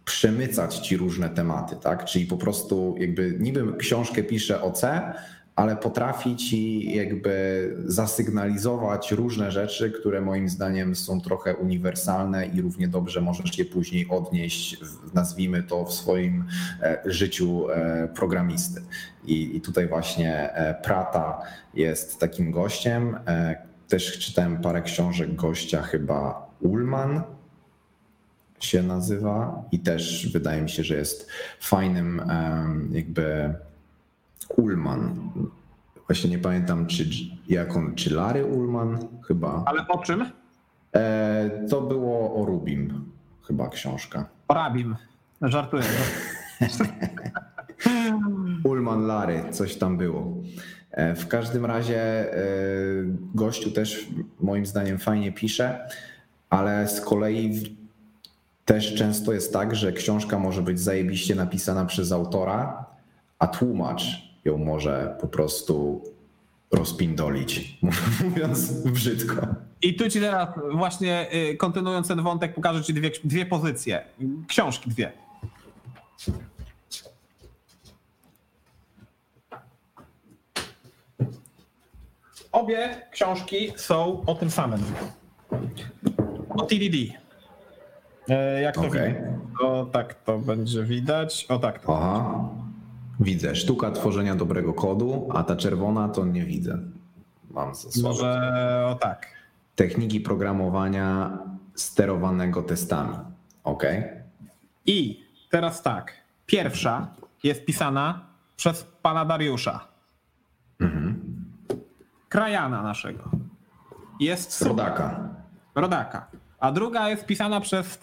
[0.05, 2.05] przemycać ci różne tematy, tak?
[2.05, 5.12] Czyli po prostu jakby niby książkę pisze o C,
[5.59, 12.88] ale potrafi ci jakby zasygnalizować różne rzeczy, które moim zdaniem są trochę uniwersalne i równie
[12.88, 14.80] dobrze możesz je później odnieść,
[15.14, 16.44] nazwijmy to, w swoim
[16.82, 18.82] e, życiu e, programisty.
[19.24, 21.42] I, i tutaj właśnie e, Prata
[21.74, 23.18] jest takim gościem.
[23.88, 27.22] Też czytałem parę książek gościa, chyba Ullman,
[28.61, 31.28] się nazywa i też wydaje mi się, że jest
[31.61, 32.22] fajnym
[32.90, 33.54] jakby
[34.57, 35.30] Ullman.
[36.07, 37.05] Właśnie nie pamiętam, czy,
[37.49, 39.62] jak on, czy Larry Ullman chyba.
[39.66, 40.24] Ale o czym?
[40.94, 43.05] E, to było o Rubim,
[43.46, 44.28] chyba książka.
[44.49, 44.96] O Rabim.
[45.42, 45.82] Żartuję.
[48.64, 50.34] Ullman Larry, coś tam było.
[50.90, 52.38] E, w każdym razie e,
[53.34, 54.09] gościu też
[54.40, 55.88] moim zdaniem fajnie pisze,
[56.51, 57.76] ale z kolei
[58.64, 62.84] też często jest tak, że książka może być zajebiście napisana przez autora,
[63.38, 66.03] a tłumacz ją może po prostu
[66.72, 67.78] rozpindolić,
[68.24, 69.46] mówiąc brzydko.
[69.82, 74.05] I tu ci teraz właśnie y, kontynuując ten wątek pokażę ci dwie, dwie pozycje.
[74.49, 75.12] Książki dwie.
[82.53, 84.82] Obie książki są o tym samym.
[86.51, 86.96] O TDD.
[88.28, 89.09] E, jak to okay.
[89.09, 89.22] widać?
[89.61, 91.46] To tak to będzie widać.
[91.49, 91.78] O tak.
[91.78, 92.49] To Aha.
[93.21, 93.57] Widzę.
[93.57, 96.79] Sztuka tworzenia dobrego kodu, a ta czerwona to nie widzę.
[97.51, 99.27] Mam Może o tak.
[99.77, 101.39] Techniki programowania
[101.75, 103.16] sterowanego testami.
[103.64, 103.83] OK.
[104.87, 106.12] I teraz tak.
[106.47, 107.09] Pierwsza
[107.43, 108.21] jest pisana
[108.57, 109.89] przez pana Dariusza.
[110.81, 111.45] Mhm.
[112.29, 113.31] Krajana naszego.
[114.21, 115.29] Jest Rodaka.
[115.75, 116.27] Rodaka.
[116.61, 117.99] A druga jest pisana przez,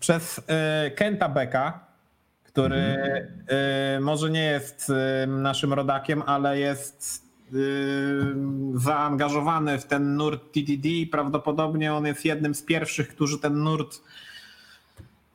[0.00, 0.42] przez y,
[0.90, 1.80] Kenta Becka,
[2.52, 3.28] który mhm.
[3.96, 4.90] y, może nie jest
[5.24, 7.22] y, naszym rodakiem, ale jest
[7.52, 8.34] y,
[8.74, 14.00] zaangażowany w ten nurt TDD prawdopodobnie on jest jednym z pierwszych, którzy ten nurt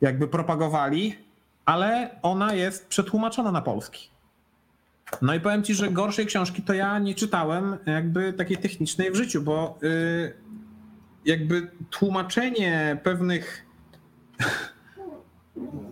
[0.00, 1.14] jakby propagowali,
[1.64, 4.08] ale ona jest przetłumaczona na polski.
[5.22, 9.14] No i powiem ci, że gorszej książki to ja nie czytałem jakby takiej technicznej w
[9.14, 9.78] życiu, bo
[11.24, 13.66] jakby tłumaczenie pewnych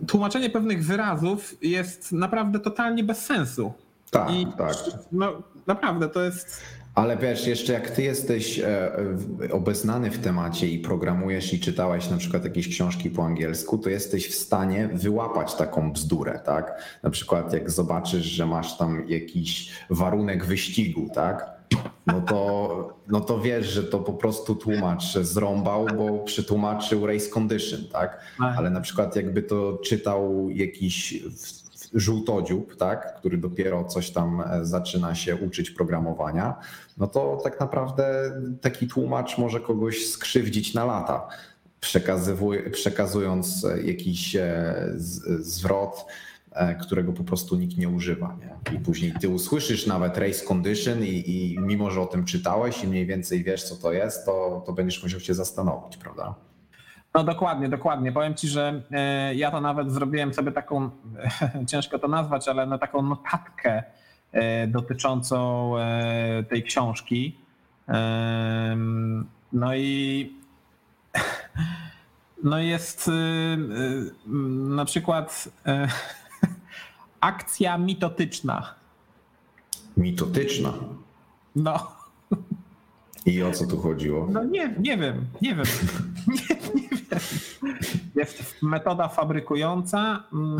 [0.07, 3.73] tłumaczenie pewnych wyrazów jest naprawdę totalnie bez sensu.
[4.11, 4.75] Tak, I, tak.
[5.11, 6.61] No, naprawdę to jest.
[6.95, 8.91] Ale wiesz, jeszcze jak ty jesteś e,
[9.51, 14.27] obeznany w temacie i programujesz i czytałeś na przykład jakieś książki po angielsku, to jesteś
[14.27, 16.81] w stanie wyłapać taką bzdurę, tak?
[17.03, 21.56] Na przykład jak zobaczysz, że masz tam jakiś warunek wyścigu, tak?
[22.07, 27.79] No to, no to wiesz, że to po prostu tłumacz zrąbał, bo przetłumaczył race condition,
[27.91, 28.21] tak?
[28.39, 28.57] tak?
[28.57, 31.23] Ale na przykład jakby to czytał jakiś
[31.93, 36.55] żółtodziób, tak, który dopiero coś tam e, zaczyna się uczyć programowania,
[36.97, 41.27] no to tak naprawdę taki tłumacz może kogoś skrzywdzić na lata,
[42.71, 44.75] przekazując jakiś e,
[45.39, 46.26] zwrot, E,
[46.81, 48.37] którego po prostu nikt nie używa.
[48.39, 48.77] Nie?
[48.77, 52.87] I później ty usłyszysz nawet race condition i, i, mimo, że o tym czytałeś i
[52.87, 56.35] mniej więcej wiesz, co to jest, to, to będziesz musiał się zastanowić, prawda?
[57.13, 58.11] No dokładnie, dokładnie.
[58.11, 60.89] Powiem ci, że e, ja to nawet zrobiłem sobie taką,
[61.71, 63.83] ciężko to nazwać, ale na taką notatkę
[64.31, 65.73] e, dotyczącą
[66.49, 67.37] tej książki.
[69.53, 70.33] No i
[72.43, 73.11] no jest
[74.67, 75.49] na przykład
[77.19, 78.73] akcja mitotyczna.
[79.97, 80.73] Mitotyczna?
[81.55, 81.91] No.
[83.25, 84.27] I o co tu chodziło?
[84.31, 85.65] No nie, nie wiem, nie wiem.
[86.27, 87.19] Nie, nie wiem.
[88.15, 90.23] Jest metoda fabrykująca.
[90.33, 90.57] Mm.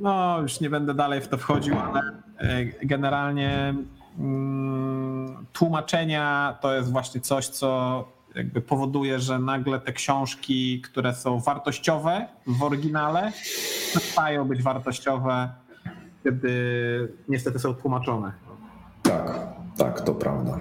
[0.00, 2.00] No, już nie będę dalej w to wchodził, ale
[2.38, 3.74] e, generalnie
[4.18, 8.04] mm, tłumaczenia to jest właśnie coś, co
[8.34, 13.32] jakby powoduje, że nagle te książki, które są wartościowe w oryginale,
[13.90, 15.50] przestają być wartościowe,
[16.24, 16.52] kiedy
[17.28, 18.32] niestety są tłumaczone.
[19.02, 19.38] Tak,
[19.78, 20.58] tak, to prawda.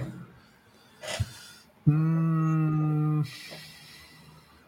[1.87, 3.23] Mm,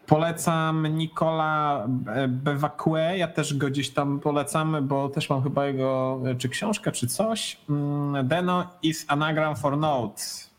[0.06, 1.84] polecam Nicola
[2.28, 7.06] Bevacque, ja też go gdzieś tam polecam, bo też mam chyba jego, czy książkę, czy
[7.06, 7.60] coś.
[7.68, 10.53] Mm, Deno is anagram for notes.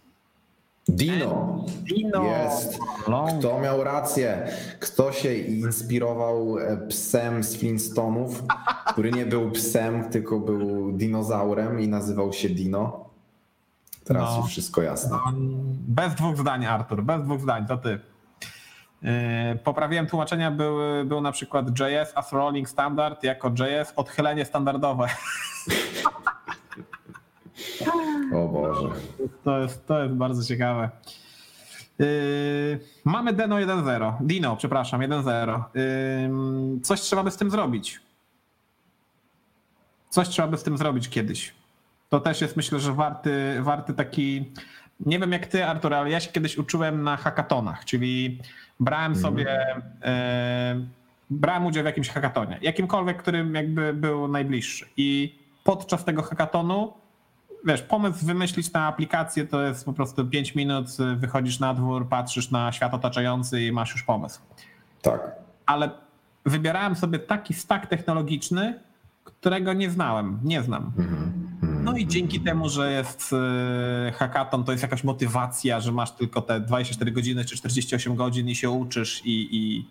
[0.88, 1.66] Dino.
[1.84, 2.24] Dino.
[2.24, 2.80] Jest.
[3.40, 4.48] Kto miał rację?
[4.80, 8.44] Kto się inspirował e, psem z Flintstonów,
[8.88, 13.10] który nie był psem, tylko był dinozaurem i nazywał się Dino?
[14.04, 14.38] Teraz no.
[14.38, 15.10] już wszystko jasne.
[15.12, 15.32] No,
[15.88, 18.00] bez dwóch zdań, Artur, bez dwóch zdań, to ty.
[19.02, 19.10] Yy,
[19.64, 25.08] poprawiłem tłumaczenia, był, był na przykład JS as rolling standard jako JS odchylenie standardowe.
[28.34, 28.90] O Boże.
[29.44, 30.90] To jest, to jest bardzo ciekawe.
[32.00, 34.14] Yy, mamy Deno 1.0.
[34.22, 35.64] Dino, przepraszam, 1.0.
[35.76, 38.00] Yy, coś trzeba by z tym zrobić.
[40.10, 41.54] Coś trzeba by z tym zrobić kiedyś.
[42.10, 44.52] To też jest myślę, że warty, warty taki.
[45.00, 48.40] Nie wiem jak ty, Artur, ale ja się kiedyś uczyłem na hackatonach, czyli
[48.80, 49.22] brałem mhm.
[49.22, 49.76] sobie.
[50.76, 50.86] Yy,
[51.30, 54.86] brałem udział w jakimś hackatonie, jakimkolwiek, którym jakby był najbliższy.
[54.98, 56.94] I podczas tego hackatonu
[57.66, 62.52] wiesz, pomysł wymyślić na aplikację to jest po prostu 5 minut, wychodzisz na dwór, patrzysz
[62.52, 64.42] na świat otaczający i masz już pomysł.
[65.02, 65.22] Tak.
[65.66, 65.90] Ale
[66.46, 68.80] wybierałem sobie taki stack technologiczny,
[69.24, 70.92] którego nie znałem, nie znam.
[70.98, 71.36] Mhm,
[71.84, 73.34] no i dzięki temu, że jest
[74.08, 78.50] e, hackathon, to jest jakaś motywacja, że masz tylko te 24 godziny czy 48 godzin
[78.50, 79.88] i się uczysz i, i,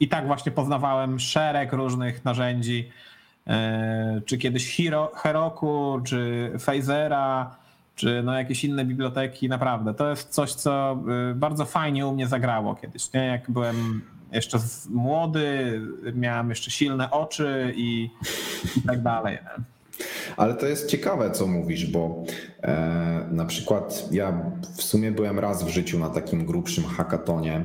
[0.00, 2.90] i tak właśnie poznawałem szereg różnych narzędzi
[4.26, 7.56] czy kiedyś Hero, Heroku, czy Phasera,
[7.94, 9.94] czy no jakieś inne biblioteki, naprawdę.
[9.94, 10.98] To jest coś, co
[11.30, 13.12] e, bardzo fajnie u mnie zagrało kiedyś.
[13.12, 13.26] Nie?
[13.26, 14.58] Jak byłem jeszcze
[14.90, 15.80] młody,
[16.14, 18.10] miałem jeszcze silne oczy i,
[18.76, 19.38] i tak dalej.
[19.42, 19.64] Nie?
[20.36, 22.24] Ale to jest ciekawe, co mówisz, bo
[22.62, 24.40] e, na przykład ja
[24.76, 27.64] w sumie byłem raz w życiu na takim grubszym hackatonie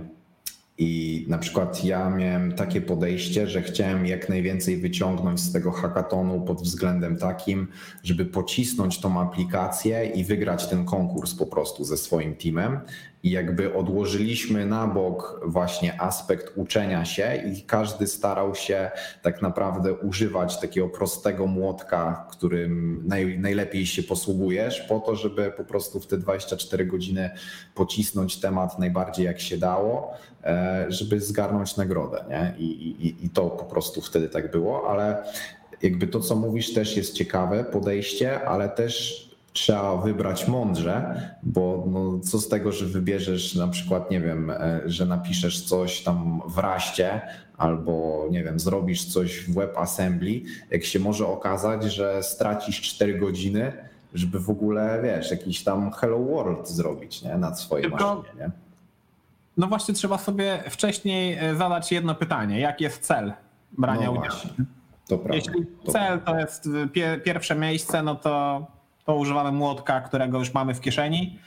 [0.78, 6.42] i na przykład ja miałem takie podejście, że chciałem jak najwięcej wyciągnąć z tego hackatonu
[6.42, 7.68] pod względem takim,
[8.04, 12.80] żeby pocisnąć tą aplikację i wygrać ten konkurs po prostu ze swoim teamem
[13.24, 18.92] i jakby odłożyliśmy na bok właśnie aspekt uczenia się i każdy starał się
[19.22, 25.64] tak naprawdę używać takiego prostego młotka, którym naj, najlepiej się posługujesz, po to, żeby po
[25.64, 27.30] prostu w te 24 godziny
[27.76, 30.14] pocisnąć temat najbardziej jak się dało,
[30.44, 32.26] e, żeby zgarnąć nagrodę.
[32.30, 32.54] Nie?
[32.58, 32.66] I,
[33.08, 35.24] i, I to po prostu wtedy tak było, ale
[35.82, 39.27] jakby to, co mówisz, też jest ciekawe podejście, ale też
[39.58, 44.82] trzeba wybrać mądrze, bo no, co z tego, że wybierzesz na przykład, nie wiem, e,
[44.86, 47.22] że napiszesz coś tam w raście
[47.58, 50.42] albo, nie wiem, zrobisz coś w WebAssembly,
[50.72, 53.74] jak się może okazać, że stracisz 4 godziny,
[54.14, 57.38] żeby w ogóle, wiesz, jakiś tam Hello World zrobić nie?
[57.38, 58.22] na swojej maszynie.
[58.40, 58.52] Nie?
[59.58, 62.60] No właśnie trzeba sobie wcześniej e, zadać jedno pytanie.
[62.60, 63.34] Jaki jest cel
[63.78, 64.54] brania no udziału?
[65.08, 66.70] To prawda, Jeśli to cel to jest
[67.24, 68.77] pierwsze miejsce, no to
[69.08, 71.40] to używamy młotka, którego już mamy w kieszeni.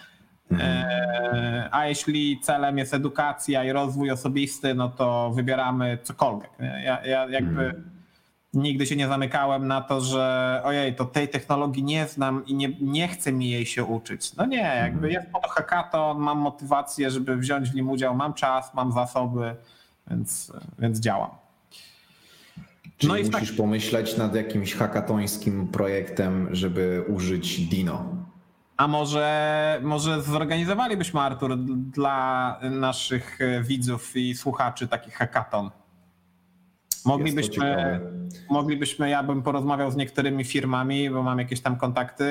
[0.50, 0.86] Mhm.
[1.34, 6.50] E, a jeśli celem jest edukacja i rozwój osobisty, no to wybieramy cokolwiek.
[6.60, 7.90] Ja, ja jakby mhm.
[8.54, 12.68] nigdy się nie zamykałem na to, że ojej, to tej technologii nie znam i nie,
[12.80, 14.36] nie chcę mi jej się uczyć.
[14.36, 15.12] No nie, jakby mhm.
[15.12, 19.56] jest po to hackathon, mam motywację, żeby wziąć w nim udział, mam czas, mam zasoby,
[20.10, 21.30] więc, więc działam.
[23.00, 23.56] Czyli no i musisz tak...
[23.56, 28.04] pomyśleć nad jakimś hakatońskim projektem, żeby użyć Dino.
[28.76, 35.70] A może, może zorganizowalibyśmy, Artur, dla naszych widzów i słuchaczy taki hackathon?
[37.04, 38.00] Moglibyśmy,
[38.50, 42.24] moglibyśmy, ja bym porozmawiał z niektórymi firmami, bo mam jakieś tam kontakty,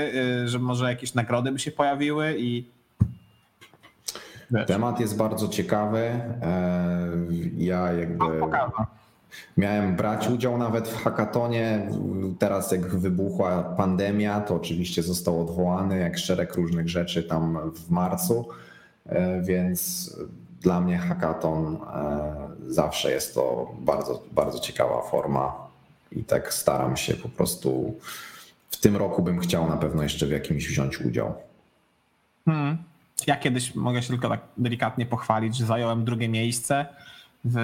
[0.44, 2.70] y, że może jakieś nagrody by się pojawiły i.
[4.68, 6.00] Temat jest bardzo ciekawy.
[6.00, 7.10] E,
[7.58, 8.26] ja jakby.
[9.58, 11.88] Miałem brać udział nawet w hackatonie.
[12.40, 18.48] Teraz, jak wybuchła pandemia, to oczywiście został odwołany, jak szereg różnych rzeczy tam w marcu.
[19.06, 20.10] E, więc
[20.62, 25.56] dla mnie hackaton e, zawsze jest to bardzo, bardzo ciekawa forma
[26.12, 28.00] i tak staram się po prostu.
[28.72, 31.34] W tym roku bym chciał na pewno jeszcze w jakimś wziąć udział.
[32.46, 32.78] Hmm.
[33.28, 36.86] Ja kiedyś mogę się tylko tak delikatnie pochwalić, że zająłem drugie miejsce
[37.46, 37.58] w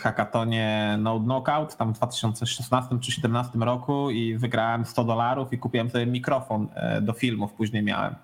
[0.00, 5.90] hackatonie Node Knockout tam w 2016 czy 2017 roku i wygrałem 100 dolarów i kupiłem
[5.90, 7.52] sobie mikrofon e, do filmów.
[7.52, 8.14] Później miałem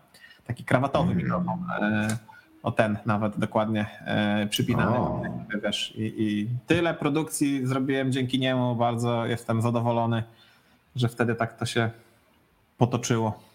[0.47, 1.25] taki krawatowy mm.
[1.25, 1.59] mikrofon.
[1.81, 2.17] E,
[2.63, 4.97] O ten nawet dokładnie e, przypinany.
[4.97, 5.23] O.
[5.65, 8.77] Wiesz, i, I tyle produkcji zrobiłem dzięki niemu.
[8.77, 10.23] Bardzo jestem zadowolony,
[10.97, 11.91] że wtedy tak to się
[12.79, 13.48] potoczyło.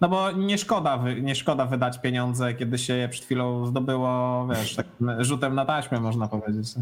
[0.00, 4.76] No bo nie szkoda, nie szkoda wydać pieniądze, kiedy się je przed chwilą zdobyło, wiesz,
[4.76, 6.74] takim rzutem na taśmę można powiedzieć.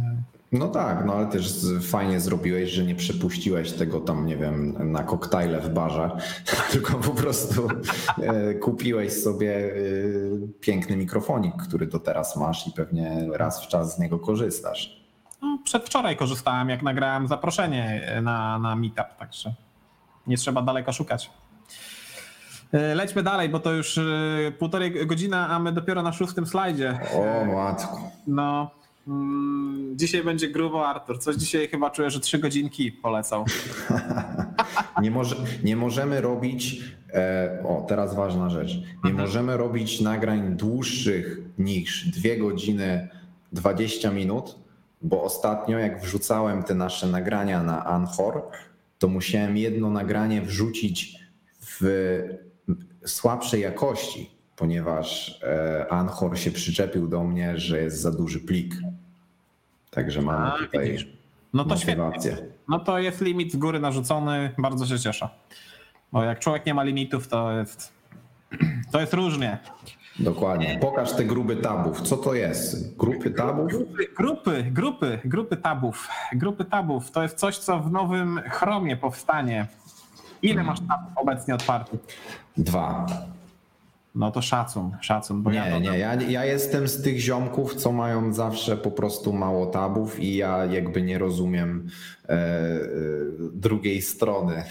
[0.52, 5.02] No tak, no ale też fajnie zrobiłeś, że nie przepuściłeś tego tam, nie wiem, na
[5.02, 6.10] koktajle w barze,
[6.72, 7.68] tylko po prostu
[8.22, 9.72] e, kupiłeś sobie e,
[10.60, 15.06] piękny mikrofonik, który do teraz masz i pewnie raz w czas z niego korzystasz.
[15.42, 19.54] No, przedwczoraj korzystałem, jak nagrałem zaproszenie na, na meetup, także
[20.26, 21.30] nie trzeba daleko szukać.
[22.72, 24.02] E, Lećmy dalej, bo to już e,
[24.58, 26.98] półtorej godzina, a my dopiero na szóstym slajdzie.
[27.14, 28.10] O matko.
[28.26, 28.70] No,
[29.08, 31.18] mm, dzisiaj będzie grubo, Artur.
[31.18, 33.44] Coś dzisiaj chyba czuję, że trzy godzinki polecą.
[35.02, 38.70] Nie, może, nie możemy robić, e, o teraz ważna rzecz,
[39.04, 43.08] nie możemy robić nagrań dłuższych niż 2 godziny
[43.52, 44.58] 20 minut,
[45.02, 48.42] bo ostatnio jak wrzucałem te nasze nagrania na Anchor,
[48.98, 51.18] to musiałem jedno nagranie wrzucić
[51.60, 51.80] w
[53.06, 58.74] słabszej jakości, ponieważ e, Anchor się przyczepił do mnie, że jest za duży plik.
[59.90, 61.08] Także mamy A, tutaj widzisz.
[61.52, 62.04] No to świetnie.
[62.04, 62.36] motywację.
[62.68, 65.28] No to jest limit z góry narzucony, bardzo się cieszę.
[66.12, 67.92] Bo jak człowiek nie ma limitów, to jest,
[68.92, 69.58] to jest różnie.
[70.18, 70.78] Dokładnie.
[70.80, 72.00] Pokaż te grupy tabów.
[72.00, 72.96] Co to jest?
[72.96, 73.68] Grupy tabów?
[73.72, 76.08] Grupy, grupy, grupy, grupy tabów.
[76.32, 79.66] Grupy tabów to jest coś, co w nowym Chromie powstanie.
[80.42, 82.00] Ile masz tabów obecnie otwartych?
[82.56, 83.06] Dwa.
[84.16, 85.42] No to szacun, szacun.
[85.42, 85.98] Bo ja Nie, nie.
[85.98, 90.64] Ja, ja jestem z tych ziomków, co mają zawsze po prostu mało tabów i ja
[90.64, 91.88] jakby nie rozumiem
[92.28, 92.38] e, e,
[93.52, 94.64] drugiej strony.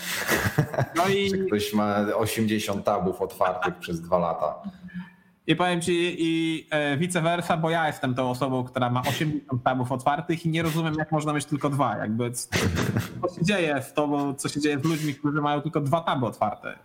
[0.95, 4.55] No i, Że ktoś ma 80 tabów otwartych przez dwa lata.
[5.47, 9.63] i powiem ci i e, vice versa, bo ja jestem tą osobą, która ma 80
[9.63, 11.97] tabów otwartych i nie rozumiem, jak można mieć tylko dwa.
[11.97, 16.01] Jakby co się dzieje z tobą, co się dzieje z ludźmi, którzy mają tylko dwa
[16.01, 16.75] taby otwarte.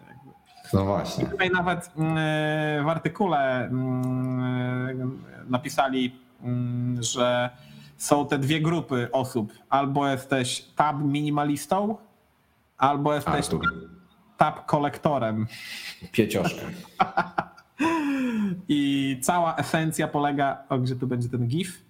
[0.72, 1.26] No właśnie.
[1.26, 7.50] Tutaj nawet mm, w artykule mm, napisali, mm, że
[7.96, 9.52] są te dwie grupy osób.
[9.68, 11.96] Albo jesteś tab minimalistą,
[12.78, 13.46] albo jesteś
[14.36, 15.46] tab kolektorem.
[16.12, 16.62] Piecioszka.
[18.68, 21.82] I cała esencja polega, o gdzie tu będzie ten GIF?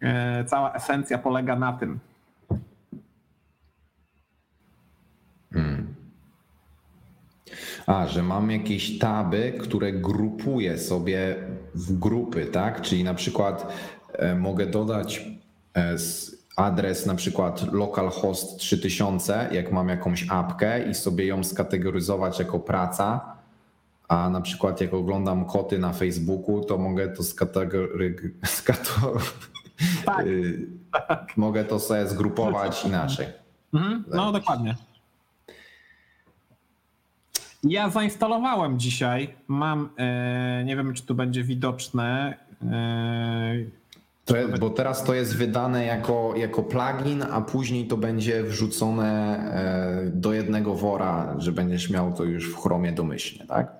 [0.00, 2.00] E, Cała esencja polega na tym.
[7.90, 11.36] A, że mam jakieś taby, które grupuję sobie
[11.74, 12.82] w grupy, tak?
[12.82, 13.72] Czyli na przykład
[14.12, 15.26] e, mogę dodać
[15.76, 15.96] e,
[16.56, 23.36] adres na przykład localhost 3000, jak mam jakąś apkę i sobie ją skategoryzować jako praca,
[24.08, 28.32] a na przykład jak oglądam koty na Facebooku, to mogę to skategory...
[28.44, 29.12] Skato...
[30.04, 30.26] Tak.
[30.26, 30.66] y,
[31.36, 33.26] mogę to sobie zgrupować inaczej.
[33.74, 34.74] Mhm, no dokładnie.
[37.62, 45.14] Ja zainstalowałem dzisiaj, mam, e, nie wiem czy tu będzie widoczne, e, bo teraz to
[45.14, 49.38] jest wydane jako, jako plugin, a później to będzie wrzucone
[50.06, 53.72] e, do jednego wora, że będziesz miał to już w Chromie domyślnie, tak?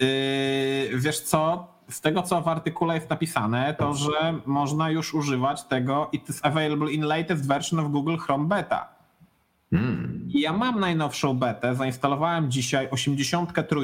[0.00, 5.64] Yy, wiesz co, z tego co w artykule jest napisane, to że można już używać
[5.64, 8.99] tego it is available in latest version of Google Chrome Beta.
[9.72, 10.28] Hmm.
[10.28, 13.76] Ja mam najnowszą betę, zainstalowałem dzisiaj 83.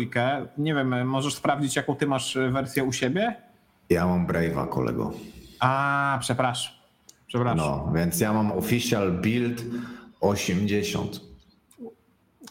[0.59, 3.37] Nie wiem, możesz sprawdzić jaką ty masz wersję u siebie?
[3.91, 5.13] Ja mam Brave'a, kolego.
[5.61, 6.73] A, przepraszam.
[7.27, 7.59] Przepraszam.
[7.59, 9.63] No, więc ja mam official build
[10.21, 11.21] 80.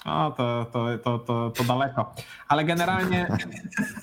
[0.05, 2.13] O, to, to, to, to, to daleko.
[2.47, 3.27] Ale generalnie,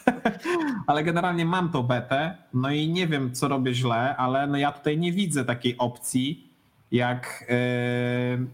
[0.86, 4.72] ale generalnie mam tą betę, no i nie wiem, co robię źle, ale no ja
[4.72, 6.50] tutaj nie widzę takiej opcji,
[6.90, 8.46] jak yy,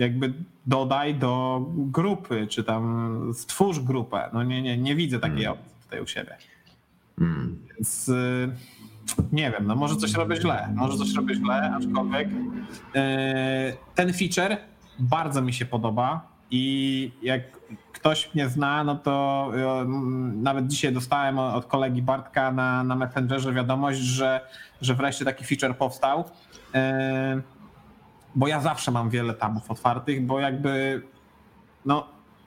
[0.00, 0.32] jakby
[0.66, 4.30] dodaj do grupy, czy tam stwórz grupę.
[4.32, 6.36] No nie, nie, nie widzę takiej opcji tutaj u siebie.
[7.18, 7.58] Hmm.
[7.74, 8.52] Więc yy,
[9.32, 13.02] nie wiem, no może coś robię źle, może coś robię źle, aczkolwiek yy,
[13.94, 14.56] ten feature
[14.98, 17.42] bardzo mi się podoba i jak
[17.92, 19.86] ktoś mnie zna, no to yy,
[20.36, 24.40] nawet dzisiaj dostałem od kolegi Bartka na, na Messengerze wiadomość, że,
[24.80, 26.24] że wreszcie taki feature powstał.
[28.34, 31.02] Bo ja zawsze mam wiele tabów otwartych, bo jakby
[31.84, 32.06] no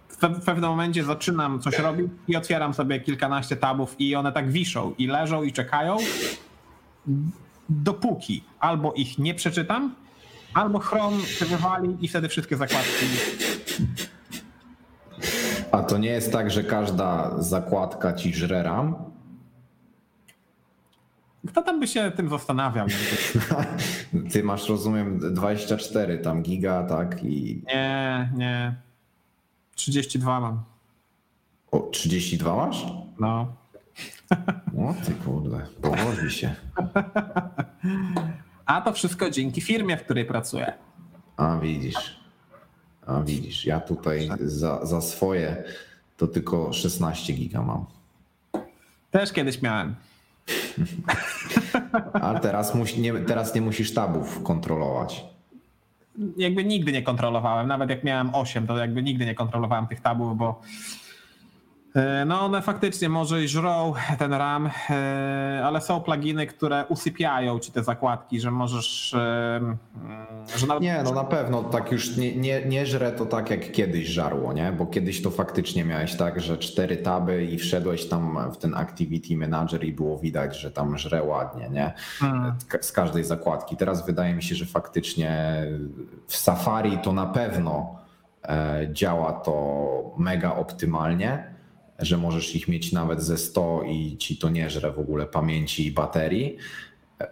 [0.09, 4.31] w pe- w pewnym momencie zaczynam coś robić i otwieram sobie kilkanaście tabów i one
[4.31, 5.97] tak wiszą i leżą i czekają,
[7.69, 9.95] dopóki albo ich nie przeczytam,
[10.53, 13.05] albo Chrome się wywali i wtedy wszystkie zakładki.
[15.71, 18.95] A to nie jest tak, że każda zakładka ci żre RAM?
[21.47, 22.87] Kto tam by się tym zastanawiał?
[24.31, 27.23] Ty masz, rozumiem, 24 tam giga, tak?
[27.23, 27.61] I...
[27.67, 28.75] Nie, nie.
[29.75, 30.63] 32 mam.
[31.71, 32.85] O, 32 masz?
[33.19, 33.47] No.
[34.77, 36.55] O ty kurde, powodzi się.
[38.65, 40.73] A to wszystko dzięki firmie, w której pracuję.
[41.37, 42.19] A widzisz.
[43.05, 45.63] A widzisz, ja tutaj za, za swoje
[46.17, 47.85] to tylko 16 giga mam.
[49.11, 49.95] Też kiedyś miałem.
[52.21, 55.25] Ale teraz, nie, teraz nie musisz tabów kontrolować.
[56.37, 57.67] Jakby nigdy nie kontrolowałem.
[57.67, 60.61] Nawet jak miałem 8, to jakby nigdy nie kontrolowałem tych tabów, bo
[62.25, 67.71] no one faktycznie może i żrą ten RAM, e, ale są pluginy, które usypiają ci
[67.71, 69.13] te zakładki, że możesz...
[69.13, 69.77] E, mm,
[70.57, 70.83] że nawet...
[70.83, 74.53] Nie, no na pewno tak już nie, nie, nie żre to tak jak kiedyś żarło,
[74.53, 74.71] nie?
[74.71, 79.37] Bo kiedyś to faktycznie miałeś tak, że cztery taby i wszedłeś tam w ten Activity
[79.37, 81.93] Manager i było widać, że tam żre ładnie, nie?
[82.19, 82.55] Hmm.
[82.81, 83.77] Z każdej zakładki.
[83.77, 85.63] Teraz wydaje mi się, że faktycznie
[86.27, 88.03] w Safari to na pewno
[88.93, 91.52] działa to mega optymalnie
[91.99, 95.87] że możesz ich mieć nawet ze 100 i ci to nie żre w ogóle pamięci
[95.87, 96.57] i baterii.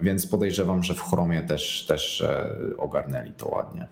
[0.01, 3.87] Więc podejrzewam, że w Chromie też, też e, ogarnęli to ładnie.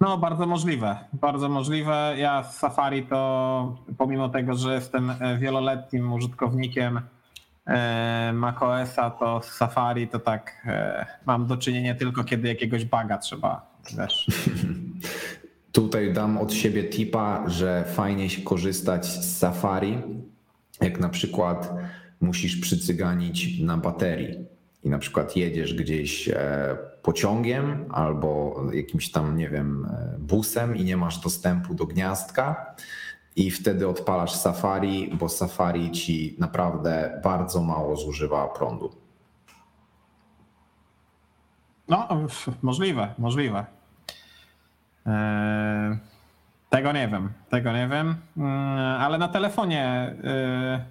[0.00, 0.98] No, bardzo możliwe.
[1.12, 2.14] Bardzo możliwe.
[2.18, 7.00] Ja z Safari to pomimo tego, że jestem e, wieloletnim użytkownikiem
[7.66, 10.66] e, macOSa, to z Safari to tak
[11.26, 13.66] mam do czynienia tylko kiedy jakiegoś baga trzeba,
[13.98, 14.26] wiesz.
[15.76, 19.98] Tutaj dam od siebie tipa, że fajnie się korzystać z Safari,
[20.80, 21.72] jak na przykład
[22.20, 24.46] musisz przycyganić na baterii
[24.84, 30.84] i na przykład jedziesz gdzieś e, pociągiem albo jakimś tam, nie wiem, e, busem i
[30.84, 32.74] nie masz dostępu do gniazdka
[33.36, 38.92] i wtedy odpalasz Safari, bo Safari ci naprawdę bardzo mało zużywa prądu.
[41.88, 42.08] No,
[42.62, 43.76] możliwe, możliwe.
[45.06, 45.98] Eee,
[46.70, 50.84] tego nie wiem, tego nie wiem, mm, ale na telefonie, yy,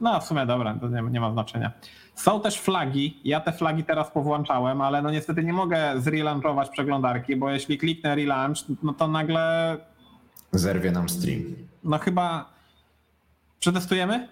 [0.00, 1.72] no w sumie dobra, to nie, nie ma znaczenia.
[2.14, 7.36] Są też flagi, ja te flagi teraz powłączałem, ale no niestety nie mogę zrelaunchować przeglądarki,
[7.36, 9.76] bo jeśli kliknę relaunch, no to nagle...
[10.52, 11.42] Zerwie nam stream.
[11.84, 12.54] No chyba...
[13.60, 14.28] Przetestujemy?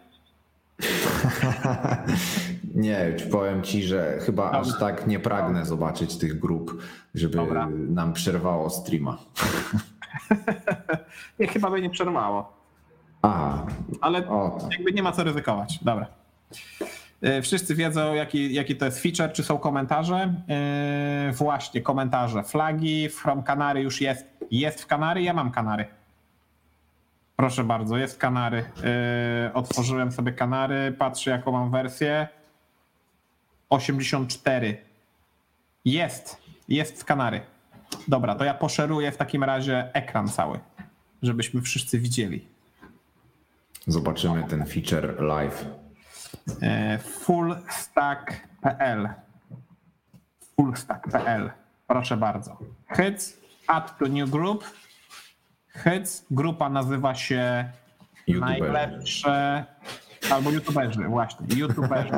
[2.74, 4.60] Nie, powiem ci, że chyba Dobra.
[4.60, 6.82] aż tak nie pragnę zobaczyć tych grup,
[7.14, 7.68] żeby Dobra.
[7.88, 9.18] nam przerwało streama.
[11.38, 12.52] nie, chyba by nie przerwało.
[13.22, 13.66] Aha.
[14.00, 15.78] Ale o, jakby nie ma co ryzykować.
[15.82, 16.06] Dobra.
[17.22, 20.34] E, wszyscy wiedzą, jaki, jaki to jest feature, czy są komentarze.
[21.26, 22.42] Yy, właśnie, komentarze.
[22.42, 24.26] Flagi From Canary już jest.
[24.50, 25.86] Jest w Kanary, ja mam Kanary.
[27.36, 28.64] Proszę bardzo, jest Kanary.
[29.44, 32.28] Yy, otworzyłem sobie Kanary, patrzę jaką mam wersję.
[33.72, 34.76] 84.
[35.84, 37.40] Jest, jest w Kanary.
[38.08, 40.60] Dobra, to ja poszeruję w takim razie ekran cały,
[41.22, 42.48] żebyśmy wszyscy widzieli.
[43.86, 45.64] Zobaczymy ten feature live.
[46.62, 49.08] E, fullstack.pl
[50.56, 51.50] fullstack.pl
[51.86, 52.58] Proszę bardzo.
[52.96, 54.64] Hits, add to new group.
[55.84, 57.70] Hits, grupa nazywa się
[58.26, 58.72] YouTuber.
[58.72, 59.64] najlepsze
[60.30, 61.46] Albo youtuberzy, właśnie.
[61.56, 62.10] YouTuberzy.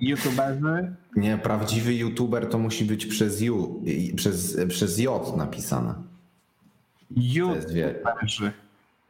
[0.00, 0.94] YouTuberzy.
[1.16, 3.82] Nie, prawdziwy youtuber to musi być przez U,
[4.16, 5.94] przez, przez J napisane.
[7.10, 8.52] YouTuberzy.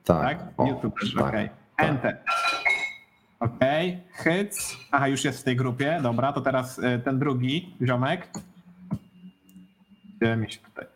[0.04, 0.38] Tak.
[0.38, 0.48] tak?
[0.56, 1.44] O, YouTuberzy, tak, okej.
[1.44, 1.56] Okay.
[1.76, 1.88] Tak.
[1.88, 2.18] Enter.
[3.40, 4.44] Okej, okay.
[4.44, 4.76] hits.
[4.90, 6.00] Aha, już jest w tej grupie.
[6.02, 8.28] Dobra, to teraz y, ten drugi ziomek.
[10.20, 10.86] Gdzie mi się tutaj?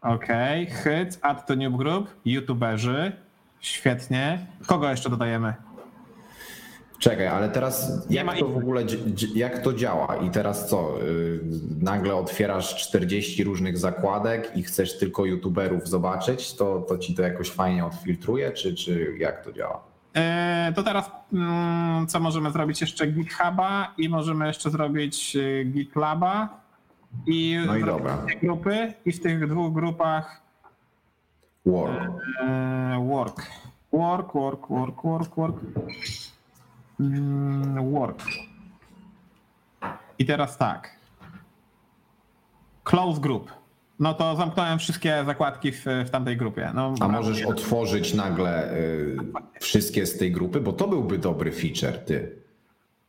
[0.00, 1.04] Okej, okay.
[1.04, 2.10] hits, add to new group.
[2.24, 3.12] YouTuberzy.
[3.60, 4.46] Świetnie.
[4.66, 5.67] Kogo jeszcze dodajemy?
[6.98, 8.84] Czekaj, ale teraz jak to w ogóle,
[9.34, 10.16] jak to działa?
[10.16, 11.02] I teraz co?
[11.02, 11.40] Y,
[11.80, 17.50] nagle otwierasz 40 różnych zakładek i chcesz tylko youtuberów zobaczyć, to, to ci to jakoś
[17.50, 19.80] fajnie odfiltruje, czy, czy jak to działa?
[20.14, 22.80] E, to teraz mm, co możemy zrobić?
[22.80, 26.60] Jeszcze GitHuba i możemy jeszcze zrobić y, GitLaba
[27.26, 28.18] i, no i dobra.
[28.42, 30.42] grupy i w tych dwóch grupach
[31.66, 32.02] work.
[32.40, 33.46] E, work.
[33.92, 35.56] Work, work, work, work, work.
[37.00, 38.22] Mm, work.
[40.18, 40.96] I teraz tak.
[42.84, 43.52] Close group.
[43.98, 46.70] No to zamknąłem wszystkie zakładki w, w tamtej grupie.
[46.74, 49.16] No, A możesz otworzyć nagle y,
[49.60, 52.36] wszystkie z tej grupy, bo to byłby dobry feature, ty.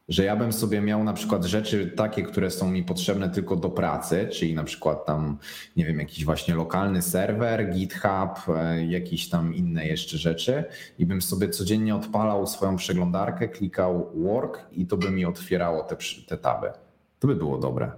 [0.10, 3.70] Że ja bym sobie miał na przykład rzeczy takie, które są mi potrzebne tylko do
[3.70, 5.38] pracy, czyli na przykład tam,
[5.76, 10.64] nie wiem, jakiś właśnie lokalny serwer, GitHub, e, jakieś tam inne jeszcze rzeczy
[11.00, 15.96] i bym sobie codziennie odpalał swoją przeglądarkę, klikał work i to by mi otwierało te,
[16.28, 16.72] te taby.
[17.20, 17.92] To by było dobre.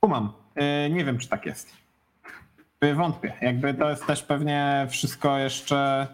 [0.00, 0.32] Kumam.
[0.54, 1.72] E, nie wiem, czy tak jest.
[2.80, 3.32] E, wątpię.
[3.42, 6.06] Jakby to jest też pewnie wszystko jeszcze.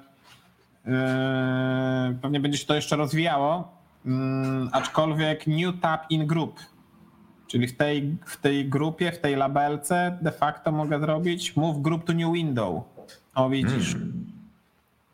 [2.23, 3.76] Pewnie będzie się to jeszcze rozwijało
[4.07, 6.61] Mm, aczkolwiek new tab in group,
[7.47, 12.05] czyli w tej, w tej grupie, w tej labelce de facto mogę zrobić move group
[12.05, 12.85] to new window.
[13.35, 13.93] O widzisz.
[13.93, 14.27] Hmm.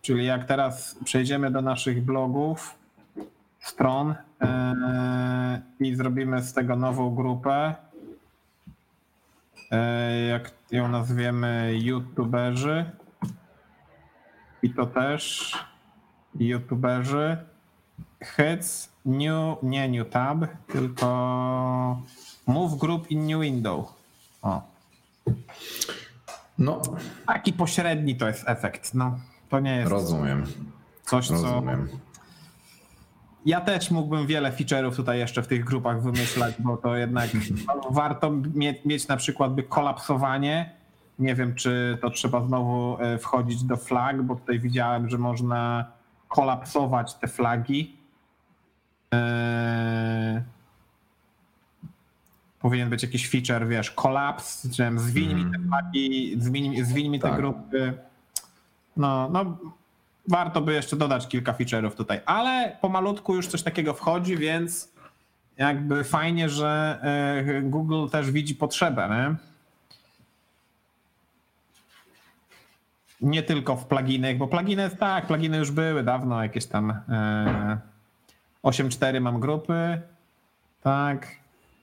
[0.02, 2.74] Czyli jak teraz przejdziemy do naszych blogów,
[3.60, 7.74] stron yy, i zrobimy z tego nową grupę,
[9.70, 12.90] yy, jak ją nazwiemy youtuberzy
[14.62, 15.54] i to też
[16.34, 17.51] youtuberzy
[18.24, 21.06] Heads, new, nie new tab, tylko
[22.46, 23.94] move group in new window.
[24.42, 24.62] O.
[26.58, 26.82] No.
[27.26, 28.94] Taki pośredni to jest efekt.
[28.94, 29.18] No,
[29.48, 29.90] to nie jest.
[29.90, 30.44] Rozumiem.
[31.04, 31.88] Coś, Rozumiem.
[31.90, 31.96] co.
[33.46, 37.30] Ja też mógłbym wiele feature'ów tutaj jeszcze w tych grupach wymyślać, bo to jednak
[37.90, 40.70] warto mieć, mieć na przykład by kolapsowanie.
[41.18, 45.84] Nie wiem, czy to trzeba znowu e, wchodzić do flag, bo tutaj widziałem, że można
[46.28, 48.01] kolapsować te flagi
[49.12, 50.42] Eee,
[52.60, 55.46] powinien być jakiś feature, wiesz, kolaps, czy zwiń mm.
[55.46, 56.42] mi te flagi, mhm.
[56.42, 57.36] zwiń, zwiń mi te tak.
[57.36, 57.94] grupy.
[58.96, 59.58] No, no,
[60.28, 64.92] warto by jeszcze dodać kilka feature'ów tutaj, ale pomalutku już coś takiego wchodzi, więc
[65.56, 69.52] jakby fajnie, że e, Google też widzi potrzebę, nie?
[73.20, 77.91] Nie tylko w pluginach, bo pluginy, tak, pluginy już były dawno, jakieś tam e,
[78.64, 80.02] 8.4 mam grupy.
[80.82, 81.26] Tak.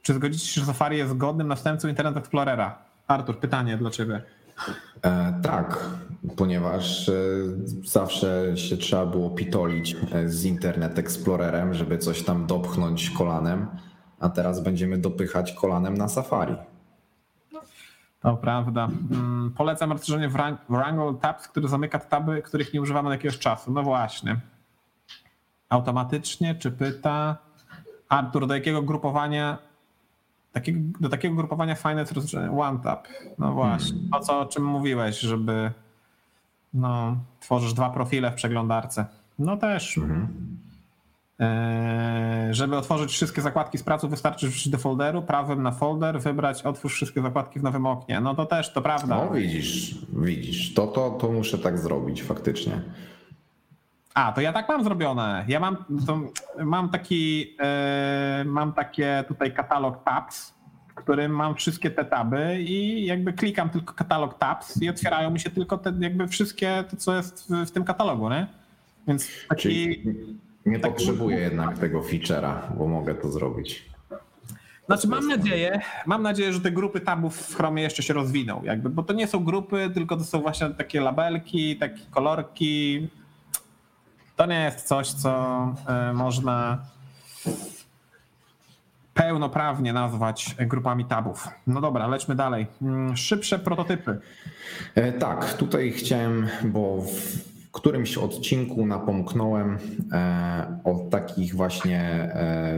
[0.02, 2.78] Czy zgodzicie się, że Safari jest godnym następcą Internet Explorera?
[3.08, 4.22] Artur, pytanie dla ciebie.
[5.02, 5.90] E, tak,
[6.38, 7.14] ponieważ e,
[7.84, 13.68] zawsze się trzeba było pitolić e, z Internet Explorerem, żeby coś tam dopchnąć kolanem,
[14.20, 16.56] a teraz będziemy dopychać kolanem na Safari.
[18.22, 18.88] To prawda.
[19.12, 20.30] Mm, polecam rozszerzenie
[20.70, 23.72] Wrangle Tabs, który zamyka taby, których nie używamy od jakiegoś czasu.
[23.72, 24.40] No właśnie
[25.70, 27.38] automatycznie, czy pyta
[28.10, 29.58] Artur, do jakiego grupowania
[30.54, 33.08] takiego, do takiego grupowania fajne jest rozszerzenie OneTap.
[33.38, 34.14] No właśnie, hmm.
[34.14, 35.72] o co o czym mówiłeś, żeby
[36.74, 39.06] no, tworzysz dwa profile w przeglądarce.
[39.40, 39.96] No też.
[39.96, 40.28] Hmm.
[42.52, 46.94] żeby otworzyć wszystkie zakładki z pracy, wystarczy wrócić do folderu, prawym na folder, wybrać otwórz
[46.94, 48.22] wszystkie zakładki w nowym oknie.
[48.22, 49.16] No to też, to prawda.
[49.16, 52.82] No widzisz, widzisz, to, to, to muszę tak zrobić faktycznie.
[54.20, 55.46] A, to ja tak mam zrobione.
[55.48, 55.78] Ja mam,
[56.60, 60.54] mam taki, yy, mam takie tutaj katalog tabs,
[60.90, 65.40] w którym mam wszystkie te taby i jakby klikam tylko katalog tabs i otwierają mi
[65.40, 68.48] się tylko te jakby wszystkie to, co jest w, w tym katalogu, nie?
[69.08, 69.62] Więc taki...
[69.62, 70.04] Czyli
[70.66, 70.94] nie taki...
[70.94, 73.90] potrzebuję jednak tego feature'a, bo mogę to zrobić.
[74.86, 78.90] Znaczy mam nadzieję, mam nadzieję, że te grupy tabów w Chromie jeszcze się rozwiną, jakby,
[78.90, 83.08] bo to nie są grupy, tylko to są właśnie takie labelki, takie kolorki,
[84.40, 85.32] to nie jest coś, co
[85.88, 86.78] e, można
[89.14, 91.48] pełnoprawnie nazwać grupami tabów.
[91.68, 92.68] No dobra, lećmy dalej.
[92.82, 94.20] Mm, szybsze prototypy.
[94.96, 99.78] E, tak, tutaj chciałem, bo w którymś odcinku napomknąłem
[100.12, 102.30] e, o takich właśnie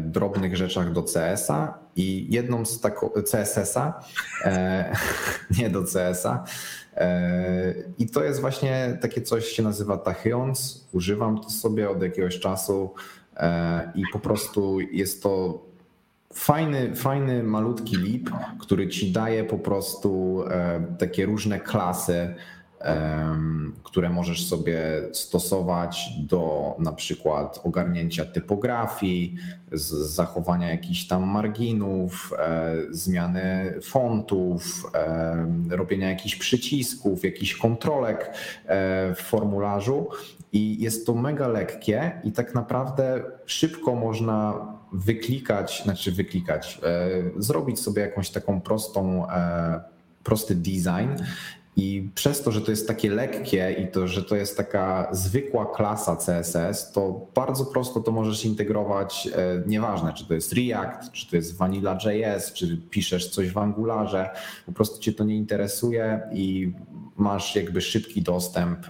[0.01, 4.03] drobnych rzeczach do CS-a i jedną z taką CSS-a,
[5.59, 6.43] nie do CS-a,
[7.97, 10.87] I to jest właśnie takie coś się nazywa Tachyons.
[10.93, 12.93] Używam to sobie od jakiegoś czasu
[13.37, 15.61] e, i po prostu jest to
[16.33, 22.35] fajny, fajny malutki lip, który ci daje po prostu e, takie różne klasy
[23.83, 24.81] które możesz sobie
[25.11, 29.35] stosować do na przykład ogarnięcia typografii,
[29.71, 38.33] zachowania jakichś tam marginów, e, zmiany fontów, e, robienia jakichś przycisków, jakichś kontrolek
[38.65, 40.07] e, w formularzu.
[40.53, 46.81] I jest to mega lekkie i tak naprawdę szybko można wyklikać, znaczy wyklikać,
[47.37, 49.27] zrobić sobie jakąś taką prostą,
[50.23, 51.23] prosty design
[51.75, 55.65] I przez to, że to jest takie lekkie i to, że to jest taka zwykła
[55.65, 61.29] klasa CSS, to bardzo prosto to możesz integrować, e, nieważne czy to jest React, czy
[61.29, 64.29] to jest Vanilla.js, czy piszesz coś w Angularze,
[64.65, 66.73] po prostu cię to nie interesuje i
[67.15, 68.87] masz jakby szybki dostęp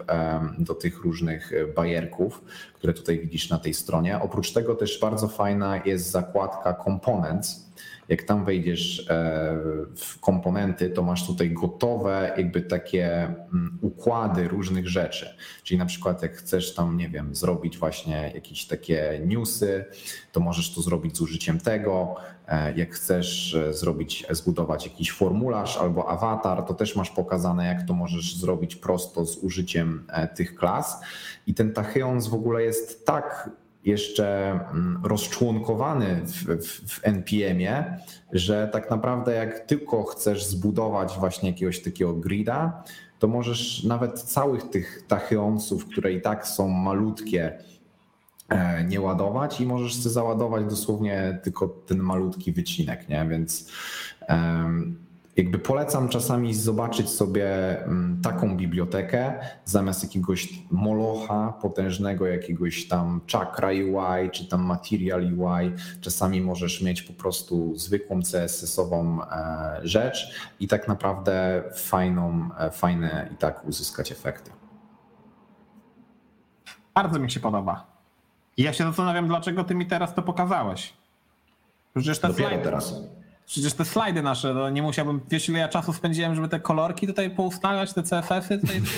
[0.60, 2.44] do tych różnych e, bajerków,
[2.74, 4.22] które tutaj widzisz na tej stronie.
[4.22, 7.72] Oprócz tego też bardzo fajna jest zakładka Components,
[8.12, 9.58] jak tam wejdziesz e,
[9.96, 15.38] w komponenty, to masz tutaj gotowe jakby takie mm, układy różnych rzeczy.
[15.64, 19.86] Czyli na przykład jak chcesz tam, nie wiem, zrobić właśnie jakieś takie newsy,
[20.32, 22.16] to możesz to zrobić z użyciem tego.
[22.48, 27.88] E, jak chcesz e, zrobić, zbudować jakiś formularz albo awatar, to też masz pokazane, jak
[27.88, 31.02] to możesz zrobić prosto z użyciem tych klas.
[31.48, 33.50] I ten Tachyons w ogóle jest tak
[33.86, 37.98] jeszcze mm, rozczłonkowany w, w, w NPM-ie,
[38.32, 42.84] że tak naprawdę jak tylko chcesz zbudować właśnie jakiegoś takiego grida,
[43.20, 47.58] to możesz nawet całych tych tachyonsów, które i tak są malutkie,
[48.50, 53.28] e, nie ładować i możesz sobie załadować dosłownie tylko ten malutki wycinek, nie?
[53.30, 53.72] Więc
[54.30, 59.34] um, jakby polecam czasami zobaczyć sobie mm, taką bibliotekę
[59.66, 65.72] zamiast jakiegoś molocha potężnego, jakiegoś tam chakra UI czy tam material UI.
[66.02, 73.30] Czasami możesz mieć po prostu zwykłą CSS-ową e, rzecz i tak naprawdę fajną, e, fajne
[73.34, 74.52] i tak uzyskać efekty.
[76.96, 77.86] Bardzo mi się podoba.
[78.58, 80.94] Ja się zastanawiam, dlaczego ty mi teraz to pokazałeś.
[81.94, 82.94] Przecież te Dopiero teraz.
[83.52, 87.08] Przecież te slajdy nasze, no nie musiałbym, wiesz ile ja czasu spędziłem, żeby te kolorki
[87.08, 88.82] tutaj poustawiać, te CFF-y tutaj.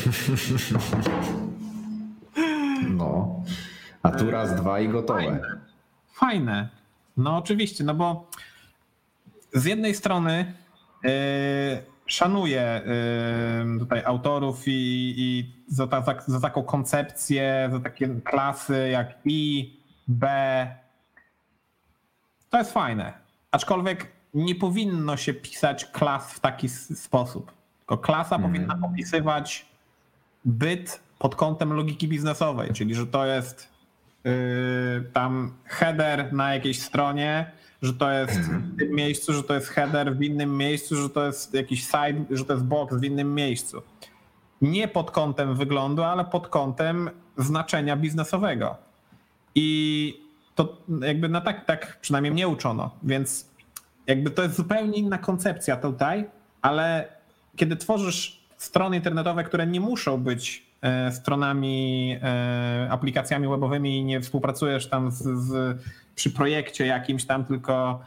[2.89, 3.43] No,
[4.03, 5.21] a tu raz, dwa i gotowe.
[5.21, 5.41] Fajne.
[6.13, 6.69] Fajne.
[7.17, 8.27] No oczywiście, no bo
[9.53, 10.53] z jednej strony
[11.03, 11.11] yy,
[12.05, 12.81] szanuję
[13.65, 19.73] yy, tutaj autorów i, i za, za, za taką koncepcję, za takie klasy jak I,
[20.07, 20.27] B.
[22.49, 23.13] To jest fajne.
[23.51, 27.51] Aczkolwiek nie powinno się pisać klas w taki sposób.
[27.79, 28.51] Tylko klasa hmm.
[28.51, 29.65] powinna opisywać
[30.45, 33.69] byt pod kątem logiki biznesowej, czyli że to jest
[34.23, 34.31] yy,
[35.13, 37.51] tam header na jakiejś stronie,
[37.81, 41.25] że to jest w tym miejscu, że to jest header w innym miejscu, że to
[41.25, 43.81] jest jakiś side, że to jest box w innym miejscu.
[44.61, 48.77] Nie pod kątem wyglądu, ale pod kątem znaczenia biznesowego.
[49.55, 50.23] I
[50.55, 53.52] to jakby na tak, tak przynajmniej mnie uczono, więc
[54.07, 56.29] jakby to jest zupełnie inna koncepcja tutaj,
[56.61, 57.07] ale
[57.55, 64.21] kiedy tworzysz strony internetowe, które nie muszą być e, stronami, e, aplikacjami webowymi i nie
[64.21, 65.81] współpracujesz tam z, z,
[66.15, 68.01] przy projekcie jakimś tam, tylko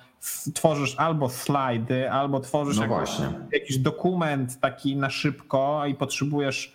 [0.54, 3.16] tworzysz albo slajdy, albo tworzysz no jakiś,
[3.52, 6.72] jakiś dokument taki na szybko i potrzebujesz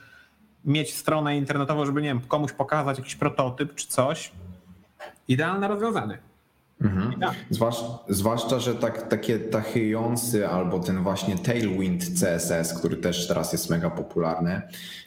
[0.65, 4.31] mieć stronę internetową, żeby nie wiem, komuś pokazać jakiś prototyp czy coś.
[5.27, 6.30] Idealne rozwiązanie.
[6.81, 7.19] Mhm.
[7.19, 7.35] Tak.
[7.49, 13.69] Zwłasz, zwłaszcza, że tak, takie tachyjący albo ten właśnie Tailwind CSS, który też teraz jest
[13.69, 14.61] mega popularny,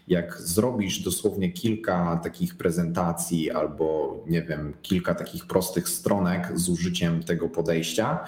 [0.09, 7.23] jak zrobisz dosłownie kilka takich prezentacji albo nie wiem, kilka takich prostych stronek z użyciem
[7.23, 8.25] tego podejścia,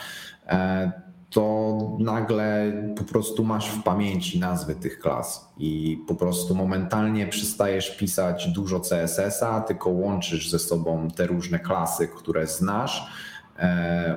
[0.47, 7.27] e, to nagle po prostu masz w pamięci nazwy tych klas i po prostu momentalnie
[7.27, 13.07] przestajesz pisać dużo CSS-a, tylko łączysz ze sobą te różne klasy, które znasz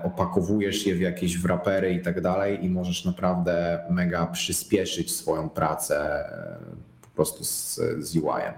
[0.03, 6.25] opakowujesz je w jakieś wrapery i tak dalej i możesz naprawdę mega przyspieszyć swoją pracę
[6.25, 6.57] e,
[7.01, 8.53] po prostu z, z UI-em.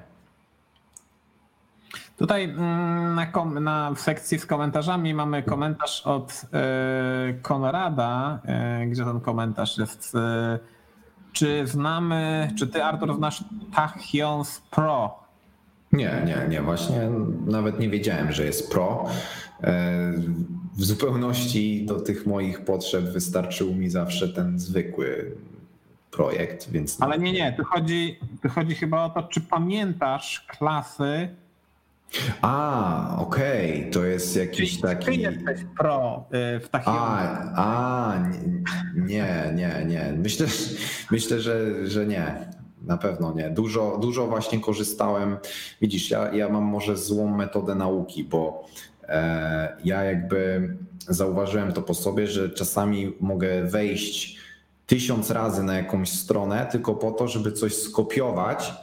[2.17, 8.39] Tutaj mm, na, kom, na, w sekcji z komentarzami mamy komentarz od y, Konrada.
[8.87, 10.13] Gdzie ten komentarz jest?
[11.33, 13.43] Czy znamy, czy ty Artur znasz
[13.75, 15.19] Tachyons Pro?
[15.91, 16.61] Nie, nie, nie.
[16.61, 17.09] Właśnie
[17.45, 19.05] nawet nie wiedziałem, że jest Pro
[20.81, 25.35] w zupełności do tych moich potrzeb wystarczył mi zawsze ten zwykły
[26.11, 27.01] projekt, więc.
[27.01, 31.29] Ale nie, nie, tu chodzi, tu chodzi chyba o to, czy pamiętasz klasy.
[32.41, 33.91] A, okej, okay.
[33.91, 35.05] to jest jakiś Czyli taki.
[35.05, 36.25] Ty jesteś pro
[36.55, 36.93] y, w takim.
[36.95, 37.19] A,
[37.55, 38.19] a,
[38.95, 40.13] nie, nie, nie.
[40.17, 40.47] Myślę,
[41.11, 42.51] myślę że, że nie.
[42.81, 43.49] Na pewno nie.
[43.49, 45.37] Dużo, dużo właśnie korzystałem.
[45.81, 48.65] Widzisz, ja, ja mam może złą metodę nauki, bo
[49.83, 50.69] ja jakby
[51.07, 54.37] zauważyłem to po sobie, że czasami mogę wejść
[54.87, 58.73] tysiąc razy na jakąś stronę tylko po to, żeby coś skopiować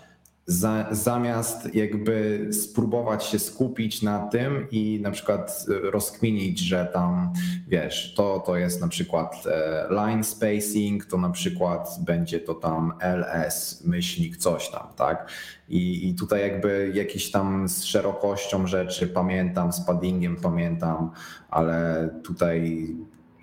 [0.48, 7.32] za, zamiast jakby spróbować się skupić na tym i na przykład rozkminić, że tam
[7.68, 12.92] wiesz, to, to jest na przykład e, line spacing, to na przykład będzie to tam
[13.00, 15.30] ls myślnik coś tam, tak?
[15.68, 21.10] I, i tutaj jakby jakieś tam z szerokością rzeczy pamiętam, z paddingiem pamiętam,
[21.50, 22.88] ale tutaj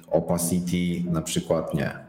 [0.07, 2.05] opacity na przykład nie.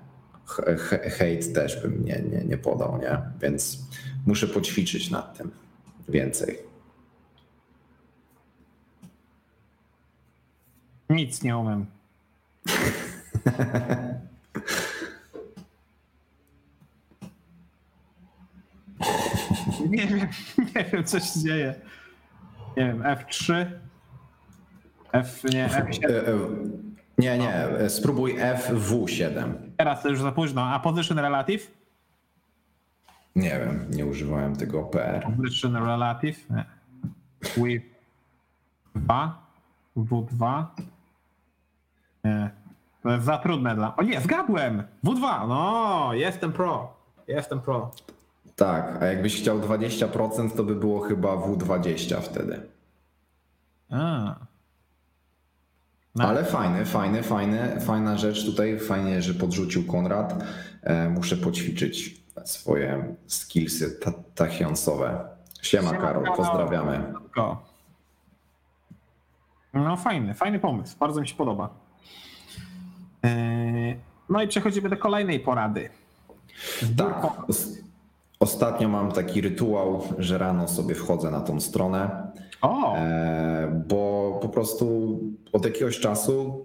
[1.18, 3.18] Hate też bym nie, nie, nie podał, nie?
[3.40, 3.85] Więc
[4.26, 5.50] muszę poćwiczyć nad tym
[6.08, 6.58] więcej.
[11.10, 11.86] Nic nie umiem.
[19.90, 20.28] nie wiem,
[20.74, 21.74] nie wiem, co się dzieje.
[22.76, 23.66] Nie wiem, F3.
[25.12, 26.04] F, nie, F7.
[26.04, 26.38] E, e,
[27.18, 29.52] nie, nie, spróbuj FW7.
[29.76, 30.64] Teraz to już za późno.
[30.64, 31.75] A position relative?
[33.36, 35.26] Nie wiem, nie używałem tego PR.
[35.36, 36.46] Position relative.
[37.56, 37.84] With
[38.94, 39.42] 2.
[39.96, 40.64] W2.
[42.24, 42.50] Nie.
[43.02, 43.96] To jest za trudne dla.
[43.96, 44.82] O nie, zgadłem!
[45.04, 45.48] W2.
[45.48, 46.96] No, jestem pro.
[47.28, 47.90] Jestem pro.
[48.56, 52.60] Tak, a jakbyś chciał 20%, to by było chyba W20 wtedy.
[53.90, 54.34] A.
[56.14, 56.24] No.
[56.28, 58.78] Ale fajny, fajny, fajny, fajna rzecz tutaj.
[58.78, 60.44] Fajnie, że podrzucił Konrad.
[60.82, 64.00] E, muszę poćwiczyć swoje skillsy
[64.34, 65.28] tachionsowe.
[65.62, 67.12] Siema, Siema Karol, Karol, pozdrawiamy.
[69.74, 70.96] No fajny, fajny pomysł.
[70.98, 71.68] Bardzo mi się podoba.
[73.24, 73.96] E,
[74.28, 75.88] no i przechodzimy do kolejnej porady.
[76.96, 77.26] Tak.
[78.40, 82.32] Ostatnio mam taki rytuał, że rano sobie wchodzę na tą stronę,
[82.62, 82.96] o.
[82.96, 85.18] E, bo po prostu
[85.52, 86.64] od jakiegoś czasu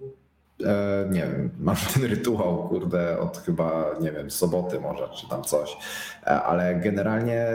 [0.66, 5.42] E, nie wiem, mam ten rytuał, kurde, od chyba, nie wiem, soboty może, czy tam
[5.42, 5.76] coś,
[6.22, 7.46] e, ale generalnie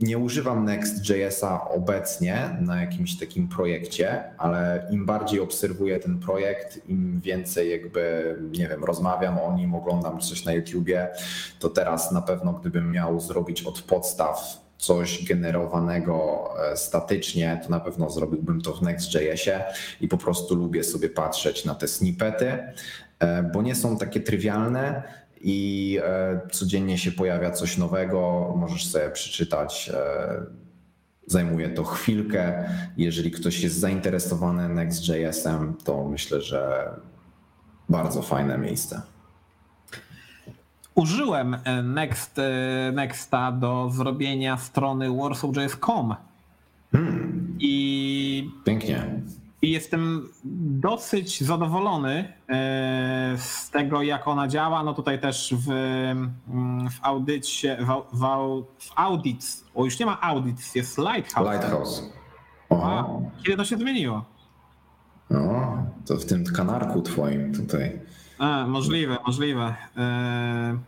[0.00, 7.20] nie używam Next.jsa obecnie na jakimś takim projekcie, ale im bardziej obserwuję ten projekt, im
[7.20, 11.08] więcej jakby, nie wiem, rozmawiam o nim, oglądam coś na YouTubie,
[11.58, 17.80] to teraz na pewno gdybym miał zrobić od podstaw coś generowanego e, statycznie, to na
[17.80, 19.64] pewno zrobiłbym to w Next.jsie
[20.00, 22.58] i po prostu lubię sobie patrzeć na te snippety,
[23.18, 25.02] e, bo nie są takie trywialne
[25.40, 29.90] i e, codziennie się pojawia coś nowego, możesz sobie przeczytać.
[31.28, 32.68] Zajmuje to chwilkę.
[32.96, 36.90] Jeżeli ktoś jest zainteresowany Next.jsem, to myślę, że
[37.88, 39.02] bardzo fajne miejsce.
[40.96, 46.14] Użyłem e, Next, e, Nexta do zrobienia strony warsaw.js.com
[46.92, 47.56] hmm.
[47.60, 49.22] i pięknie.
[49.62, 50.28] I jestem
[50.80, 54.82] dosyć zadowolony e, z tego, jak ona działa.
[54.82, 58.22] No tutaj też w, mm, w audycie, w, w,
[58.78, 61.50] w audits, o już nie ma audits, jest Lighthouse.
[61.50, 62.02] Lighthouse.
[62.70, 63.04] A,
[63.42, 64.24] kiedy to się zmieniło?
[65.30, 68.00] No, to w tym kanarku twoim tutaj.
[68.38, 69.74] A, możliwe, możliwe.
[69.96, 70.78] E,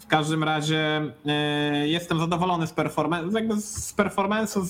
[0.00, 4.64] w każdym razie e, jestem zadowolony z performance, jakby z performance'u,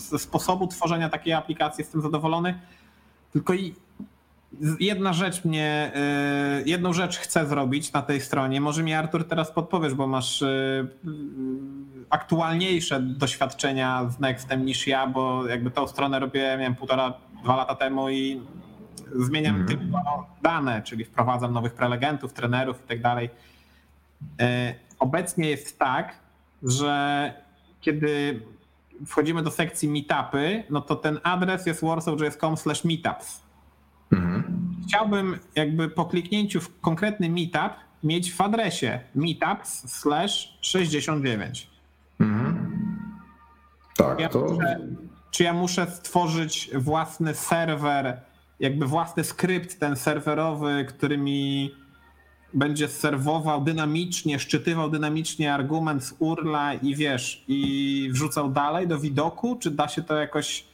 [0.00, 2.58] ze sposobu tworzenia takiej aplikacji jestem zadowolony.
[3.32, 3.74] Tylko i
[4.80, 8.60] jedna rzecz mnie, e, jedną rzecz chcę zrobić na tej stronie.
[8.60, 10.44] Może mi Artur teraz podpowiesz, bo masz
[12.10, 17.74] aktualniejsze doświadczenia z Nextem niż ja, bo jakby tą stronę robiłem, miałem półtora, dwa lata
[17.74, 18.40] temu i
[19.14, 19.66] zmieniam mm.
[19.66, 23.30] tylko dane, czyli wprowadzam nowych prelegentów, trenerów i tak dalej.
[24.40, 26.16] E, obecnie jest tak,
[26.62, 27.32] że
[27.80, 28.42] kiedy
[29.06, 33.42] wchodzimy do sekcji meetupy, no to ten adres jest warsaw.com slash meetups.
[34.12, 34.66] Mhm.
[34.88, 37.72] Chciałbym jakby po kliknięciu w konkretny meetup
[38.04, 41.70] mieć w adresie meetups slash 69.
[42.20, 42.76] Mhm.
[43.96, 44.40] Tak, ja to...
[44.40, 44.80] Muszę,
[45.30, 48.20] czy ja muszę stworzyć własny serwer
[48.60, 51.70] jakby własny skrypt ten serwerowy, który mi
[52.54, 59.56] będzie serwował dynamicznie, szczytywał dynamicznie argument z urla i wiesz, i wrzucał dalej do widoku,
[59.60, 60.64] czy da się to jakoś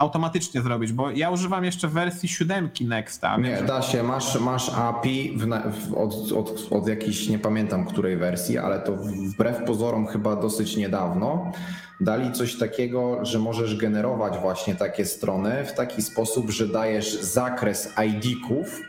[0.00, 3.36] automatycznie zrobić, bo ja używam jeszcze wersji siódemki Nexta.
[3.36, 8.16] Nie, da się, masz, masz API w, w, od, od, od jakiejś, nie pamiętam której
[8.16, 11.52] wersji, ale to wbrew pozorom chyba dosyć niedawno
[12.00, 17.94] dali coś takiego, że możesz generować właśnie takie strony w taki sposób, że dajesz zakres
[18.06, 18.80] ID-ków,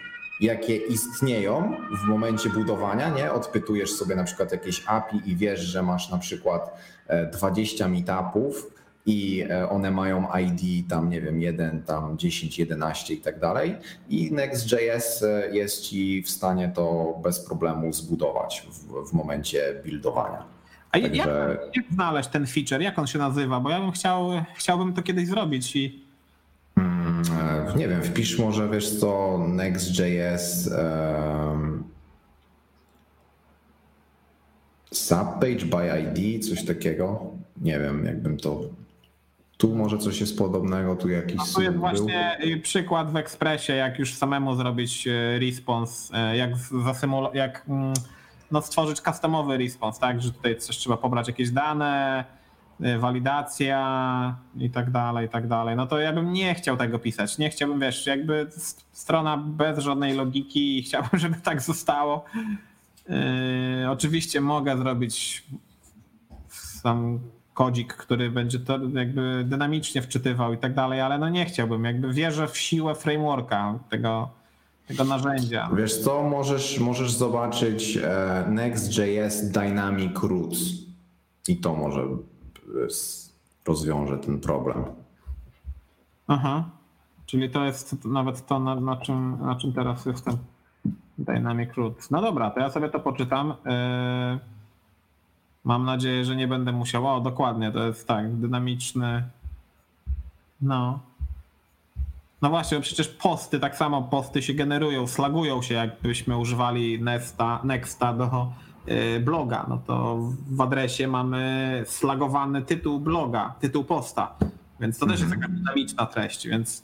[0.41, 3.31] jakie istnieją w momencie budowania, nie?
[3.31, 6.77] Odpytujesz sobie na przykład jakieś API i wiesz, że masz na przykład
[7.33, 13.13] 20 e, meetupów, i e, one mają ID tam, nie wiem, 1, tam 10, 11
[13.13, 13.75] i tak dalej.
[14.09, 20.43] I Next.js e, jest ci w stanie to bez problemu zbudować w, w momencie buildowania.
[20.91, 21.15] A Także...
[21.15, 22.81] jak, jak znaleźć ten feature?
[22.81, 23.59] Jak on się nazywa?
[23.59, 26.05] Bo ja bym chciał, chciałbym to kiedyś zrobić i
[26.75, 30.69] hmm, e, nie wiem, wpisz może, wiesz co, Next.js
[31.47, 31.83] um,
[34.93, 37.31] subpage by ID, coś takiego.
[37.61, 38.61] Nie wiem, jakbym to
[39.61, 41.37] tu może coś jest podobnego, tu jakiś.
[41.37, 42.61] No tu jest właśnie był.
[42.61, 47.93] przykład w Expressie, jak już samemu zrobić e, response, e, jak zasymulować, jak mm,
[48.51, 52.25] no, stworzyć customowy response, tak, że tutaj coś trzeba pobrać jakieś dane,
[52.99, 55.75] walidacja i tak dalej, i tak dalej.
[55.75, 57.37] No to ja bym nie chciał tego pisać.
[57.37, 58.47] Nie chciałbym, wiesz, jakby
[58.91, 62.25] strona bez żadnej logiki i chciałbym, żeby tak zostało.
[63.09, 65.43] Yy, oczywiście mogę zrobić
[66.49, 67.19] sam
[67.61, 71.83] kodzik, który będzie to jakby dynamicznie wczytywał i tak dalej, ale no nie chciałbym.
[71.83, 74.29] Jakby wierzę w siłę frameworka tego,
[74.87, 75.69] tego narzędzia.
[75.75, 80.59] Wiesz co, możesz, możesz zobaczyć e, Next.js Dynamic Roots
[81.47, 82.07] i to może
[83.67, 84.83] rozwiąże ten problem.
[86.27, 86.69] Aha,
[87.25, 90.37] czyli to jest nawet to, na, na, czym, na czym teraz jestem.
[91.17, 92.11] Dynamic Roots.
[92.11, 93.53] No dobra, to ja sobie to poczytam.
[93.65, 94.39] E,
[95.63, 97.07] Mam nadzieję, że nie będę musiał.
[97.07, 99.23] O, dokładnie, to jest tak, dynamiczny.
[100.61, 100.99] No.
[102.41, 107.59] No właśnie, bo przecież posty, tak samo posty się generują, slagują się, jakbyśmy używali Nesta,
[107.63, 108.51] Nexta do
[108.87, 109.65] y, bloga.
[109.69, 110.17] No to
[110.51, 114.35] w adresie mamy slagowany tytuł bloga, tytuł posta.
[114.79, 116.83] Więc to też jest taka dynamiczna treść, więc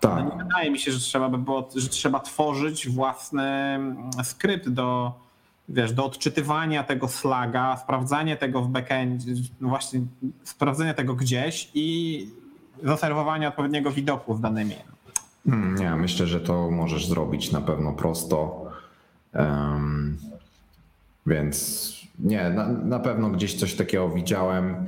[0.00, 0.24] tak.
[0.24, 4.68] no nie wydaje mi się, że trzeba by było, że trzeba tworzyć własny mm, skrypt
[4.68, 5.12] do
[5.68, 10.00] wiesz, do odczytywania tego slaga, sprawdzanie tego w backendzie, właśnie
[10.44, 12.28] sprawdzenie tego gdzieś i
[12.82, 14.74] zaserwowanie odpowiedniego widoku z danymi.
[15.50, 18.66] Hmm, nie, myślę, że to możesz zrobić na pewno prosto.
[19.34, 20.18] Um,
[21.26, 21.88] więc
[22.18, 24.86] nie, na, na pewno gdzieś coś takiego widziałem.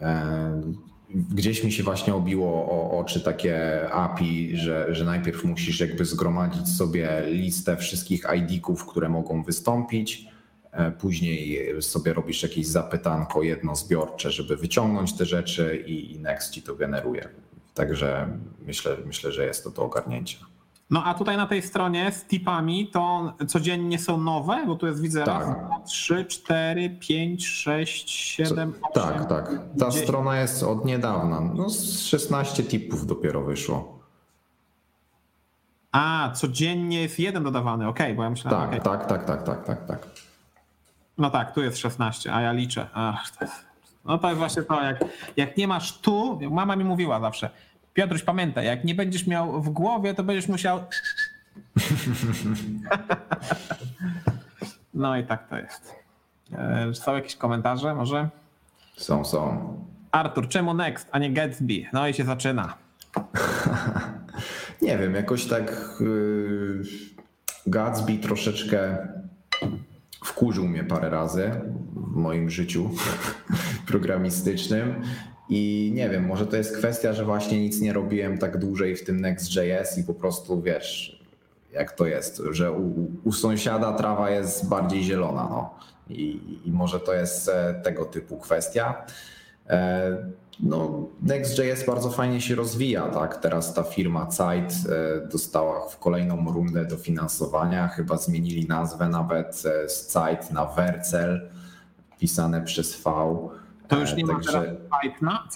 [0.00, 6.04] Um, gdzieś mi się właśnie obiło o oczy takie API, że, że najpierw musisz jakby
[6.04, 10.24] zgromadzić sobie listę wszystkich ID-ków, które mogą wystąpić.
[10.72, 16.74] E, później sobie robisz jakieś zapytanko jednozbiorcze, żeby wyciągnąć te rzeczy i Next ci to
[16.74, 17.28] generuje.
[17.74, 20.38] Także myślę, myślę, że jest to do ogarnięcia.
[20.90, 25.00] No a tutaj na tej stronie z tipami to codziennie są nowe, bo tu jest
[25.02, 25.46] widzę tak.
[25.46, 28.92] raz, dwa, trzy, cztery, pięć, sześć, siedem, osiem.
[28.94, 29.50] Tak, tak.
[29.78, 30.04] Ta 10.
[30.04, 31.40] strona jest od niedawna.
[31.40, 34.00] No z 16 tipów dopiero wyszło.
[35.92, 38.98] A, codziennie jest jeden dodawany, okej, okay, bo ja myślałem, tak, okay.
[38.98, 40.08] tak, tak, tak, tak, tak, tak.
[41.18, 42.86] No tak, tu jest 16, a ja liczę.
[42.94, 43.32] Ach.
[44.04, 45.04] No to jest właśnie to, jak,
[45.36, 47.50] jak nie masz tu, mama mi mówiła zawsze,
[48.00, 50.80] Piotruś, pamiętaj, jak nie będziesz miał w głowie, to będziesz musiał.
[54.94, 55.94] No i tak to jest.
[56.52, 58.28] E, są jakieś komentarze może?
[58.96, 59.74] Są, są.
[60.12, 61.86] Artur, czemu Next, a nie Gatsby?
[61.92, 62.74] No i się zaczyna.
[64.82, 66.82] nie wiem, jakoś tak yy,
[67.66, 69.08] Gatsby troszeczkę
[70.24, 71.60] wkurzył mnie parę razy
[71.92, 72.90] w moim życiu
[73.90, 75.02] programistycznym.
[75.50, 79.04] I nie wiem, może to jest kwestia, że właśnie nic nie robiłem tak dłużej w
[79.04, 81.20] tym Next.js i po prostu wiesz,
[81.72, 85.48] jak to jest, że u, u sąsiada trawa jest bardziej zielona.
[85.50, 85.74] No.
[86.08, 89.04] I, I, może to jest e, tego typu kwestia.
[89.68, 90.16] E,
[90.60, 93.36] no, Next.js bardzo fajnie się rozwija, tak?
[93.36, 99.56] Teraz ta firma Zeit e, dostała w kolejną rundę dofinansowania, chyba zmienili nazwę nawet
[99.86, 101.50] z Zeit na Vercel,
[102.18, 103.10] pisane przez V.
[103.90, 104.64] To już nie ma teraz
[105.02, 105.48] Zeitna,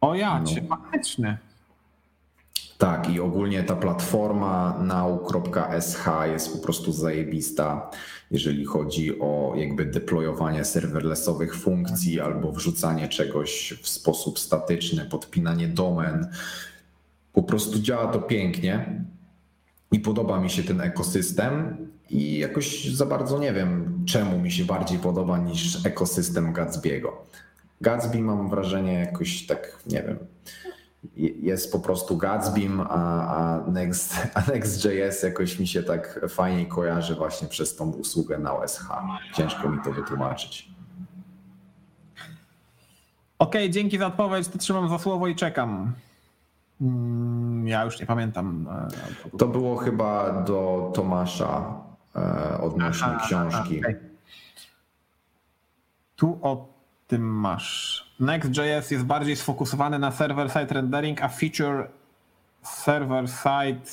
[0.00, 0.68] O ja, no.
[0.68, 1.38] faktyczny.
[2.78, 7.90] Tak, i ogólnie ta platforma now.sh jest po prostu zajebista,
[8.30, 16.30] jeżeli chodzi o jakby deployowanie serverlessowych funkcji albo wrzucanie czegoś w sposób statyczny, podpinanie domen.
[17.32, 19.04] Po prostu działa to pięknie
[19.92, 21.76] i podoba mi się ten ekosystem
[22.14, 27.08] i jakoś za bardzo nie wiem, czemu mi się bardziej podoba niż ekosystem Gatsby'ego.
[27.80, 30.18] Gatsby mam wrażenie jakoś tak, nie wiem,
[31.42, 37.14] jest po prostu Gatsbym, a, a, Next, a Next.js jakoś mi się tak fajniej kojarzy
[37.14, 38.88] właśnie przez tą usługę na OSH.
[39.34, 40.68] Ciężko mi to wytłumaczyć.
[43.38, 44.48] Okej, okay, dzięki za odpowiedź.
[44.48, 45.92] To trzymam za słowo i czekam.
[46.80, 48.68] Mm, ja już nie pamiętam.
[49.32, 51.84] E, to było chyba do Tomasza
[52.60, 53.80] odnośnie aha, książki.
[53.84, 54.10] Aha, okay.
[56.16, 56.74] Tu o
[57.06, 58.04] tym masz.
[58.20, 61.88] Next.js jest bardziej sfokusowany na server-side rendering, a feature
[62.62, 63.90] server-side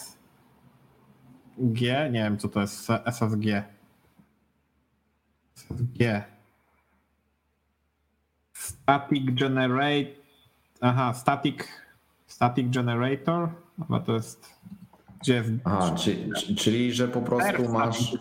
[1.58, 3.64] G, nie wiem co to jest SSG.
[5.56, 6.24] SSG.
[8.54, 10.12] Static generate.
[10.82, 11.68] Aha, static,
[12.28, 13.50] static generator.
[13.78, 14.51] Chyba to jest.
[15.22, 15.50] Gdzie jest.
[15.64, 18.18] Aha, czyli, czyli że po prostu masz.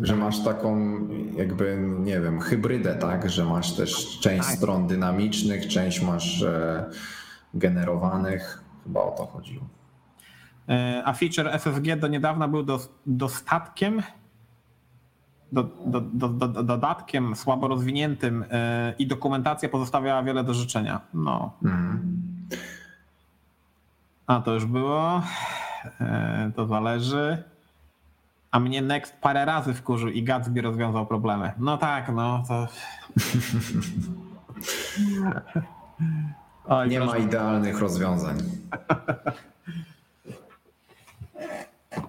[0.00, 0.98] Że masz taką
[1.36, 3.30] jakby, nie wiem, hybrydę, tak?
[3.30, 4.56] Że masz też część tak.
[4.56, 6.90] stron dynamicznych, część masz e,
[7.54, 8.64] generowanych.
[8.84, 9.64] Chyba o to chodziło.
[10.68, 14.02] E, a feature SSG do niedawna był do, dostatkiem,
[15.52, 21.00] do, do, do, do, dodatkiem słabo rozwiniętym e, i dokumentacja pozostawiała wiele do życzenia.
[21.14, 21.52] No.
[21.64, 22.22] Mhm.
[24.28, 25.22] A to już było.
[26.56, 27.42] To zależy.
[28.50, 31.52] A mnie Next parę razy wkurzył i Gatsby rozwiązał problemy.
[31.58, 32.66] No tak, no to.
[36.68, 38.36] Oj, nie ma idealnych rozwiązań.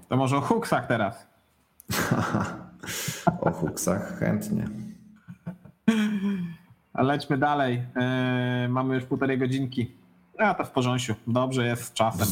[0.10, 1.28] To może o huksach teraz.
[3.41, 4.68] o huksach chętnie.
[6.94, 7.84] Lećmy dalej.
[8.62, 9.99] Yy, mamy już półtorej godzinki.
[10.40, 11.14] A to w porządku.
[11.28, 12.28] Dobrze jest z czasem.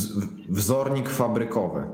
[0.49, 1.87] wzornik fabrykowy.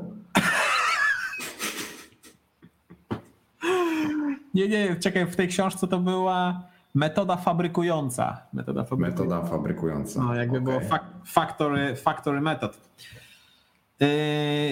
[4.53, 6.63] Nie, nie, czekaj, w tej książce to była
[6.95, 8.37] metoda fabrykująca.
[8.53, 9.23] Metoda fabrykująca.
[9.23, 10.23] Metoda fabrykująca.
[10.23, 10.79] No, jakby okay.
[10.79, 12.77] było factory, factory method.
[13.99, 14.07] Yy,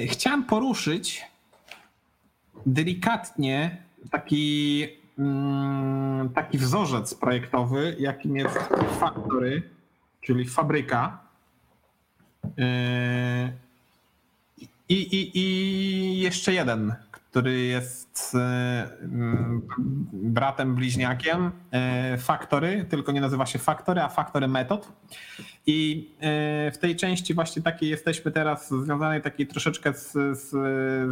[0.08, 1.24] chciałem poruszyć
[2.66, 8.60] delikatnie taki, yy, taki wzorzec projektowy, jakim jest
[9.00, 9.70] factory,
[10.22, 11.21] czyli fabryka.
[12.44, 12.64] Yy,
[14.90, 19.62] I, i, I jeszcze jeden, który jest mm,
[20.14, 21.52] bratem bliźniakiem
[22.18, 24.92] Factory, tylko nie nazywa się Factory, a Factory Method.
[25.68, 26.10] I
[26.74, 30.50] w tej części właśnie takiej jesteśmy teraz związanej takiej troszeczkę z, z,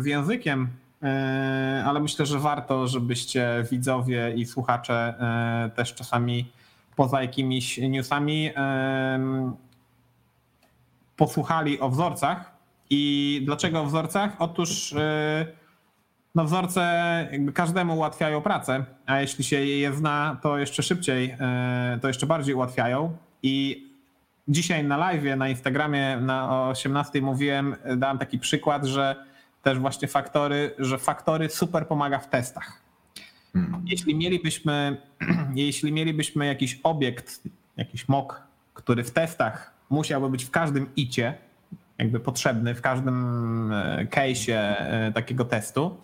[0.04, 0.68] z językiem,
[1.86, 5.14] ale myślę, że warto, żebyście widzowie i słuchacze
[5.76, 6.52] też czasami
[6.96, 8.52] poza jakimiś newsami
[11.20, 12.52] posłuchali o wzorcach.
[12.90, 14.36] I dlaczego o wzorcach?
[14.40, 14.96] Otóż
[16.36, 16.84] no wzorce
[17.54, 21.36] każdemu ułatwiają pracę, a jeśli się je zna, to jeszcze szybciej,
[22.02, 23.18] to jeszcze bardziej ułatwiają.
[23.44, 23.86] I
[24.48, 29.16] dzisiaj na live, na Instagramie na 18 mówiłem, dałem taki przykład, że
[29.64, 32.82] też właśnie faktory, że faktory super pomaga w testach.
[33.54, 33.84] Hmm.
[33.86, 35.02] Jeśli mielibyśmy,
[35.56, 37.42] jeśli mielibyśmy jakiś obiekt,
[37.78, 38.42] jakiś mock,
[38.74, 41.38] który w testach musiałby być w każdym icie,
[41.98, 45.98] jakby potrzebny w każdym e, case'ie e, takiego testu,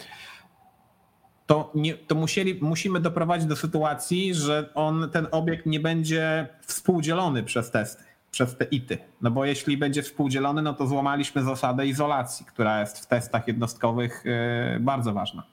[1.46, 7.44] to, nie, to musieli, musimy doprowadzić do sytuacji, że on, ten obiekt nie będzie współdzielony
[7.44, 8.98] przez testy, przez te ity.
[9.22, 14.24] No bo jeśli będzie współdzielony, no to złamaliśmy zasadę izolacji, która jest w testach jednostkowych
[14.26, 15.44] e, bardzo ważna.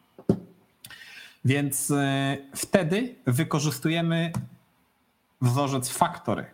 [1.44, 1.92] Więc
[2.54, 4.32] wtedy wykorzystujemy
[5.40, 6.46] wzorzec factory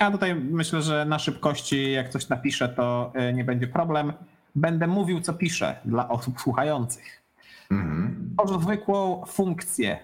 [0.00, 4.12] ja tutaj myślę, że na szybkości, jak coś napiszę, to e, nie będzie problem.
[4.54, 7.22] Będę mówił, co piszę dla osób słuchających.
[7.70, 8.34] Mhm.
[8.38, 9.98] Tworzę zwykłą funkcję.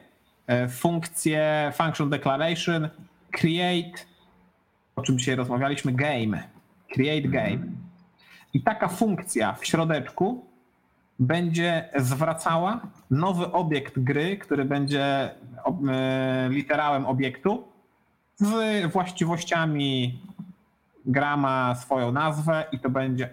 [0.47, 2.89] E, funkcję function declaration,
[3.31, 4.05] create,
[4.97, 6.43] o czym dzisiaj rozmawialiśmy, game.
[6.95, 7.59] Create game.
[8.55, 10.45] I taka funkcja w środeczku
[11.19, 12.81] będzie zwracała
[13.11, 15.31] nowy obiekt gry, który będzie
[15.89, 17.74] e, literałem obiektu
[18.37, 20.19] z właściwościami
[21.07, 23.31] gra ma swoją nazwę i to będzie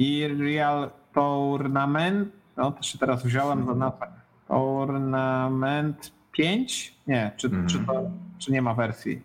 [0.00, 2.28] Unreal Tournament.
[2.56, 4.06] No to się teraz wziąłem za nazwę.
[4.48, 6.94] Tournament 5?
[7.06, 7.66] Nie, czy, mm.
[7.66, 9.22] czy, to, czy nie ma wersji?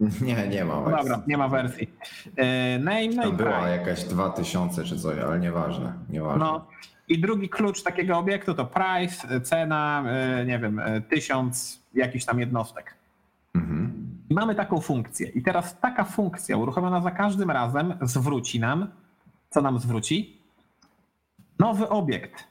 [0.00, 0.92] Nie, nie ma wersji.
[0.92, 1.90] No dobra, nie ma wersji.
[2.36, 3.76] E, name, name to była price.
[3.76, 5.92] jakaś 2000 czy coś, ale nieważne.
[6.10, 6.44] nieważne.
[6.44, 6.66] No.
[7.08, 12.40] I drugi klucz takiego obiektu to price, cena, e, nie wiem, e, tysiąc jakichś tam
[12.40, 12.94] jednostek.
[13.56, 14.06] Mhm.
[14.30, 15.28] Mamy taką funkcję.
[15.28, 18.86] I teraz taka funkcja uruchomiona za każdym razem zwróci nam,
[19.50, 20.40] co nam zwróci?
[21.58, 22.44] Nowy obiekt.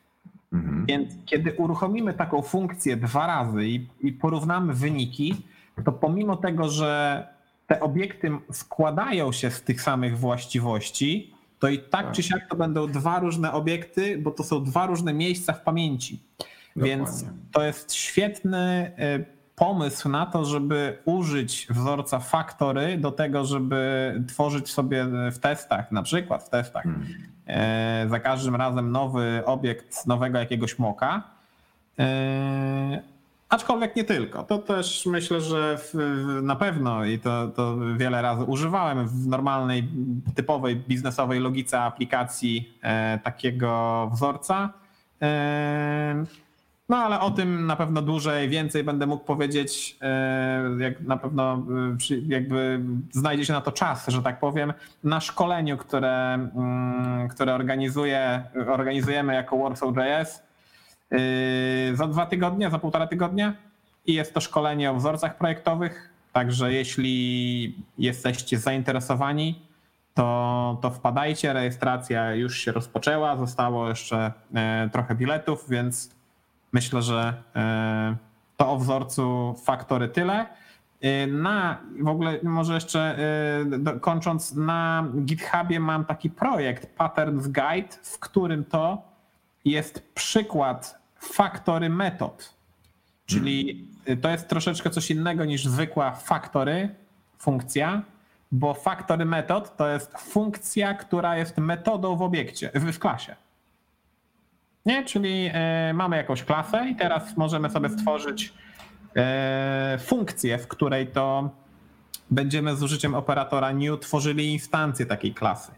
[0.54, 0.86] Mhm.
[0.86, 5.36] Więc kiedy uruchomimy taką funkcję dwa razy i, i porównamy wyniki,
[5.86, 7.28] to pomimo tego, że
[7.68, 12.12] te obiekty składają się z tych samych właściwości, to i tak, tak.
[12.12, 16.24] czy siak to będą dwa różne obiekty, bo to są dwa różne miejsca w pamięci.
[16.76, 16.98] Dokładnie.
[16.98, 24.14] Więc to jest świetny y, pomysł na to, żeby użyć wzorca faktory do tego, żeby
[24.28, 27.06] tworzyć sobie w testach, na przykład w testach, hmm.
[27.48, 31.24] E, za każdym razem nowy obiekt nowego jakiegoś moka.
[32.00, 33.02] E,
[33.50, 34.44] aczkolwiek nie tylko.
[34.44, 35.94] To też myślę, że w,
[36.42, 39.90] na pewno i to, to wiele razy używałem w normalnej,
[40.36, 44.74] typowej biznesowej logice aplikacji e, takiego wzorca
[46.90, 51.54] No ale o tym na pewno dłużej, więcej będę mógł powiedzieć, e, jak na pewno
[52.12, 52.80] e, jakby
[53.12, 59.34] znajdzie się na to czas, że tak powiem, na szkoleniu, które, mm, które organizuje, organizujemy
[59.34, 60.44] jako Warsaw.js
[61.12, 63.54] e, za dwa tygodnie, za półtora tygodnia
[64.06, 69.62] i jest to szkolenie o wzorcach projektowych, także jeśli jesteście zainteresowani,
[70.14, 74.32] to, to wpadajcie, rejestracja już się rozpoczęła, zostało jeszcze
[74.92, 76.16] trochę biletów, więc
[76.76, 78.16] Myślę, że e,
[78.58, 80.46] to o wzorcu faktory tyle.
[81.02, 83.18] E, na w ogóle może jeszcze
[83.86, 89.02] e, kończąc, na GitHubie mam taki projekt Patterns Guide, w którym to
[89.66, 92.54] jest przykład faktory metod.
[93.26, 93.88] Czyli
[94.22, 96.90] to jest troszeczkę coś innego niż zwykła faktory,
[97.38, 98.02] funkcja,
[98.52, 103.36] bo faktory metod to jest funkcja, która jest metodą w obiekcie, w klasie.
[104.86, 105.04] Nie?
[105.04, 108.54] Czyli e, mamy jakąś klasę i teraz możemy sobie stworzyć
[109.16, 111.50] e, funkcję, w której to
[112.32, 115.72] będziemy z użyciem operatora new tworzyli instancję takiej klasy.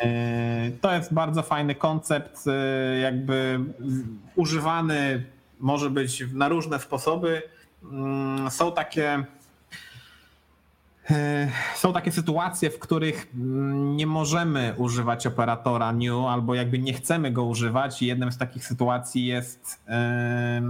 [0.00, 2.44] E, to jest bardzo fajny koncept,
[3.02, 3.60] jakby
[4.36, 5.24] używany
[5.60, 7.42] może być na różne sposoby.
[7.92, 9.24] Mm, są takie
[11.74, 17.30] są takie sytuacje, w których mm, nie możemy używać operatora new albo jakby nie chcemy
[17.30, 18.02] go używać.
[18.02, 19.84] Jednym z takich sytuacji jest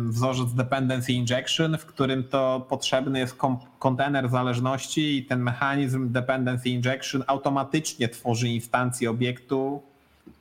[0.08, 3.36] wzorzec dependency injection, w którym to potrzebny jest
[3.78, 9.82] kontener zależności i ten mechanizm dependency injection automatycznie tworzy instancję obiektu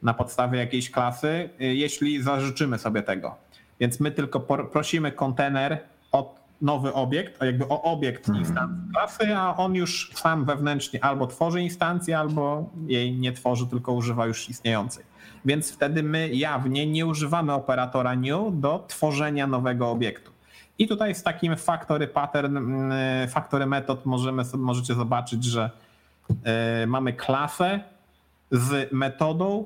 [0.03, 3.35] na podstawie jakiejś klasy, e, jeśli zażyczymy sobie tego.
[3.79, 4.39] Więc my tylko
[4.71, 5.79] prosimy kontener
[6.65, 8.43] nowy obiekt, a jakby o obiekt hmm.
[8.45, 13.93] instancji klasy, a on już sam wewnętrznie albo tworzy instancję, albo jej nie tworzy, tylko
[13.93, 15.03] używa już istniejącej.
[15.45, 20.31] Więc wtedy my jawnie nie używamy operatora new do tworzenia nowego obiektu.
[20.77, 25.71] I tutaj z takim factory pattern, mm, factory metod możemy, możecie zobaczyć, że
[26.43, 27.79] e, mamy klasę
[28.51, 29.65] z metodą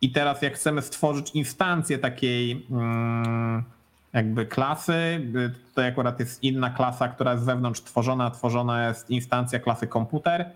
[0.00, 3.64] i teraz jak chcemy stworzyć instancję takiej mm,
[4.12, 5.20] jakby klasy.
[5.68, 8.30] Tutaj akurat jest inna klasa, która jest z zewnątrz tworzona.
[8.30, 10.50] Tworzona jest instancja klasy komputer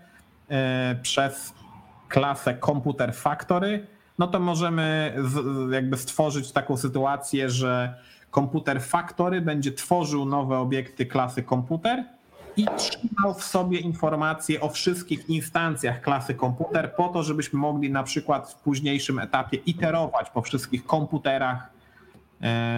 [0.49, 1.53] e, przez
[2.09, 3.87] klasę komputer factory.
[4.19, 5.15] No to możemy
[5.71, 7.93] jakby stworzyć taką sytuację, że
[8.31, 12.03] komputer factory będzie tworzył nowe obiekty klasy komputer
[12.57, 18.03] i trzymał w sobie informacje o wszystkich instancjach klasy komputer po to, żebyśmy mogli na
[18.03, 21.74] przykład w późniejszym etapie iterować po wszystkich komputerach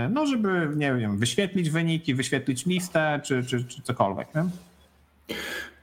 [0.09, 4.27] no żeby, nie wiem, wyświetlić wyniki, wyświetlić listę, czy, czy, czy cokolwiek.
[4.35, 4.45] Nie?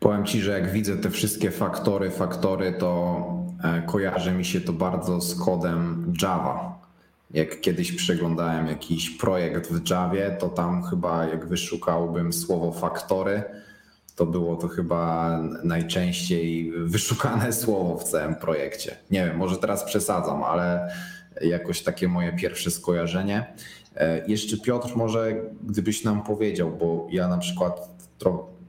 [0.00, 3.20] Powiem ci, że jak widzę te wszystkie faktory, faktory, to
[3.64, 6.78] e, kojarzy mi się to bardzo z kodem Java.
[7.30, 13.42] Jak kiedyś przeglądałem jakiś projekt w Javie, to tam chyba jak wyszukałbym słowo faktory,
[14.16, 18.96] to było to chyba najczęściej wyszukane słowo w całym projekcie.
[19.10, 20.88] Nie wiem, może teraz przesadzam, ale
[21.40, 23.54] jakoś takie moje pierwsze skojarzenie.
[23.96, 27.94] E, jeszcze Piotr, może gdybyś nam powiedział, bo ja na przykład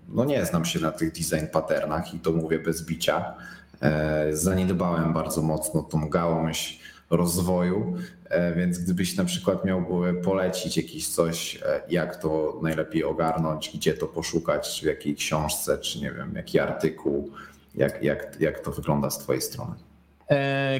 [0.10, 3.34] no nie znam się na tych design patternach i to mówię bez bicia.
[3.82, 6.80] E, zaniedbałem bardzo mocno tą gałąź
[7.10, 7.96] rozwoju,
[8.30, 9.86] e, więc gdybyś na przykład miał
[10.24, 11.60] polecić jakieś coś,
[11.90, 17.32] jak to najlepiej ogarnąć, gdzie to poszukać, w jakiej książce, czy nie wiem, jaki artykuł,
[17.76, 19.76] jak, jak, jak to wygląda z twojej strony?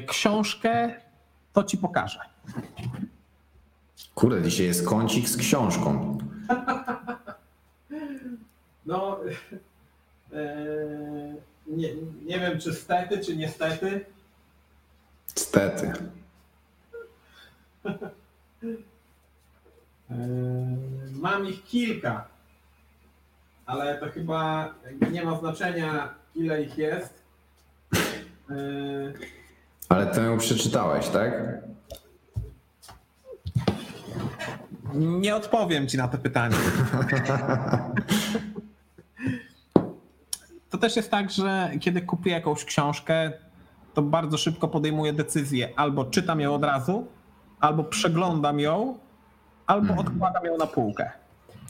[0.06, 0.94] Książkę
[1.56, 2.20] to ci pokażę.
[4.14, 6.18] Kurde, dzisiaj jest kącik z książką.
[8.86, 9.20] No,
[10.32, 10.54] e,
[11.66, 14.04] nie, nie wiem czy stety, czy niestety.
[15.26, 15.92] Stety.
[20.10, 20.16] E,
[21.12, 22.28] mam ich kilka,
[23.66, 24.74] ale to chyba
[25.12, 27.22] nie ma znaczenia, ile ich jest.
[29.88, 31.32] Ale to ją przeczytałeś, tak?
[34.94, 36.56] Nie odpowiem ci na to pytanie.
[40.70, 43.32] To też jest tak, że kiedy kupuję jakąś książkę,
[43.94, 45.68] to bardzo szybko podejmuję decyzję.
[45.76, 47.06] Albo czytam ją od razu,
[47.60, 48.98] albo przeglądam ją,
[49.66, 49.98] albo mm.
[49.98, 51.10] odkładam ją na półkę.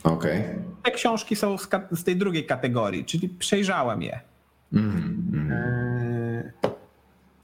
[0.04, 0.62] Okay.
[0.82, 1.56] Te książki są
[1.92, 4.20] z, tej drugiej kategorii, czyli przejrzałem je.
[4.72, 5.95] Mm.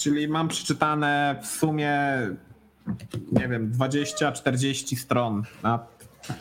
[0.03, 1.99] Czyli mam przeczytane w sumie,
[3.33, 5.43] nie wiem, 20-40 stron.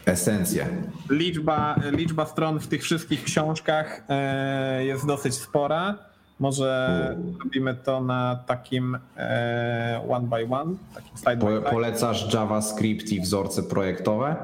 [0.05, 0.65] Esencja.
[1.09, 5.97] Liczba, liczba stron w tych wszystkich książkach e, jest dosyć spora,
[6.39, 11.69] Może robimy to na takim e, one by one, takim slide by Po, slide.
[11.69, 14.35] polecasz JavaScript i wzorce projektowe?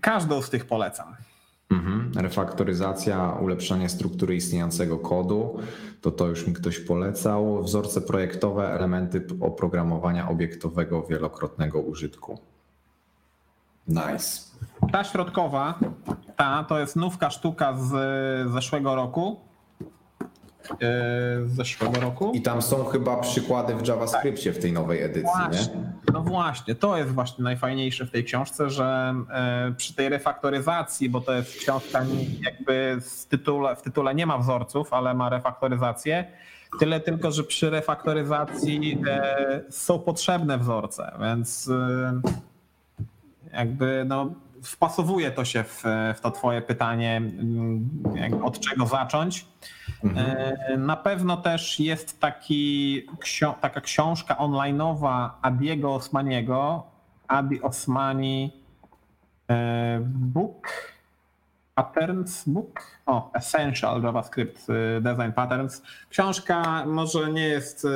[0.00, 1.14] Każdą z tych polecam.
[1.74, 2.12] Mhm.
[2.16, 5.58] Refaktoryzacja, ulepszanie struktury istniejącego kodu,
[6.00, 7.62] to to już mi ktoś polecał.
[7.62, 12.38] Wzorce projektowe, elementy oprogramowania obiektowego wielokrotnego użytku.
[13.88, 14.40] Nice.
[14.92, 15.78] Ta środkowa,
[16.36, 17.92] ta to jest nówka sztuka z
[18.52, 19.40] zeszłego roku.
[20.72, 20.76] E,
[21.46, 22.32] Z zeszłego roku.
[22.34, 25.48] I tam są chyba przykłady w JavaScriptie w tej nowej edycji, nie?
[25.56, 25.74] Właśnie,
[26.12, 31.20] no właśnie, to jest właśnie najfajniejsze w tej książce, że e, przy tej refaktoryzacji, bo
[31.20, 36.24] to jest książka nie- jakby z tytule, w tytule nie ma wzorców, ale ma refaktoryzację,
[36.78, 41.70] tyle tylko, że przy refaktoryzacji e, są potrzebne wzorce, więc
[43.52, 44.32] jakby no,
[44.62, 45.82] wpasowuje to się w,
[46.16, 47.22] w to twoje pytanie,
[48.42, 49.46] od czego zacząć.
[50.04, 53.02] E, Na pewno też jest taki,
[53.60, 56.82] taka książka online'owa Adiego Osmaniego,
[57.28, 58.52] Adi Osmani
[59.50, 60.68] e, Book
[61.74, 65.82] Patterns Book, o Essential JavaScript e, Design Patterns.
[66.10, 67.86] Książka może nie jest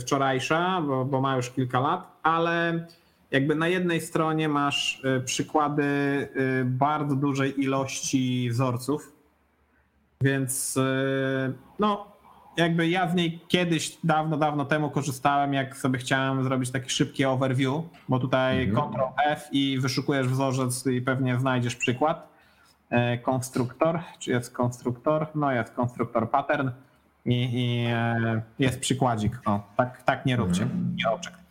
[0.00, 2.86] wczorajsza, bo, bo ma już kilka lat, ale
[3.30, 5.84] jakby na jednej stronie masz przykłady
[6.64, 9.12] bardzo dużej ilości wzorców,
[10.22, 12.12] więc y, no,
[12.56, 17.24] jakby ja z niej kiedyś, dawno, dawno temu korzystałem, jak sobie chciałem zrobić taki szybki
[17.24, 22.28] overview, bo tutaj Ctrl F i wyszukujesz wzorzec i pewnie znajdziesz przykład.
[22.90, 25.26] E, Konstruktor, czy jest konstruktor?
[25.34, 26.70] No jest konstruktor pattern
[27.26, 29.40] i, i e, jest przykładzik.
[29.44, 30.66] O, tak, tak nie róbcie,
[30.96, 31.34] nie oczek.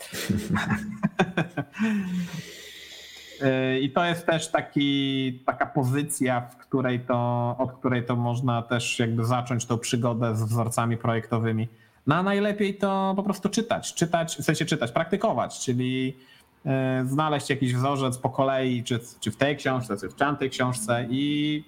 [3.82, 9.00] I to jest też taki, taka pozycja, w której to, od której to można też
[9.00, 11.68] jakby zacząć tą przygodę z wzorcami projektowymi.
[12.08, 16.18] No a najlepiej to po prostu czytać, czytać, w sensie czytać, praktykować, czyli
[16.66, 16.70] y,
[17.08, 21.64] znaleźć jakiś wzorzec po kolei, czy, czy w tej książce, czy w tamtej książce i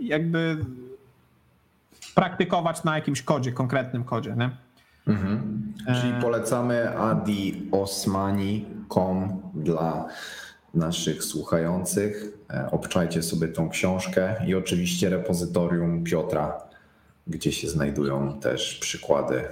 [0.00, 0.56] jakby
[2.14, 4.50] praktykować na jakimś kodzie, konkretnym kodzie, nie?
[5.06, 5.62] Mhm.
[6.00, 10.08] Czyli polecamy adiosmani.com dla
[10.76, 12.24] naszych słuchających.
[12.50, 16.60] E, Obczajcie sobie tą książkę i oczywiście repozytorium Piotra,
[17.26, 19.44] gdzie się znajdują też przykłady.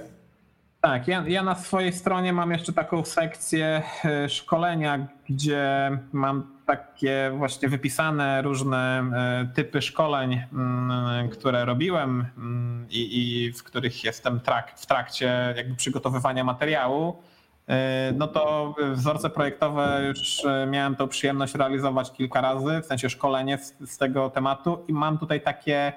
[0.85, 7.31] Tak, ja, ja na swojej stronie mam jeszcze taką sekcję e, szkolenia, gdzie mam takie
[7.37, 14.39] właśnie wypisane różne e, typy szkoleń, mm, które robiłem mm, i, i w których jestem
[14.39, 17.23] trak, w trakcie jakby przygotowywania materiału.
[17.67, 23.09] E, No to wzorce projektowe już e, miałem tą przyjemność realizować kilka razy, w sensie
[23.09, 25.93] szkolenie z, tego tematu i mam tutaj takie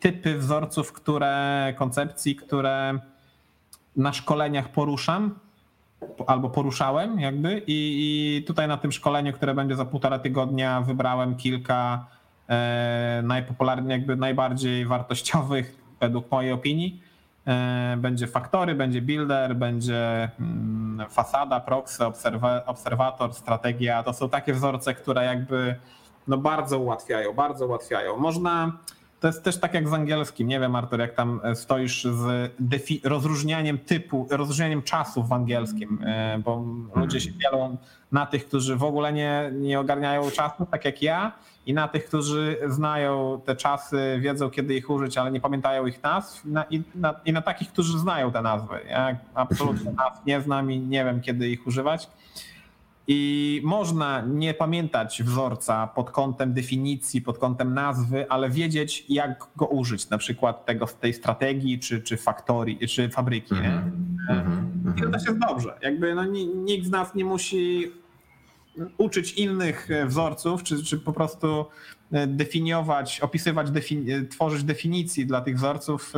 [0.00, 2.98] typy wzorców, które, koncepcji, które
[3.96, 5.38] na szkoleniach poruszam
[6.26, 7.72] albo poruszałem jakby i,
[8.36, 12.06] i tutaj na tym szkoleniu, które będzie za półtora tygodnia wybrałem kilka
[12.48, 17.02] e, najpopularniej, jakby najbardziej wartościowych według mojej opinii.
[17.46, 24.02] E, będzie faktory, będzie builder, będzie mm, fasada, proxy, obserwa- obserwator, strategia.
[24.02, 25.76] To są takie wzorce, które jakby
[26.28, 28.16] no bardzo ułatwiają, bardzo ułatwiają.
[28.16, 28.72] Można,
[29.20, 32.52] to jest też tak jak z angielskim, nie wiem Artur, jak tam stoisz z
[33.04, 36.64] rozróżnianiem typu, rozróżnianiem czasów w angielskim, e, bo
[36.94, 37.76] ludzie się dzielą
[38.12, 41.32] na tych, którzy w ogóle nie, nie ogarniają czasu, tak jak ja,
[41.66, 46.02] i na tych, którzy znają te czasy, wiedzą kiedy ich użyć, ale nie pamiętają ich
[46.02, 48.74] nazw, na, i, na, i na takich, którzy znają te nazwy.
[48.88, 52.08] Ja absolutnie nazw nie znam i nie wiem kiedy ich używać.
[53.06, 59.66] I można nie pamiętać wzorca pod kątem definicji, pod kątem nazwy, ale wiedzieć, jak go
[59.66, 63.54] użyć, na przykład tego z tej strategii, czy, czy faktorii, czy fabryki.
[63.54, 63.82] Nie?
[64.30, 64.94] Mhm.
[64.98, 65.78] I to też jest dobrze.
[65.82, 67.92] Jakby no, ni- nikt z nas nie musi
[68.98, 71.66] uczyć innych e, wzorców, czy, czy po prostu
[72.12, 76.12] e, definiować, opisywać, defini- e, tworzyć definicji dla tych wzorców,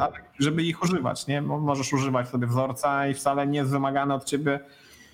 [0.00, 1.26] ale żeby ich używać.
[1.26, 1.42] Nie?
[1.42, 4.60] Mo- Możesz używać sobie wzorca i wcale nie jest wymagane od ciebie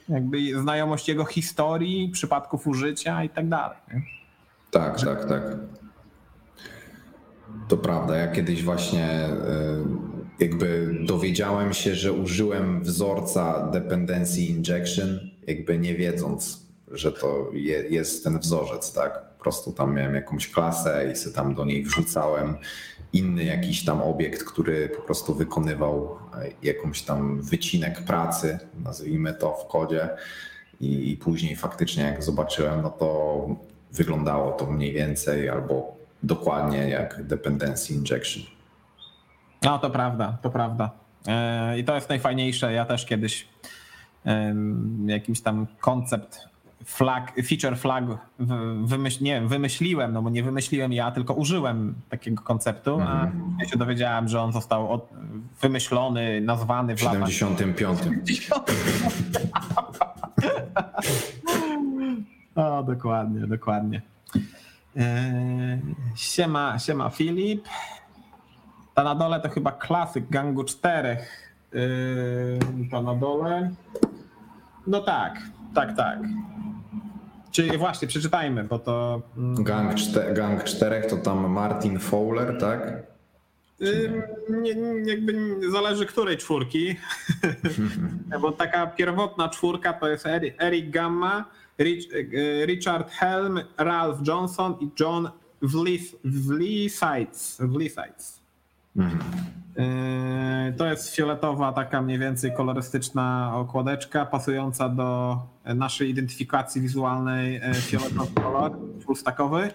[0.09, 3.78] jakby znajomość jego historii, przypadków użycia i tak dalej.
[4.70, 5.43] Tak, tak, tak.
[7.69, 8.16] To prawda.
[8.16, 9.28] Ja kiedyś właśnie
[10.40, 18.24] jakby dowiedziałem się, że użyłem wzorca dependency injection, jakby nie wiedząc, że to je, jest
[18.24, 19.23] ten wzorzec, tak?
[19.39, 22.56] Po prostu tam miałem jakąś klasę i sobie tam do niej wrzucałem
[23.12, 29.52] inny jakiś tam obiekt, który po prostu wykonywał e, jakąś tam wycinek pracy, nazwijmy to
[29.52, 30.09] w kodzie.
[30.81, 33.47] I, I później faktycznie jak zobaczyłem, no to
[33.93, 38.43] wyglądało to mniej więcej albo dokładnie jak dependency injection.
[39.62, 40.90] No to prawda, to prawda.
[41.27, 42.73] E, I to jest najfajniejsze.
[42.73, 43.48] Ja też kiedyś
[45.06, 46.52] jakiś tam koncept
[46.84, 48.04] flag, feature flag
[48.84, 53.56] wymyśl, nie, wymyśliłem, no bo nie wymyśliłem ja, tylko użyłem takiego konceptu, a mhm.
[53.60, 55.09] ja się dowiedziałem, że on został od,
[55.60, 57.98] wymyślony, nazwany w 75.
[62.54, 64.02] o, dokładnie, dokładnie.
[64.96, 65.78] E,
[66.16, 67.68] siema, siema Filip.
[68.94, 71.52] Ta na dole to chyba klasyk gangu czterech.
[71.74, 71.78] E,
[72.90, 73.70] ta na dole.
[74.86, 75.42] No tak,
[75.74, 76.19] tak, tak.
[77.51, 79.23] Czyli właśnie, przeczytajmy, bo to.
[79.36, 79.93] Mm, gang,
[80.35, 83.03] gang czterech to tam Martin Fowler, tak?
[84.49, 84.70] Nie,
[85.05, 86.97] jakby zależy której czwórki,
[88.43, 90.27] bo taka pierwotna czwórka to jest
[90.59, 91.44] Eric Gamma,
[91.78, 95.28] Rich, e, Richard Helm, Ralph Johnson i John
[96.24, 97.59] Vliesides.
[97.61, 98.40] Vliesides.
[98.97, 99.20] Mhm.
[99.77, 107.74] E, to jest fioletowa, taka mniej więcej kolorystyczna okładeczka, pasująca do naszej identyfikacji wizualnej e,
[107.74, 108.73] fioletowy kolor,
[109.05, 109.70] fullstackowy.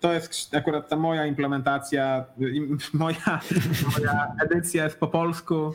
[0.00, 2.24] To jest akurat ta moja implementacja,
[2.92, 3.40] moja,
[3.98, 5.74] moja edycja jest po polsku.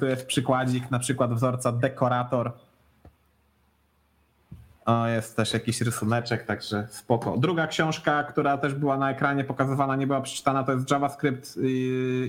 [0.00, 2.52] To jest przykładzik, na przykład wzorca dekorator
[4.86, 7.36] o, jest też jakiś rysuneczek, także spoko.
[7.36, 11.58] Druga książka, która też była na ekranie pokazywana, nie była przeczytana, to jest JavaScript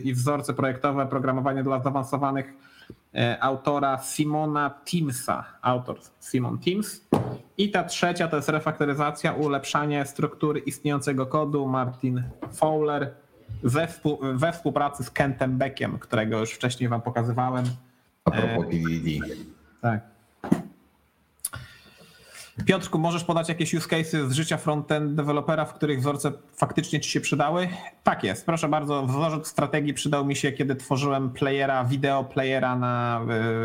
[0.04, 2.54] i wzorce projektowe, programowanie dla zaawansowanych
[3.16, 7.02] e, autora Simona Timsa, autor Simon Tims.
[7.58, 12.24] I ta trzecia to jest refaktoryzacja, ulepszanie struktury istniejącego kodu Martin
[12.54, 13.12] Fowler
[14.34, 17.66] we współpracy z Kentem Beckiem, którego już wcześniej wam pokazywałem.
[18.26, 19.28] A propos PVD.
[19.82, 20.13] Tak.
[22.66, 27.12] Piotrku, możesz podać jakieś use cases z życia frontend dewelopera, w których wzorce faktycznie ci
[27.12, 27.70] się przydały?
[28.04, 29.06] Tak jest, proszę bardzo.
[29.08, 33.22] Wzorzec strategii przydał mi się, kiedy tworzyłem playera, wideo playera, na,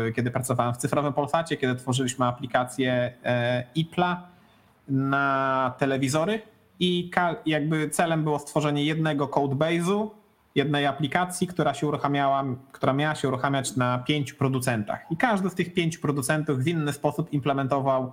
[0.07, 4.27] e, kiedy pracowałem w cyfrowym Polsacie, kiedy tworzyliśmy aplikację e, IPLA
[4.87, 6.41] na telewizory
[6.79, 7.11] i
[7.45, 10.09] jakby celem było stworzenie jednego codebase'u,
[10.55, 14.99] jednej aplikacji, która się uruchamiała, która miała się uruchamiać na pięciu producentach.
[15.11, 18.11] I każdy z tych pięciu producentów w inny sposób implementował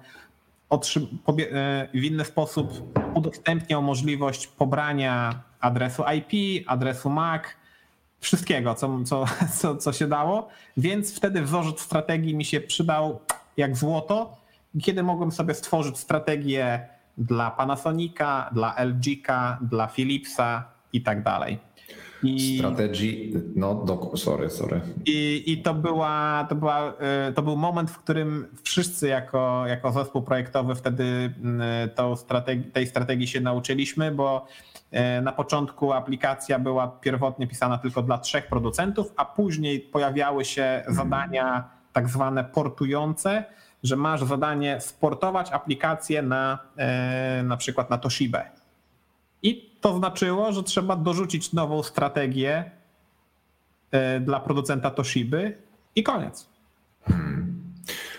[1.95, 7.43] w inny sposób udostępniał możliwość pobrania adresu IP, adresu MAC,
[8.21, 9.25] wszystkiego, co, co,
[9.59, 13.21] co, co się dało, więc wtedy wzorzec strategii mi się przydał
[13.57, 14.37] jak złoto,
[14.83, 16.89] kiedy mogłem sobie stworzyć strategię
[17.19, 21.59] dla Panasonica, dla LG'ka, dla Philipsa i tak dalej.
[22.29, 24.81] I, Strategii, no do, sorry, sorry.
[25.07, 26.93] I, i to, była, to, była,
[27.29, 31.05] y, to był moment, w którym wszyscy jako, jako zespół projektowy wtedy
[31.85, 34.47] y, tą strategi tej strategii się nauczyliśmy, bo
[34.93, 40.63] y, na początku aplikacja była pierwotnie pisana tylko dla trzech producentów, a później pojawiały się
[40.63, 40.97] mhm.
[40.97, 43.45] zadania tak zwane portujące,
[43.83, 46.59] że masz zadanie sportować aplikację na
[47.45, 48.45] na przykład na Toshibę.
[49.47, 52.71] I to znaczyło, że trzeba dorzucić nową strategię
[53.91, 55.59] e, dla producenta Toshiby
[55.97, 56.47] i koniec.
[57.05, 57.63] Hmm.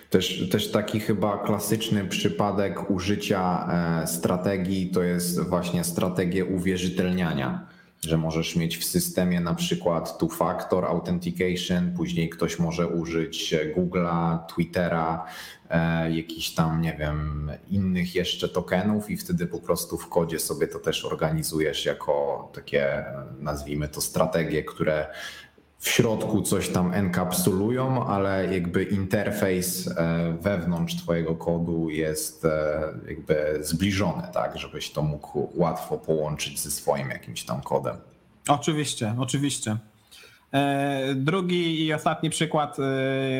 [0.10, 3.68] Też, też taki chyba klasyczny przypadek użycia
[4.04, 7.68] e, strategii to jest właśnie strategia uwierzytelniania
[8.02, 15.26] że możesz mieć w systemie na przykład two-factor authentication, później ktoś może użyć Google'a, Twittera,
[15.70, 20.68] e, jakichś tam, nie wiem, innych jeszcze tokenów i wtedy po prostu w kodzie sobie
[20.68, 23.06] to też organizujesz jako takie,
[23.40, 25.08] nazwijmy to, strategie, które
[25.80, 33.60] w środku coś tam enkapsulują, ale jakby interfejs e, wewnątrz Twojego kodu jest e, jakby
[33.62, 37.98] zbliżony, tak, żebyś to mógł łatwo połączyć ze swoim jakimś tam kodem.
[38.48, 39.78] Oczywiście, oczywiście.
[40.54, 42.78] E, drugi i ostatni przykład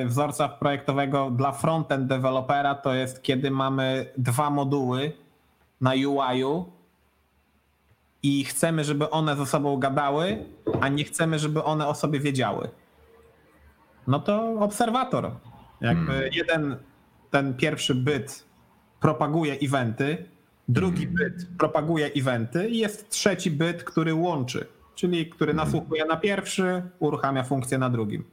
[0.06, 5.12] wzorca projektowego dla frontend dewelopera to jest kiedy mamy dwa moduły
[5.82, 6.77] na UI-u
[8.24, 10.46] i chcemy, żeby one ze sobą gadały,
[10.82, 12.70] a nie chcemy, żeby one o sobie wiedziały.
[14.08, 15.32] No to obserwator.
[15.82, 16.30] Jakby hmm.
[16.34, 16.78] jeden,
[17.32, 18.46] ten pierwszy byt
[19.00, 20.26] propaguje eventy,
[20.68, 21.16] drugi hmm.
[21.16, 25.66] byt propaguje eventy i jest trzeci byt, który łączy, czyli który hmm.
[25.66, 28.24] nasłuchuje na pierwszy, uruchamia funkcję na drugim.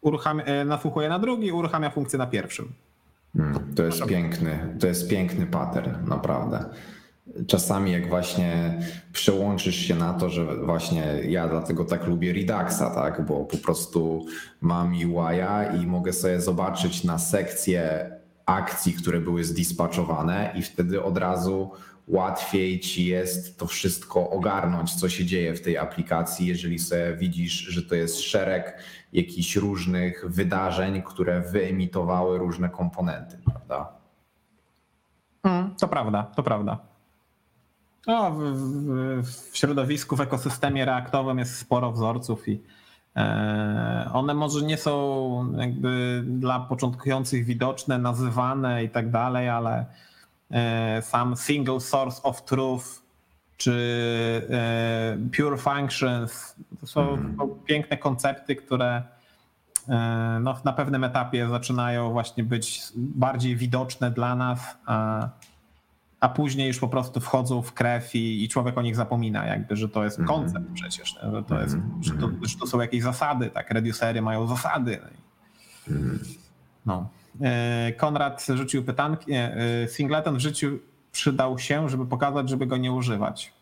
[0.00, 2.72] Uruchamia, e, nasłuchuje na drugi, uruchamia funkcję na pierwszym.
[3.36, 3.74] Hmm.
[3.74, 6.64] To jest piękny, to jest piękny pattern, naprawdę
[7.46, 8.80] czasami jak właśnie
[9.12, 14.26] przełączysz się na to, że właśnie ja dlatego tak lubię Reduxa, tak, bo po prostu
[14.60, 18.10] mam UI i mogę sobie zobaczyć na sekcję
[18.46, 21.70] akcji, które były zdispatchowane i wtedy od razu
[22.08, 27.52] łatwiej ci jest to wszystko ogarnąć, co się dzieje w tej aplikacji, jeżeli sobie widzisz,
[27.52, 28.78] że to jest szereg
[29.12, 33.92] jakichś różnych wydarzeń, które wyemitowały różne komponenty, prawda?
[35.44, 36.95] Mm, to prawda, to prawda.
[38.06, 42.60] No, w, w, w, środowisku, w ekosystemie reaktowym jest sporo wzorców i
[43.16, 49.86] e, one może nie są jakby dla początkujących widoczne, nazywane i tak dalej, ale
[50.50, 52.84] e, sam single source of truth
[53.56, 53.72] czy
[54.50, 57.36] e, pure functions to są, mm.
[57.66, 59.02] piękne koncepty, które
[60.40, 65.28] no, na pewnym etapie zaczynają właśnie być bardziej widoczne dla nas, a
[66.20, 69.76] a później już po prostu wchodzą w krew i, i człowiek o nich zapomina, jakby,
[69.76, 70.38] że to jest mhm.
[70.38, 70.74] koncept mm -hmm.
[70.74, 72.04] przecież, że to, jest, mm -hmm.
[72.04, 74.98] że, to, że to są jakieś zasady, tak, reducery mają zasady.
[75.88, 76.18] Mm.
[76.86, 77.08] No.
[77.42, 80.78] E, Konrad rzucił pytanki, nie, e, Singleton w życiu
[81.12, 83.52] przydał się, żeby pokazać, żeby go nie używać.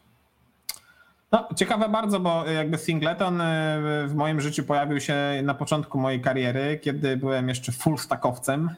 [1.32, 6.20] No, ciekawe bardzo, bo jakby singleton e, w moim życiu pojawił się na początku mojej
[6.20, 8.70] kariery, kiedy byłem jeszcze full stackowcem,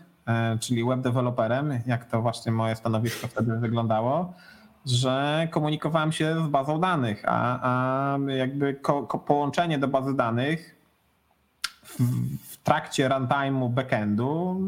[0.61, 4.33] czyli web developerem, jak to właśnie moje stanowisko wtedy wyglądało,
[4.87, 10.77] że komunikowałem się z bazą danych, a, a jakby ko, ko połączenie do bazy danych
[11.83, 11.99] w,
[12.49, 14.61] w trakcie runtime'u backendu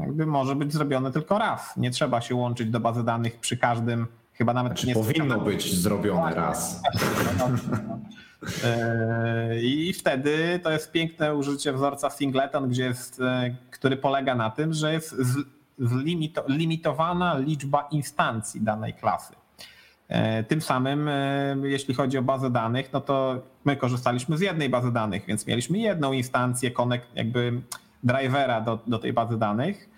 [0.00, 1.76] jakby może być zrobione tylko raz.
[1.76, 5.74] Nie trzeba się łączyć do bazy danych przy każdym, chyba nawet znaczy, nie powinno być
[5.74, 6.82] zrobione raz.
[6.84, 7.48] E,
[9.62, 14.72] I wtedy to jest piękne użycie wzorca singleton, gdzie jest, e, który polega na tym,
[14.72, 15.16] że jest
[16.48, 19.34] limitowana liczba instancji danej klasy.
[20.08, 21.10] E, tym samym,
[21.62, 25.78] jeśli chodzi o bazę danych, no to my korzystaliśmy z jednej bazy danych, więc mieliśmy
[25.78, 27.62] jedną instancję, connect, jakby
[28.02, 29.88] drivera do, do tej bazy danych.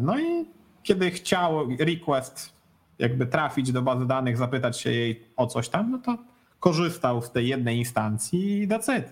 [0.00, 0.46] No i
[0.82, 2.52] kiedy chciał request
[2.98, 6.18] jakby trafić do bazy danych, zapytać się jej o coś tam, no to
[6.64, 9.04] korzystał z tej jednej instancji i that's it.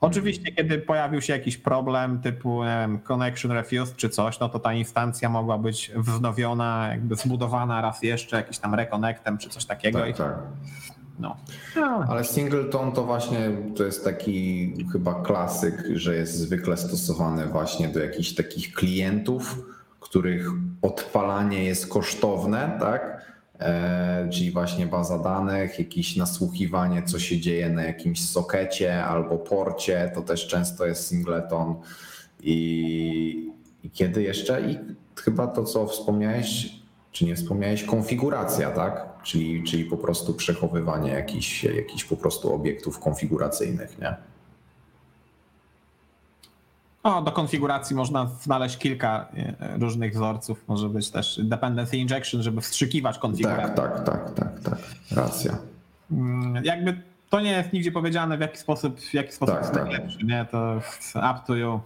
[0.00, 4.72] Oczywiście, kiedy pojawił się jakiś problem typu wiem, connection refused czy coś, no to ta
[4.72, 9.98] instancja mogła być wznowiona, jakby zbudowana raz jeszcze, jakiś tam reconnectem czy coś takiego.
[9.98, 10.36] Tak, tak.
[11.18, 11.36] No.
[12.08, 18.00] Ale singleton to właśnie to jest taki chyba klasyk, że jest zwykle stosowany właśnie do
[18.00, 19.58] jakichś takich klientów,
[20.00, 20.48] których
[20.82, 23.28] odpalanie jest kosztowne, tak?
[23.60, 30.12] E, czyli właśnie baza danych, jakieś nasłuchiwanie, co się dzieje na jakimś sokecie albo porcie,
[30.14, 31.74] to też często jest singleton.
[32.42, 33.52] I,
[33.84, 34.70] i kiedy jeszcze?
[34.70, 34.78] I
[35.16, 36.78] chyba to, co wspomniałeś,
[37.12, 39.08] czy nie wspomniałeś, konfiguracja, tak?
[39.22, 44.16] Czyli, czyli po prostu przechowywanie jakichś, jakichś po prostu obiektów konfiguracyjnych, nie?
[47.04, 50.64] No, do konfiguracji można znaleźć kilka e, różnych wzorców.
[50.68, 53.74] Może być też dependency injection, żeby wstrzykiwać konfigurację.
[53.74, 54.78] Tak, tak, tak, tak, tak.
[55.10, 55.58] Racja.
[56.10, 59.74] Mm, jakby to nie jest nigdzie powiedziane, w jaki sposób, w jaki sposób tak, jest
[59.74, 59.84] tak.
[59.84, 60.24] najlepszy.
[60.24, 60.46] Nie?
[60.50, 60.80] To
[61.16, 61.80] up to you.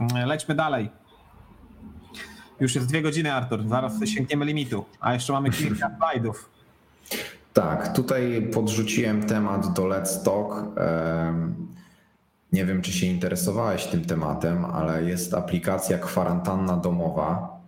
[0.00, 0.90] Mm, lećmy dalej.
[2.60, 3.68] Już jest dwie godziny, Artur.
[3.68, 6.50] Zaraz sięgniemy limitu, a jeszcze mamy kilka slajdów.
[7.52, 10.64] Tak, tutaj podrzuciłem temat do Let's Talk.
[12.52, 17.60] Nie wiem, czy się interesowałeś tym tematem, ale jest aplikacja kwarantanna domowa,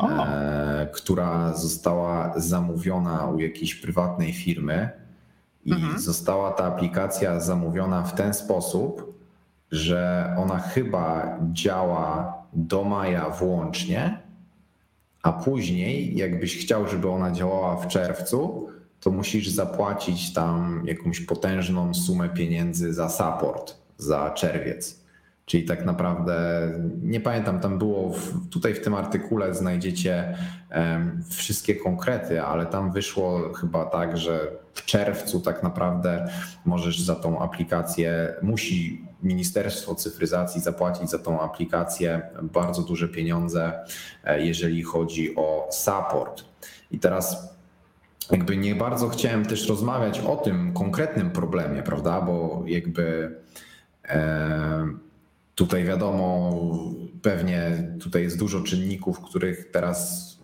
[0.00, 4.88] e, która została zamówiona u jakiejś prywatnej firmy.
[5.64, 5.98] I mhm.
[5.98, 9.14] została ta aplikacja zamówiona w ten sposób,
[9.70, 14.18] że ona chyba działa do maja włącznie,
[15.22, 18.68] a później, jakbyś chciał, żeby ona działała w czerwcu,
[19.00, 25.04] to musisz zapłacić tam jakąś potężną sumę pieniędzy za support za czerwiec.
[25.46, 26.70] Czyli tak naprawdę,
[27.02, 30.38] nie pamiętam, tam było, w, tutaj w tym artykule znajdziecie
[30.70, 36.28] um, wszystkie konkrety, ale tam wyszło chyba tak, że w czerwcu tak naprawdę
[36.64, 43.72] możesz za tą aplikację, musi Ministerstwo Cyfryzacji zapłacić za tą aplikację bardzo duże pieniądze,
[44.24, 46.44] e, jeżeli chodzi o support.
[46.90, 47.54] I teraz
[48.30, 53.36] jakby nie bardzo chciałem też rozmawiać o tym konkretnym problemie, prawda, bo jakby
[55.54, 56.52] Tutaj wiadomo,
[57.22, 60.34] pewnie tutaj jest dużo czynników, których teraz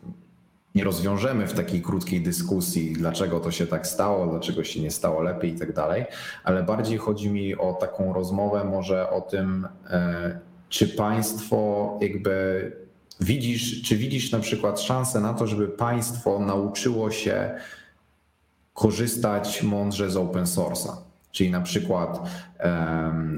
[0.74, 5.22] nie rozwiążemy w takiej krótkiej dyskusji, dlaczego to się tak stało, dlaczego się nie stało
[5.22, 6.04] lepiej i tak dalej,
[6.44, 12.72] ale bardziej chodzi mi o taką rozmowę może o tym, e, czy państwo jakby
[13.20, 17.54] widzisz, czy widzisz na przykład szansę na to, żeby państwo nauczyło się
[18.74, 21.09] korzystać mądrze z open source'a.
[21.32, 22.20] Czyli na przykład,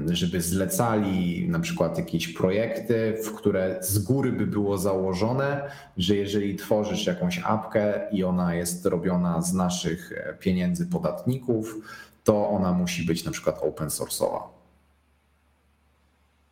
[0.05, 6.55] żeby zlecali na przykład jakieś projekty, w które z góry by było założone, że jeżeli
[6.55, 11.75] tworzysz jakąś apkę i ona jest robiona z naszych pieniędzy podatników,
[12.23, 14.41] to ona musi być na przykład open source'owa.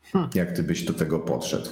[0.04, 0.30] Hmm.
[0.36, 1.70] Jak ty byś do tego podszedł?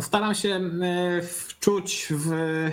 [0.00, 2.72] Staram się e, wczuć w, e,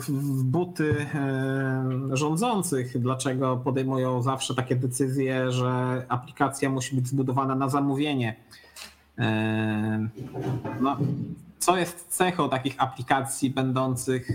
[0.00, 7.68] w buty e, rządzących, dlaczego podejmują zawsze takie decyzje, że aplikacja musi być zbudowana na
[7.68, 8.36] zamówienie.
[10.80, 10.96] No,
[11.58, 14.28] co jest cechą takich aplikacji będących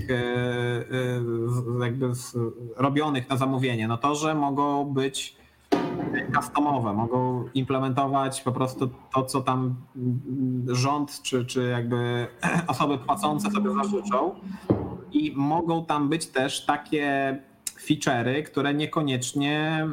[1.81, 2.11] jakby
[2.75, 3.87] robionych na zamówienie?
[3.87, 5.37] No to, że mogą być
[6.35, 9.75] customowe, mogą implementować po prostu to, co tam
[10.67, 12.27] rząd czy, czy jakby
[12.67, 14.35] osoby płacące sobie zażyczą
[15.11, 17.37] i mogą tam być też takie
[17.87, 19.87] feature'y, które niekoniecznie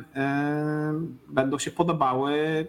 [1.29, 2.67] będą się podobały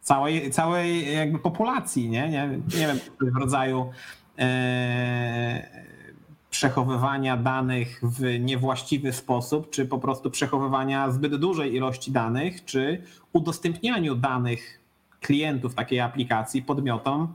[0.00, 2.28] całej, całej jakby populacji, nie?
[2.28, 2.48] Nie,
[2.78, 3.90] nie wiem, w rodzaju
[6.50, 13.02] przechowywania danych w niewłaściwy sposób, czy po prostu przechowywania zbyt dużej ilości danych, czy
[13.32, 14.80] udostępnianiu danych
[15.20, 17.34] klientów takiej aplikacji podmiotom,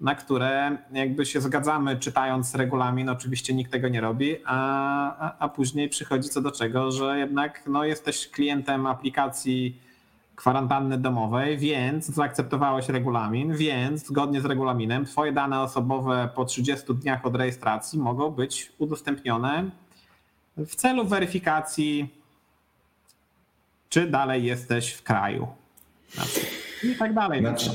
[0.00, 5.88] na które jakby się zgadzamy, czytając regulamin, oczywiście nikt tego nie robi, a, a, później
[5.88, 9.80] przychodzi co do czego, że jednak no, jesteś klientem aplikacji
[10.36, 17.26] kwarantanny domowej, więc zaakceptowałeś regulamin, więc zgodnie z regulaminem twoje dane osobowe po 30 dniach
[17.26, 19.70] od rejestracji mogą być udostępnione
[20.56, 22.14] w celu weryfikacji,
[23.88, 25.48] czy dalej jesteś w kraju.
[26.82, 27.40] I tak dalej.
[27.40, 27.70] Znaczy,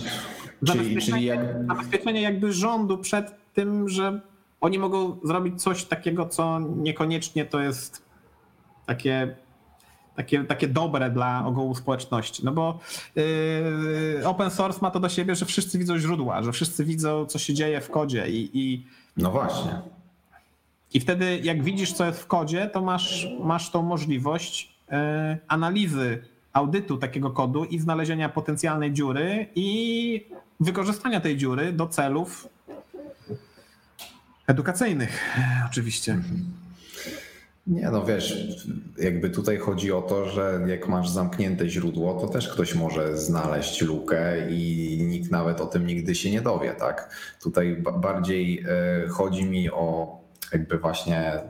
[0.61, 1.39] zabezpieczenie, czyli jak...
[1.67, 4.19] zabezpieczenie jakby rządu przed tym, że
[4.61, 8.05] oni mogą zrobić coś takiego, co niekoniecznie to jest
[8.85, 9.35] takie
[10.19, 12.45] takie, takie dobre dla ogółu społeczności.
[12.45, 12.79] No bo
[13.15, 17.39] yy, open source ma to do siebie, że wszyscy widzą źródła, że wszyscy widzą, co
[17.39, 18.49] się dzieje w kodzie i.
[18.53, 18.85] i
[19.17, 19.71] no właśnie.
[20.93, 24.97] I wtedy, jak widzisz, co jest w kodzie, to masz, masz tą możliwość yy,
[25.47, 26.23] analizy,
[26.53, 30.25] audytu takiego kodu i znalezienia potencjalnej dziury i
[30.59, 32.47] wykorzystania tej dziury do celów
[34.47, 35.35] edukacyjnych,
[35.65, 36.21] oczywiście.
[37.69, 38.47] Nie, no wiesz,
[38.97, 43.81] jakby tutaj chodzi o to, że jak masz zamknięte źródło, to też ktoś może znaleźć
[43.81, 47.15] lukę i nikt nawet o tym nigdy się nie dowie, tak?
[47.41, 50.19] Tutaj bardziej e, chodzi mi o
[50.53, 51.41] jakby właśnie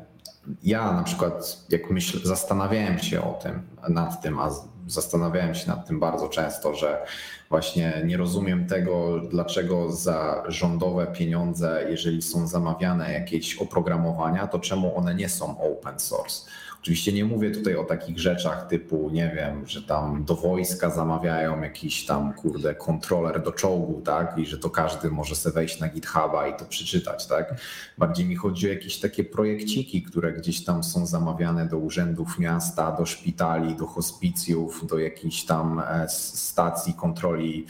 [0.64, 4.50] ja na przykład, jak myśl, zastanawiałem się o tym, nad tym, a
[4.91, 7.06] zastanawiałem się nad tym bardzo często, że
[7.49, 14.98] właśnie nie rozumiem tego, dlaczego za rządowe pieniądze, jeżeli są zamawiane jakieś oprogramowania, to czemu
[14.98, 16.49] one nie są open source.
[16.82, 21.62] Oczywiście nie mówię tutaj o takich rzeczach typu, nie wiem, że tam do wojska zamawiają
[21.62, 24.38] jakiś tam, kurde, kontroler do czołgu, tak?
[24.38, 27.56] I że to każdy może sobie wejść na GitHuba i to przeczytać, tak?
[27.98, 32.92] Bardziej mi chodzi o jakieś takie projekciki, które gdzieś tam są zamawiane do urzędów miasta,
[32.92, 37.66] do szpitali, do hospicjów, do jakichś tam e, stacji kontroli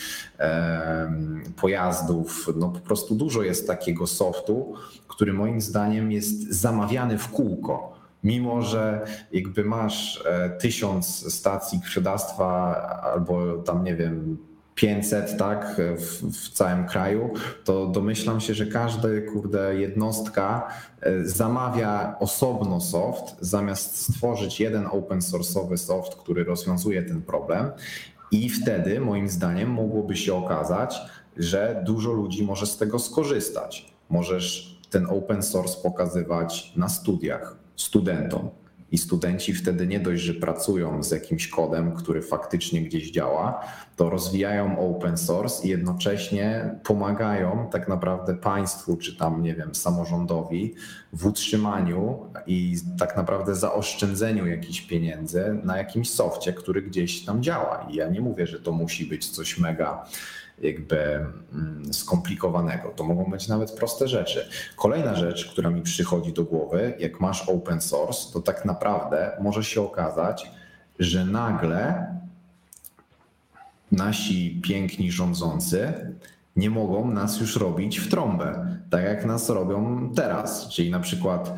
[1.61, 2.49] pojazdów.
[2.55, 4.73] No po prostu dużo jest takiego softu,
[5.07, 12.75] który moim zdaniem jest zamawiany w kółko mimo że jakby masz e, tysiąc stacji krwiodawstwa
[13.01, 14.37] albo tam nie wiem
[14.75, 17.33] 500 tak w, w, całym kraju,
[17.63, 20.67] to domyślam się, że każda kurde jednostka
[21.01, 27.71] e, zamawia osobno soft zamiast stworzyć jeden open source'owy soft, który rozwiązuje ten problem
[28.31, 31.01] i wtedy moim zdaniem mogłoby się okazać,
[31.37, 33.93] że dużo ludzi może z tego skorzystać.
[34.09, 38.49] Możesz ten open source pokazywać na studiach, studentom.
[38.91, 43.65] I studenci wtedy nie dość, że pracują z jakimś kodem, który faktycznie gdzieś działa,
[43.95, 50.75] to rozwijają open source i jednocześnie pomagają tak naprawdę państwu, czy tam, nie wiem, samorządowi
[51.13, 57.87] w utrzymaniu i tak naprawdę zaoszczędzeniu jakichś pieniędzy na jakimś softie, który gdzieś tam działa.
[57.89, 60.05] I ja nie mówię, że to musi być coś mega
[60.61, 62.89] jakby mm, skomplikowanego.
[62.89, 64.49] To mogą być nawet proste rzeczy.
[64.75, 69.63] Kolejna rzecz, która mi przychodzi do głowy, jak masz open source, to tak naprawdę może
[69.63, 70.51] się okazać,
[70.99, 72.07] że nagle
[73.91, 75.93] nasi piękni rządzący
[76.55, 80.69] nie mogą nas już robić w trąbę, tak jak nas robią teraz.
[80.69, 81.53] Czyli na przykład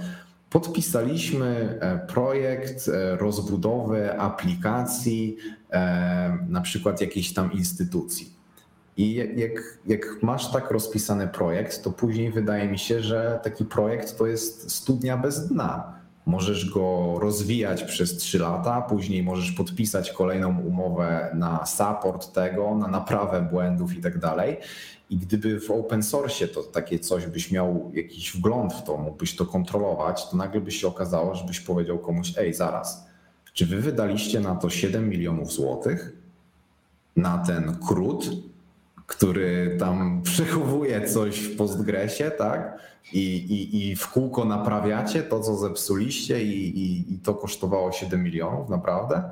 [0.49, 5.37] podpisaliśmy e, projekt e, rozbudowy aplikacji,
[5.71, 8.40] e, na przykład jakiejś tam instytucji.
[8.97, 9.51] I jak,
[9.87, 14.71] jak masz tak rozpisany projekt, to później wydaje mi się, że taki projekt to jest
[14.71, 16.01] studnia bez dna.
[16.25, 22.87] możesz go rozwijać przez 3 lata, później możesz podpisać kolejną umowę na support tego, na
[22.87, 24.57] naprawę błędów i tak dalej.
[25.09, 29.35] I gdyby w open source to takie coś byś miał jakiś wgląd w to, mógłbyś
[29.35, 33.07] to kontrolować, to nagle by się okazało, żebyś powiedział komuś, ej, zaraz,
[33.53, 36.13] czy wy wydaliście na to 7 milionów złotych?
[37.15, 38.29] Na ten krót,
[39.11, 42.79] który tam przechowuje coś w Postgresie, tak?
[43.13, 48.23] I, i, i w kółko naprawiacie to, co zepsuliście, i, i, i to kosztowało 7
[48.23, 49.23] milionów, naprawdę?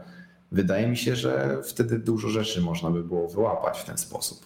[0.52, 4.46] Wydaje mi się, że wtedy dużo rzeczy można by było wyłapać w ten sposób.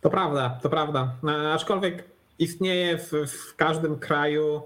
[0.00, 1.16] To prawda, to prawda.
[1.22, 2.04] No, aczkolwiek
[2.38, 4.62] istnieje w, w każdym kraju,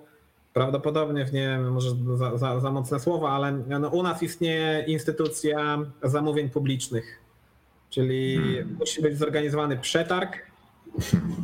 [0.53, 6.51] prawdopodobnie nie może za, za, za mocne słowa, ale no, u nas istnieje instytucja zamówień
[6.51, 7.24] publicznych.
[7.95, 8.77] Czyli hmm.
[8.79, 10.39] musi być zorganizowany przetarg,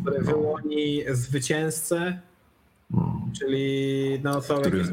[0.01, 2.20] który wyłoni zwycięzcę,
[2.93, 3.32] hmm.
[3.39, 4.85] czyli no, są który...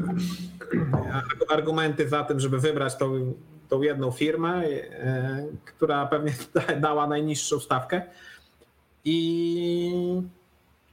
[1.48, 3.34] argumenty za tym, żeby wybrać tą,
[3.68, 6.32] tą jedną firmę, e, która pewnie
[6.80, 8.02] dała najniższą stawkę.
[9.04, 10.22] I,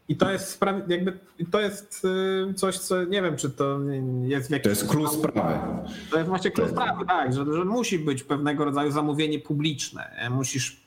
[0.10, 1.20] i to jest jakby
[1.52, 2.06] to jest
[2.50, 3.80] y, coś, co nie wiem, czy to
[4.24, 4.64] jest w jakiś.
[4.64, 5.60] To jest klucz sprawy.
[6.12, 10.30] To jest właśnie klucz sprawy, tak, że, że musi być pewnego rodzaju zamówienie publiczne.
[10.32, 10.86] Musisz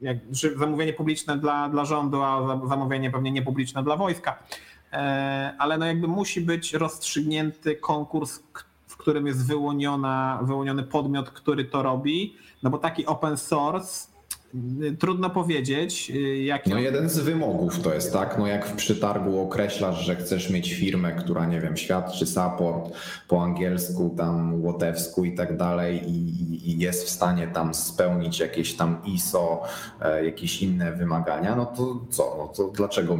[0.00, 0.18] jak,
[0.56, 4.38] zamówienie publiczne dla, dla rządu, a zamówienie pewnie niepubliczne dla wojska.
[4.92, 8.42] E, ale no jakby musi być rozstrzygnięty konkurs,
[8.86, 14.15] w którym jest wyłoniona, wyłoniony podmiot, który to robi, no bo taki open source
[14.98, 16.12] Trudno powiedzieć.
[16.14, 20.16] Y, jak no jeden z wymogów to jest tak, no jak w przetargu określasz, że
[20.16, 22.90] chcesz mieć firmę, która nie wiem, świadczy support
[23.28, 28.74] po angielsku, tam łotewsku i tak dalej i, i jest w stanie tam spełnić jakieś
[28.74, 29.62] tam ISO,
[30.00, 33.16] e, jakieś inne wymagania, no to co, no to dlaczego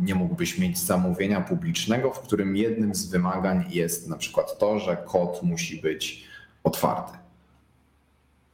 [0.00, 4.96] nie mógłbyś mieć zamówienia publicznego, w którym jednym z wymagań jest na przykład to, że
[4.96, 6.24] kod musi być
[6.64, 7.18] otwarty?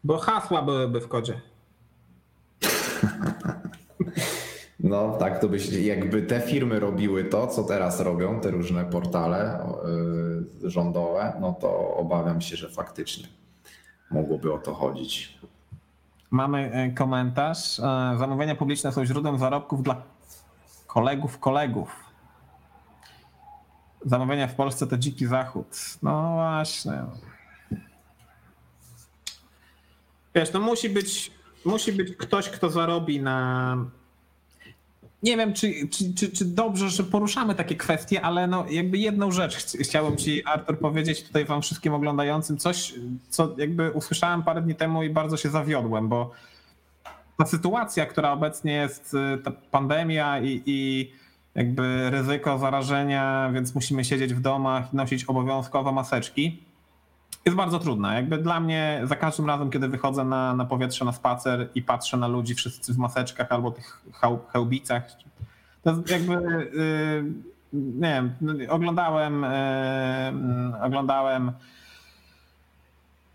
[0.05, 1.40] Bo hasła byłyby w kodzie.
[4.81, 9.66] No tak, to byś, jakby te firmy robiły to, co teraz robią, te różne portale
[10.62, 13.28] yy, rządowe, no to obawiam się, że faktycznie
[14.10, 15.39] mogłoby o to chodzić.
[16.31, 17.78] Mamy e, komentarz.
[17.78, 17.82] E,
[18.18, 20.02] zamówienia publiczne są źródłem zarobków dla
[20.86, 22.05] kolegów kolegów.
[24.05, 25.77] Zamówienia w Polsce to dziki zachód.
[26.02, 26.93] No właśnie.
[30.35, 31.35] Wiesz, no musi być
[31.66, 33.76] musi być ktoś, kto zarobi na.
[35.22, 39.32] Nie wiem, czy, czy, czy, czy dobrze, że poruszamy takie kwestie, ale no jakby jedną
[39.32, 42.59] rzecz chciałem ci, Artur, powiedzieć tutaj wam wszystkim oglądającym.
[42.59, 42.94] Coś,
[43.28, 46.30] co jakby usłyszałem parę dni temu i bardzo się zawiodłem, bo
[47.36, 51.10] ta sytuacja, która obecnie jest, y, ta pandemia i, i
[51.55, 56.65] jakby ryzyko zarażenia, więc musimy siedzieć w domach i nosić obowiązkowo maseczki
[57.47, 58.14] jest bardzo trudna.
[58.14, 62.16] Jakby dla mnie za każdym razem, kiedy wychodzę na, na powietrze, na spacer i patrzę
[62.16, 64.02] na ludzi wszyscy w maseczkach albo tych
[64.52, 65.02] hełbicach,
[65.82, 67.32] to jest jakby yy,
[67.73, 69.43] nie wiem, no, oglądałem
[70.73, 71.52] yy, oglądałem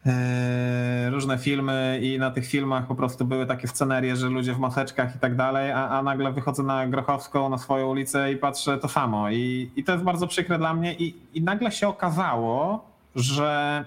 [0.06, 4.60] yy, różne filmy i na tych filmach po prostu były takie scenerie, że ludzie w
[4.60, 8.78] maseczkach i tak dalej, a, a nagle wychodzę na Grochowską, na swoją ulicę i patrzę
[8.78, 9.30] to samo.
[9.30, 12.86] I, i to jest bardzo przykre dla mnie i, i nagle się okazało,
[13.16, 13.86] że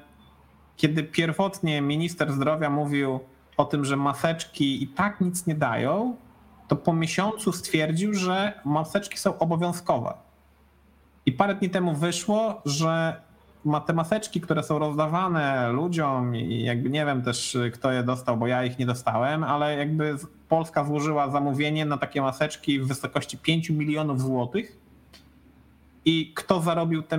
[0.77, 3.21] kiedy pierwotnie minister zdrowia mówił
[3.57, 6.17] o tym, że maseczki i tak nic nie dają,
[6.69, 10.15] to po miesiącu stwierdził, że maseczki są obowiązkowe.
[11.27, 13.21] I parę dni temu wyszło, że
[13.87, 18.47] te maseczki, które są rozdawane ludziom i jakby nie wiem też kto je dostał, bo
[18.47, 20.17] ja ich nie dostałem, ale jakby
[20.49, 24.79] Polska złożyła zamówienie na takie maseczki w wysokości 5 milionów złotych
[26.05, 27.19] i kto zarobił te,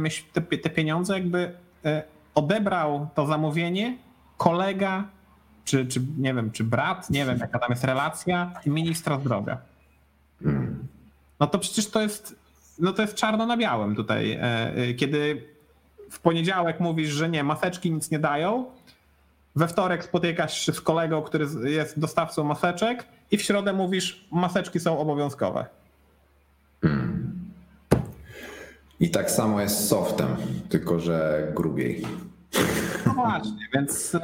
[0.64, 1.53] te, pieniądze, jakby
[1.86, 2.03] e,
[2.36, 3.98] odebrał to zamówienie
[4.38, 5.03] kolega,
[5.66, 9.57] czy, czy nie wiem, czy brat, nie wiem jaka tam jest relacja, ministra zdrowia.
[11.40, 12.36] No to przecież to jest,
[12.80, 15.48] no to jest czarno na białym tutaj, e, e, kiedy
[16.12, 18.66] w poniedziałek mówisz, że nie, maseczki nic nie dają,
[19.56, 24.80] we wtorek spotykasz się z kolegą, który jest dostawcą maseczek i w środę mówisz, maseczki
[24.80, 25.66] są obowiązkowe.
[28.99, 30.27] I tak samo jest z softem,
[30.69, 32.05] tylko że grubiej.
[33.05, 34.17] No właśnie, więc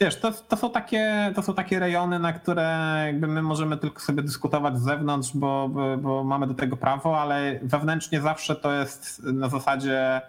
[0.00, 4.00] wiesz, to, to, są takie, to są takie rejony, na które jakby my możemy tylko
[4.00, 8.72] sobie dyskutować z zewnątrz, bo, bo, bo mamy do tego prawo, ale wewnętrznie zawsze to
[8.72, 10.20] jest na zasadzie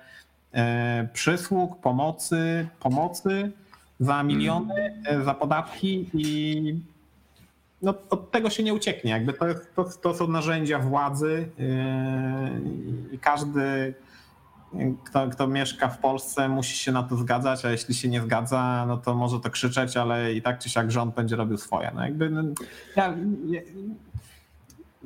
[0.53, 3.51] e, przysług, pomocy, pomocy
[3.99, 5.25] za miliony, mm.
[5.25, 6.92] za podatki i
[7.83, 9.11] no, od tego się nie ucieknie.
[9.11, 9.45] Jakby to,
[9.75, 11.67] to, to są narzędzia władzy yy,
[13.11, 13.93] i każdy,
[15.03, 18.85] kto, kto mieszka w Polsce, musi się na to zgadzać, a jeśli się nie zgadza,
[18.87, 21.91] no to może to krzyczeć, ale i tak czy siak rząd będzie robił swoje.
[21.95, 22.43] No jakby, no,
[22.95, 23.15] ja,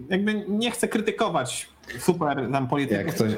[0.09, 3.05] jakby nie chcę krytykować super tam polityków.
[3.05, 3.31] Jak ktoś,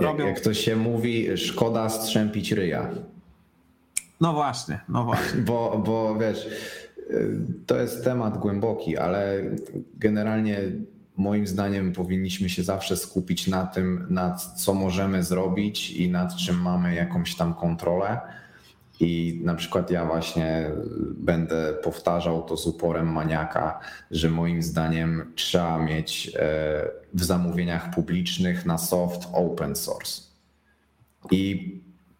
[0.00, 2.90] jak, jak to się mówi, szkoda strzępić ryja.
[4.20, 5.42] No właśnie, no właśnie.
[5.48, 6.48] Bo, bo wiesz,
[7.66, 9.42] to jest temat głęboki, ale
[9.94, 10.58] generalnie
[11.16, 16.62] moim zdaniem powinniśmy się zawsze skupić na tym, nad co możemy zrobić i nad czym
[16.62, 18.20] mamy jakąś tam kontrolę.
[19.00, 20.70] I na przykład ja właśnie
[21.16, 28.66] będę powtarzał to z uporem maniaka, że moim zdaniem trzeba mieć e, w zamówieniach publicznych
[28.66, 30.22] na soft open source.
[31.30, 31.74] I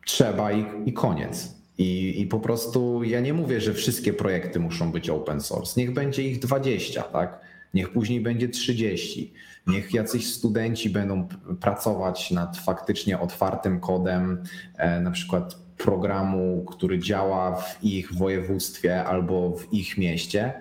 [0.07, 1.55] trzeba i, i koniec.
[1.79, 5.81] I, I po prostu ja nie mówię, że wszystkie projekty muszą być open source.
[5.81, 7.41] Niech będzie ich 20, tak?
[7.75, 9.33] Niech później będzie 30.
[9.67, 11.29] Niech jacyś studenci będą
[11.61, 14.43] pracować nad faktycznie otwartym kodem,
[14.77, 20.53] e, na przykład programu, który działa w ich województwie albo w ich mieście.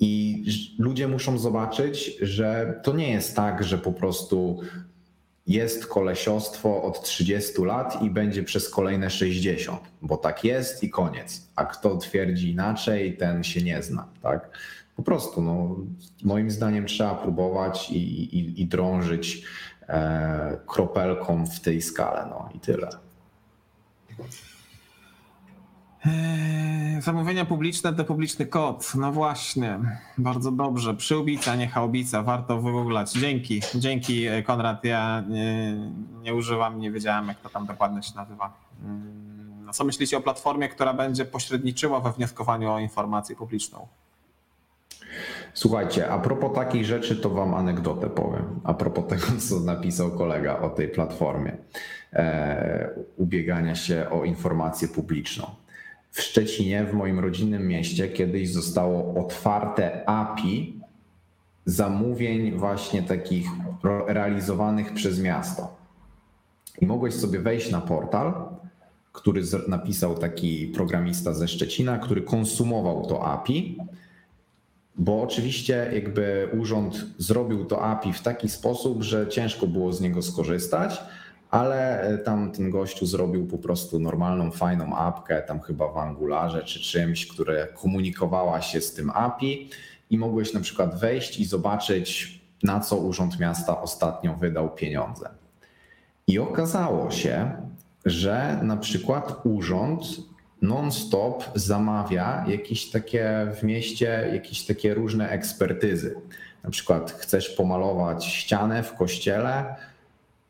[0.00, 0.44] I
[0.78, 4.60] ludzie muszą zobaczyć, że to nie jest tak, że po prostu
[5.48, 11.48] jest kolesiostwo od 30 lat i będzie przez kolejne 60, bo tak jest i koniec.
[11.56, 14.08] A kto twierdzi inaczej, ten się nie zna.
[14.22, 14.58] Tak?
[14.96, 15.76] Po prostu, no,
[16.24, 17.96] moim zdaniem trzeba próbować i,
[18.38, 19.44] i, i drążyć
[19.88, 22.26] e, kropelką w tej skale.
[22.30, 22.88] No i tyle.
[26.06, 28.92] Eee, zamówienia publiczne to publiczny kod.
[28.94, 29.78] No właśnie,
[30.18, 30.94] bardzo dobrze.
[30.94, 33.12] Przyłbica, nie chałubica, warto wygooglać.
[33.12, 34.84] Dzięki, dzięki Konrad.
[34.84, 35.76] Ja nie,
[36.22, 38.52] nie, używam, nie wiedziałem jak to tam dokładnie się nazywa.
[38.84, 43.86] Mm, no co myślicie o platformie, która będzie pośredniczyła we wnioskowaniu o informację publiczną?
[45.54, 48.60] Słuchajcie, a propos takich rzeczy, to wam anegdotę powiem.
[48.64, 51.56] A propos tego, co napisał kolega o tej platformie
[52.12, 55.46] e, ubiegania się o informację publiczną.
[56.18, 60.80] W Szczecinie, w moim rodzinnym mieście, kiedyś zostało otwarte API
[61.66, 63.46] zamówień właśnie takich
[64.06, 65.76] realizowanych przez miasto.
[66.80, 68.34] I mogłeś sobie wejść na portal,
[69.12, 73.78] który napisał taki programista ze Szczecina, który konsumował to API
[75.00, 80.22] bo oczywiście jakby urząd zrobił to API w taki sposób, że ciężko było z niego
[80.22, 81.00] skorzystać,
[81.50, 86.62] ale e, tam ten gościu zrobił po prostu normalną, fajną apkę, tam chyba w Angularze
[86.62, 89.70] czy czymś, które komunikowała się z tym API
[90.10, 95.30] i mogłeś na przykład wejść i zobaczyć, na co Urząd Miasta ostatnio wydał pieniądze.
[96.26, 97.50] I okazało się,
[98.04, 100.02] że na przykład urząd
[100.62, 106.14] non-stop zamawia jakieś takie w mieście, jakieś takie różne ekspertyzy.
[106.64, 109.74] Na przykład chcesz pomalować ścianę w kościele,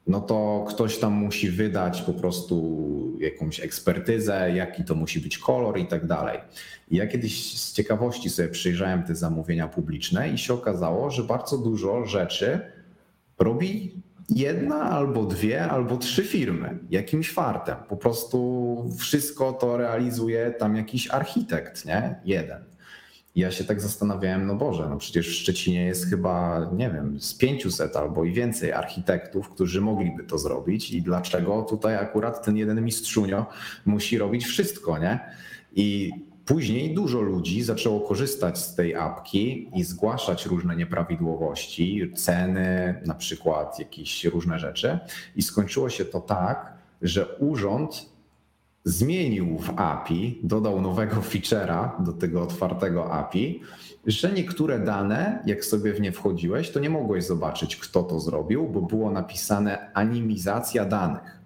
[0.08, 2.88] no to ktoś tam musi wydać po prostu
[3.20, 6.38] jakąś ekspertyzę, jaki to musi być kolor i tak dalej.
[6.90, 11.58] I ja kiedyś z ciekawości sobie przyjrzałem te zamówienia publiczne i się okazało, że bardzo
[11.58, 12.60] dużo rzeczy
[13.38, 17.76] robi jedna albo dwie, albo trzy firmy, jakimś fartem.
[17.88, 22.20] Po prostu wszystko to realizuje tam jakiś architekt, nie?
[22.24, 22.67] Jeden.
[23.38, 27.34] Ja się tak zastanawiałem, no Boże, no przecież w Szczecinie jest chyba, nie wiem, z
[27.34, 32.84] 500 albo i więcej architektów, którzy mogliby to zrobić i dlaczego tutaj akurat ten jeden
[32.84, 33.46] mistrzunio
[33.86, 35.20] musi robić wszystko, nie?
[35.72, 36.12] I
[36.48, 43.78] Później dużo ludzi zaczęło korzystać z tej apki i zgłaszać różne nieprawidłowości, ceny, na przykład
[43.78, 44.98] jakieś różne rzeczy.
[45.36, 48.06] I skończyło się to tak, że urząd
[48.88, 53.62] zmienił w API, dodał nowego feature'a do tego otwartego API,
[54.06, 58.68] że niektóre dane, jak sobie w nie wchodziłeś, to nie mogłeś zobaczyć, kto to zrobił,
[58.68, 61.38] bo było napisane animizacja danych.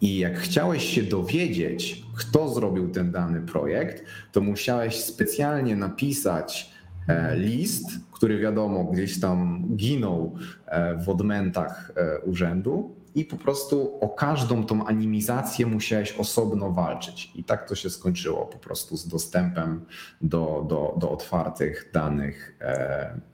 [0.00, 6.70] I jak chciałeś się dowiedzieć, kto zrobił ten dany projekt, to musiałeś specjalnie napisać
[7.08, 10.34] e, list, który wiadomo gdzieś tam ginął
[10.66, 17.32] e, w odmętach e, urzędu i po prostu o każdą tą animizację musiałeś osobno walczyć.
[17.34, 19.84] I tak to się skończyło po prostu z dostępem
[20.20, 22.58] do, do, do otwartych danych.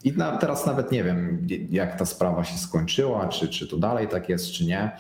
[0.04, 4.08] I na, teraz nawet nie wiem, jak ta sprawa się skończyła, czy, czy to dalej
[4.08, 4.90] tak jest, czy nie,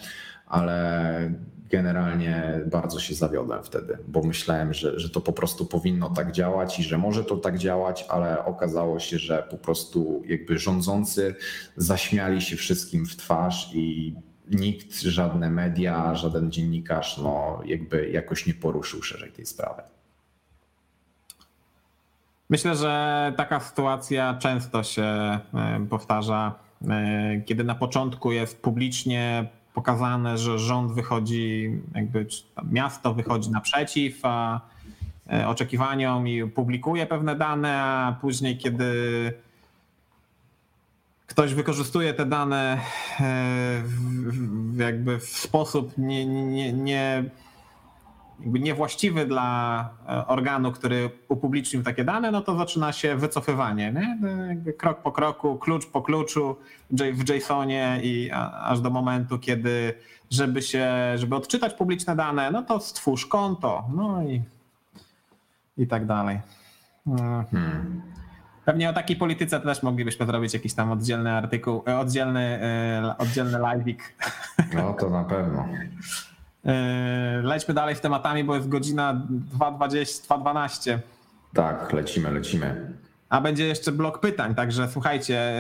[0.46, 1.32] ale
[1.70, 6.78] generalnie bardzo się zawiodłem wtedy, bo myślałem, że, że to po prostu powinno tak działać
[6.78, 11.34] i że może to tak działać, ale okazało się, że po prostu jakby rządzący
[11.76, 14.14] zaśmiali się wszystkim w twarz i
[14.54, 19.82] nikt, żadne media, żaden dziennikarz, no jakby jakoś nie poruszył szerzej tej sprawy.
[22.50, 25.40] Myślę, że taka sytuacja często się e,
[25.90, 26.54] powtarza,
[26.88, 32.26] e, kiedy na początku jest publicznie pokazane, że rząd wychodzi, jakby
[32.70, 34.60] miasto wychodzi naprzeciw a
[35.32, 38.84] e, oczekiwaniom i publikuje pewne dane, a później, kiedy
[41.32, 42.80] ktoś wykorzystuje te dane
[44.76, 47.24] jakby w sposób nie, nie, nie
[48.40, 53.92] jakby niewłaściwy dla e, organu, który upublicznił takie dane, no to zaczyna się wycofywanie.
[53.92, 54.18] Nie?
[54.20, 54.28] No,
[54.78, 56.56] krok po kroku, klucz po kluczu
[56.90, 58.30] w JSONie i
[58.62, 59.94] aż do momentu, kiedy
[60.30, 64.42] żeby się, żeby odczytać publiczne dane, no to stwórz konto, no i,
[65.78, 66.40] i tak dalej.
[67.06, 67.44] No.
[67.50, 68.21] Hmm.
[68.64, 73.58] Pewnie o takiej polityce też moglibyśmy zrobić jakiś tam oddzielny artykuł, e, oddzielny, e, oddzielny
[73.58, 73.96] live'ik.
[74.74, 75.68] No to na pewno.
[76.64, 76.72] Yy,
[77.42, 79.22] lećmy dalej z tematami, bo jest godzina
[79.58, 80.98] 2.20, 2.12.
[81.54, 82.92] Tak, lecimy, lecimy.
[83.28, 85.52] A będzie jeszcze blok pytań, także słuchajcie,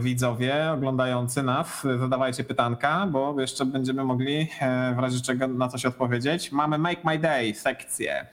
[0.00, 4.48] widzowie oglądający nas, zadawajcie pytanka, bo jeszcze będziemy mogli
[4.96, 6.52] w razie czego na coś odpowiedzieć.
[6.52, 8.26] Mamy Make My Day sekcję.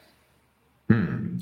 [0.88, 1.40] Hmm.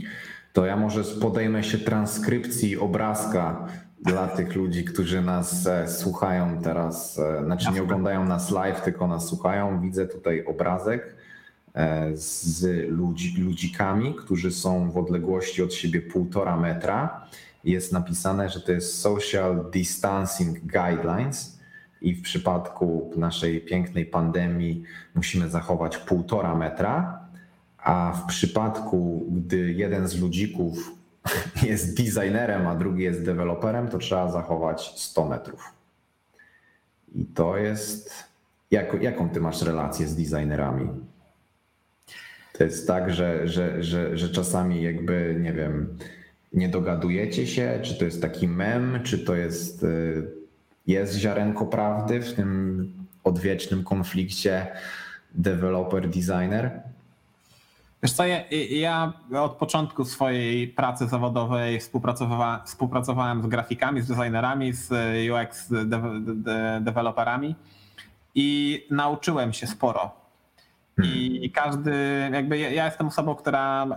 [0.53, 3.67] To ja może podejmę się transkrypcji obrazka
[4.01, 9.07] dla tych ludzi, którzy nas e, słuchają teraz, e, znaczy nie oglądają nas live, tylko
[9.07, 9.81] nas słuchają.
[9.81, 11.15] Widzę tutaj obrazek
[11.73, 17.27] e, z ludzi, ludzikami, którzy są w odległości od siebie półtora metra.
[17.63, 21.59] Jest napisane, że to jest Social Distancing Guidelines
[22.01, 24.83] i w przypadku naszej pięknej pandemii
[25.15, 27.19] musimy zachować półtora metra,
[27.83, 30.91] a w przypadku, gdy jeden z ludzików
[31.69, 35.73] jest designerem, a drugi jest deweloperem, to trzeba zachować 100 metrów.
[37.15, 38.29] I to jest.
[38.71, 40.89] Jak, jaką ty masz relację z designerami?
[42.53, 45.97] To jest tak, że, że, że, że czasami jakby, nie wiem,
[46.53, 50.27] nie dogadujecie się, czy to jest taki mem, czy to jest, y,
[50.87, 52.91] jest ziarenko prawdy w tym
[53.23, 54.67] odwiecznym konflikcie
[55.39, 56.69] developer-designer?
[58.03, 58.37] Wiesz co, ja,
[58.69, 64.91] ja, od początku swojej pracy zawodowej współpracowałem, współpracowałem z grafikami, z designerami, z
[65.31, 67.55] UX de, de, deweloperami
[68.35, 70.11] i nauczyłem się sporo.
[71.03, 71.51] I hmm.
[71.51, 71.93] każdy,
[72.33, 73.87] jakby ja jestem osobą, która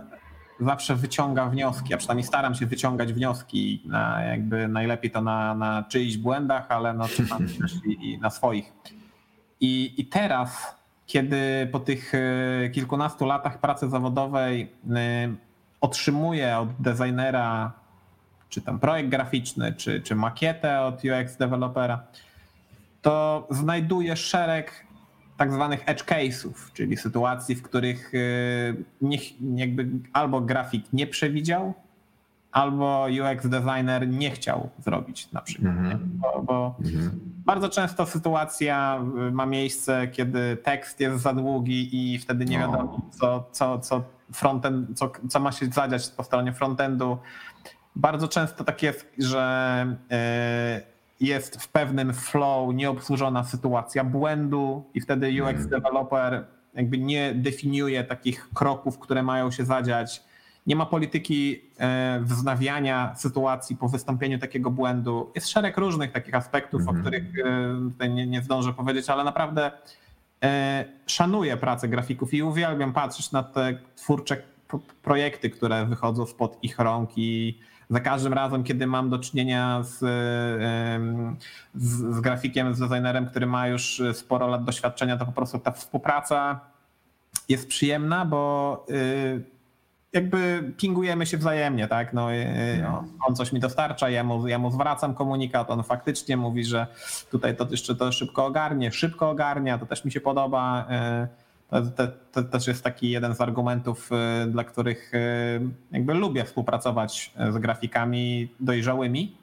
[0.59, 5.83] zawsze wyciąga wnioski, a przynajmniej staram się wyciągać wnioski, na jakby najlepiej to na, na
[5.83, 7.05] czyichś błędach, ale no,
[7.59, 8.73] też i, i na swoich.
[9.59, 10.75] I, I teraz
[11.13, 15.33] kiedy po tych e, kilkunastu latach pracy zawodowej e,
[15.81, 17.71] otrzymuję od designera
[18.49, 22.03] czy tam projekt graficzny, czy, czy makietę od UX dewelopera,
[23.01, 24.85] to znajduję szereg
[25.37, 28.17] tak zwanych edge case'ów, czyli sytuacji, w których e,
[29.01, 29.17] nie,
[29.55, 31.73] jakby albo grafik nie przewidział,
[32.53, 35.73] albo UX designer nie chciał zrobić na przykład.
[35.73, 35.99] Mm -hmm.
[36.03, 37.09] Bo, bo mm -hmm.
[37.45, 43.01] bardzo często sytuacja y, ma miejsce, kiedy tekst jest za długi i wtedy nie wiadomo,
[43.11, 44.03] co, co, co,
[44.33, 47.17] frontend, co, co ma się zadziać po stronie frontendu.
[47.95, 49.85] Bardzo często tak jest, że
[51.19, 55.69] y, jest w pewnym flow nieobsłużona sytuacja błędu i wtedy UX mm.
[55.69, 60.23] developer jakby nie definiuje takich kroków, które mają się zadziać
[60.67, 65.31] nie ma polityki e, wznawiania sytuacji po wystąpieniu takiego błędu.
[65.35, 66.97] Jest szereg różnych takich aspektów, mm -hmm.
[66.97, 67.23] o mhm.
[67.23, 69.71] których e, tutaj nie, nie zdążę powiedzieć, ale naprawdę
[70.43, 74.37] e, szanuję pracę grafików i uwielbiam patrzeć na te twórcze
[75.03, 77.59] projekty, które wychodzą spod ich rąk i
[77.89, 79.99] za każdym razem, kiedy mam do czynienia z,
[81.75, 85.71] z, z grafikiem, z designerem, który ma już sporo lat doświadczenia, to po prostu ta
[85.71, 86.59] współpraca
[87.49, 88.85] jest przyjemna, bo
[90.13, 92.13] jakby pingujemy się wzajemnie, tak?
[92.13, 92.27] No,
[92.81, 96.87] no, on coś mi dostarcza, ja mu, ja mu zwracam komunikat, on faktycznie mówi, że
[97.31, 100.85] tutaj to jeszcze to szybko ogarnie, szybko ogarnia, to też mi się podoba.
[100.89, 101.27] E,
[101.69, 105.11] to, to, to, też jest taki jeden z argumentów, e, dla których
[105.91, 109.37] jakby lubię współpracować z grafikami dojrzałymi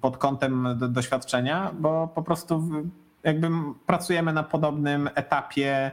[0.00, 2.84] pod kątem doświadczenia, bo po prostu
[3.22, 3.48] jakby
[3.86, 5.90] pracujemy na podobnym etapie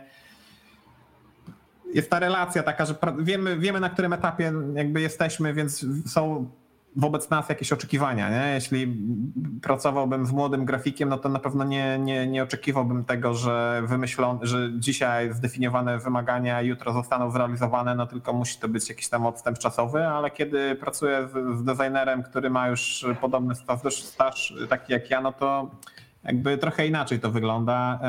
[1.93, 6.49] jest ta relacja taka, że wiemy, wiemy na którym etapie jakby jesteśmy, więc są
[6.97, 8.29] wobec nas jakieś oczekiwania.
[8.29, 8.53] Nie?
[8.53, 8.97] Jeśli
[9.61, 14.39] pracowałbym z młodym grafikiem, no to na pewno nie, nie, nie oczekiwałbym tego, że wymyślą,
[14.41, 19.57] że dzisiaj zdefiniowane wymagania jutro zostaną zrealizowane, no tylko musi to być jakiś tam odstęp
[19.57, 25.09] czasowy, ale kiedy pracuję z, z designerem, który ma już podobny staż, staż taki jak
[25.09, 25.71] ja, no to
[26.27, 27.99] jakby trochę inaczej to wygląda.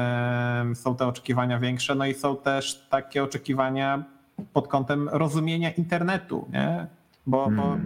[0.74, 4.04] Są te oczekiwania większe, no i są też takie oczekiwania
[4.52, 6.86] pod kątem rozumienia internetu, nie?
[7.26, 7.56] Bo, hmm.
[7.56, 7.76] bo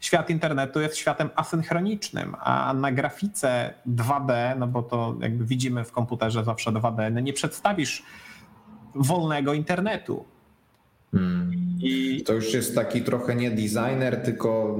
[0.00, 5.92] świat internetu jest światem asynchronicznym, a na grafice 2D, no bo to jakby widzimy w
[5.92, 8.02] komputerze zawsze 2D, no nie przedstawisz
[8.94, 10.24] wolnego internetu.
[11.12, 11.52] Hmm.
[11.78, 12.22] I...
[12.26, 14.76] To już jest taki trochę nie designer, tylko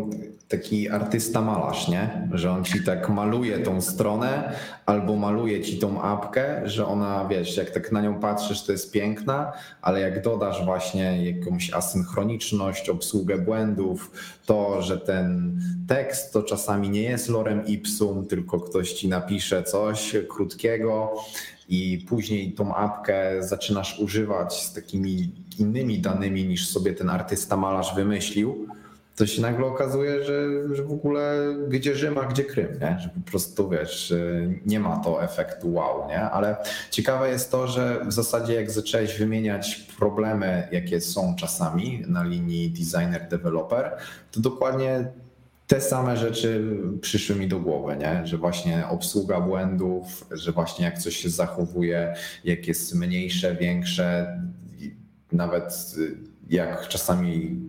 [0.49, 2.29] taki artysta malarz, nie?
[2.33, 4.53] Że on ci tak maluje tą stronę
[4.87, 8.93] albo maluje ci tą apkę, że ona, wiesz, jak tak na nią patrzysz, to jest
[8.93, 9.53] piękna,
[9.83, 14.11] ale jak dodasz właśnie jakąś asynchroniczność, obsługę błędów,
[14.47, 20.17] to, że ten tekst to czasami nie jest lorem ipsum, tylko ktoś ci napisze coś
[20.29, 21.15] krótkiego,
[21.69, 27.95] i później tą apkę zaczynasz używać z takimi innymi danymi niż sobie ten artysta malarz
[27.95, 28.69] wymyślił,
[29.17, 32.99] to się nagle okazuje, że, że w ogóle gdzie Rzym, a gdzie Krym, nie?
[33.01, 34.15] że po prostu wiesz,
[34.67, 36.21] nie ma to efektu wow, nie?
[36.21, 36.57] ale
[36.91, 42.71] ciekawe jest to, że w zasadzie jak zacząłeś wymieniać problemy, jakie są czasami na linii
[42.71, 43.91] designer-developer,
[44.33, 45.13] to dokładnie
[45.67, 48.27] te same rzeczy przyszły mi do głowy, nie?
[48.27, 52.15] że właśnie obsługa błędów, że właśnie jak coś się zachowuje,
[52.45, 54.39] jak jest mniejsze, większe,
[55.33, 55.95] nawet
[56.51, 57.61] jak czasami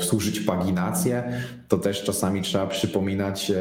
[0.00, 1.32] obsłużyć paginację,
[1.68, 3.54] to też czasami trzeba przypominać e,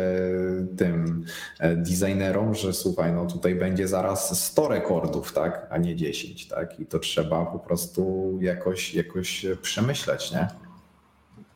[0.77, 1.25] tym
[1.59, 6.79] e, designerom, że słuchaj, no tutaj będzie zaraz 100 rekordów, tak, a nie 10, tak?
[6.79, 10.47] I to trzeba po prostu jakoś, jakoś przemyśleć, nie?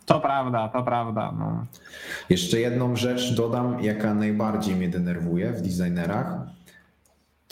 [0.06, 1.34] To prawda, to prawda.
[1.40, 1.66] No.
[2.30, 6.38] Jeszcze jedną rzecz dodam, jaka najbardziej mnie denerwuje w designerach.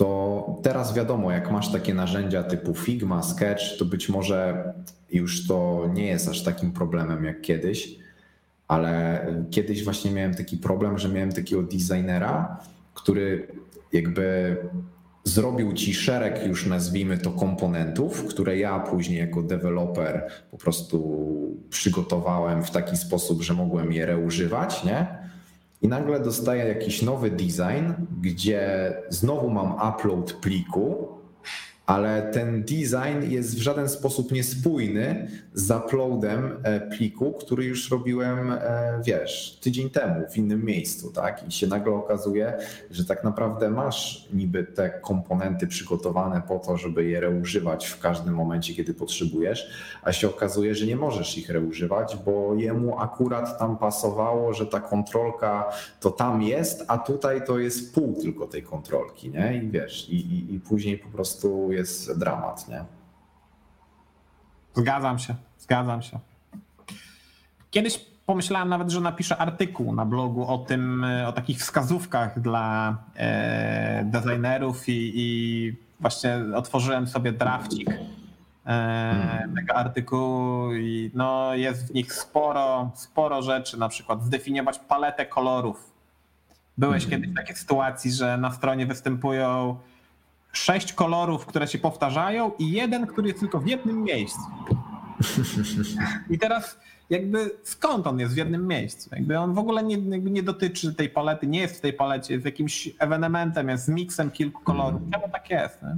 [0.01, 4.73] To teraz wiadomo, jak masz takie narzędzia typu Figma, Sketch, to być może
[5.11, 7.95] już to nie jest aż takim problemem jak kiedyś,
[8.67, 12.57] ale kiedyś właśnie miałem taki problem, że miałem takiego designera,
[12.93, 13.47] który
[13.93, 14.57] jakby
[15.23, 21.27] zrobił ci szereg już nazwijmy to komponentów, które ja później jako deweloper po prostu
[21.69, 25.20] przygotowałem w taki sposób, że mogłem je reużywać, nie?
[25.81, 27.91] I nagle dostaję jakiś nowy design,
[28.21, 31.07] gdzie znowu mam upload pliku,
[31.85, 38.51] ale ten design jest w żaden sposób niespójny z uploadem e, pliku, który już robiłem,
[38.51, 41.47] e, wiesz, tydzień temu w innym miejscu, tak?
[41.47, 42.53] I się nagle okazuje,
[42.91, 48.33] że tak naprawdę masz niby te komponenty przygotowane po to, żeby je reużywać w każdym
[48.33, 49.71] momencie, kiedy potrzebujesz,
[50.03, 54.79] a się okazuje, że nie możesz ich reużywać, bo jemu akurat tam pasowało, że ta
[54.79, 59.61] kontrolka to tam jest, a tutaj to jest pół tylko tej kontrolki, nie?
[59.63, 62.83] I wiesz, i, i, i później po prostu jest jest dramat, nie?
[64.73, 66.19] Zgadzam się, zgadzam się.
[67.71, 74.03] Kiedyś pomyślałem nawet, że napiszę artykuł na blogu o tym, o takich wskazówkach dla e,
[74.05, 77.93] designerów i, i, właśnie otworzyłem sobie drafcik e,
[78.65, 79.55] hmm.
[79.55, 85.91] tego artykułu i no jest w nich sporo, sporo rzeczy, na przykład zdefiniować paletę kolorów.
[86.77, 87.21] Byłeś hmm.
[87.21, 89.77] kiedyś w takiej sytuacji, że na stronie występują
[90.51, 94.41] sześć kolorów, które się powtarzają i jeden, który jest tylko w jednym miejscu.
[96.29, 99.09] I teraz jakby skąd on jest w jednym miejscu?
[99.11, 102.45] Jakby on w ogóle nie, nie dotyczy tej palety, nie jest w tej palecie, jest
[102.45, 105.01] jakimś ewenementem, jest miksem kilku kolorów.
[105.11, 105.83] Czemu tak jest?
[105.83, 105.95] Nie?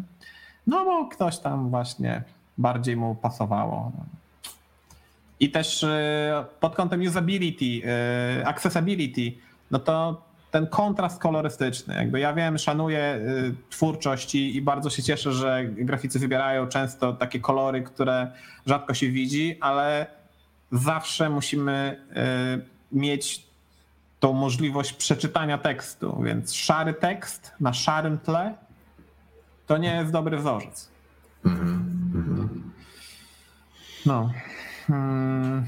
[0.68, 2.24] No bo ktoś tam właśnie
[2.58, 3.92] bardziej mu pasowało.
[5.40, 5.90] I też y,
[6.60, 7.66] pod kątem usability,
[8.40, 9.38] y, accessibility,
[9.72, 10.22] no to
[10.54, 11.96] ten kontrast kolorystyczny.
[11.96, 17.14] Jakby ja wiem, szanuję y, twórczość i, i, bardzo się cieszę, że graficy wybierają często
[17.14, 18.32] takie kolory, które
[18.66, 20.08] rzadko się widzi, ale
[20.72, 22.02] zawsze musimy
[22.92, 23.44] y, mieć
[24.20, 28.54] tą możliwość przeczytania tekstu, więc szary tekst na szarym tle
[29.68, 30.90] to nie jest dobry wzorzec.
[31.46, 32.48] Mm -hmm.
[34.06, 34.32] No.
[34.88, 35.66] Hmm.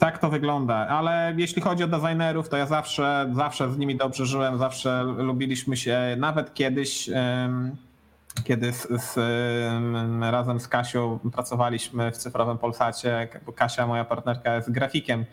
[0.00, 4.26] Tak to wygląda, ale jeśli chodzi o designerów, to ja zawsze, zawsze z nimi dobrze
[4.26, 7.10] żyłem, zawsze lubiliśmy się, nawet kiedyś,
[8.44, 9.16] kiedy z, z,
[10.20, 15.24] razem z Kasią pracowaliśmy w cyfrowym Polsacie, bo Kasia, moja partnerka, jest grafikiem,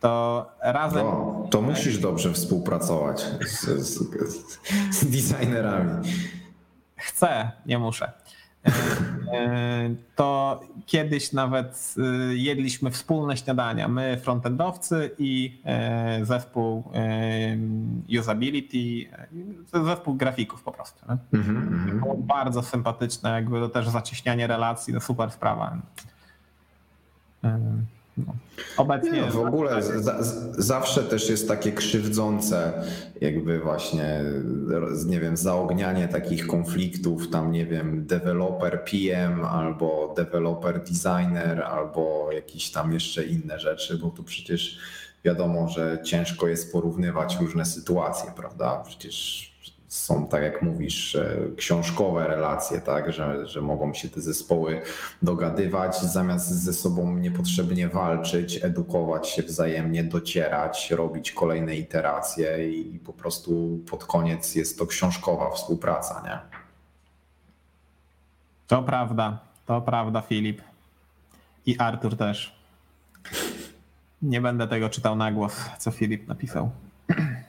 [0.00, 1.06] to razem.
[1.06, 3.98] No, to musisz dobrze współpracować z, z,
[4.90, 6.08] z designerami.
[6.96, 8.12] Chcę, nie muszę.
[9.34, 13.88] E, to kiedyś nawet e, jedliśmy wspólne śniadania.
[13.88, 16.92] My, frontendowcy i e, zespół
[18.20, 19.10] usability,
[19.84, 21.06] zespół grafików po prostu.
[21.06, 22.00] Mm-hmm.
[22.00, 25.78] Było bardzo sympatyczne, jakby to też zacieśnianie relacji, no super sprawa.
[28.18, 28.34] No.
[28.76, 29.10] Obecnie.
[29.10, 30.18] Nie, w ogóle za,
[30.58, 32.72] zawsze też jest takie krzywdzące,
[33.20, 34.24] jakby właśnie,
[35.06, 42.70] nie wiem, zaognianie takich konfliktów, tam nie wiem, developer PM albo developer designer albo jakieś
[42.70, 44.78] tam jeszcze inne rzeczy, bo tu przecież
[45.24, 48.82] wiadomo, że ciężko jest porównywać różne sytuacje, prawda?
[48.86, 49.53] Przecież
[49.94, 51.18] są, tak jak mówisz,
[51.56, 54.82] książkowe relacje, tak, że, że mogą się te zespoły
[55.22, 63.12] dogadywać, zamiast ze sobą niepotrzebnie walczyć, edukować się wzajemnie, docierać, robić kolejne iteracje i po
[63.12, 66.38] prostu pod koniec jest to książkowa współpraca, nie?
[68.66, 70.62] To prawda, to prawda, Filip.
[71.66, 72.58] I Artur też.
[74.22, 76.70] Nie będę tego czytał na głos, co Filip napisał.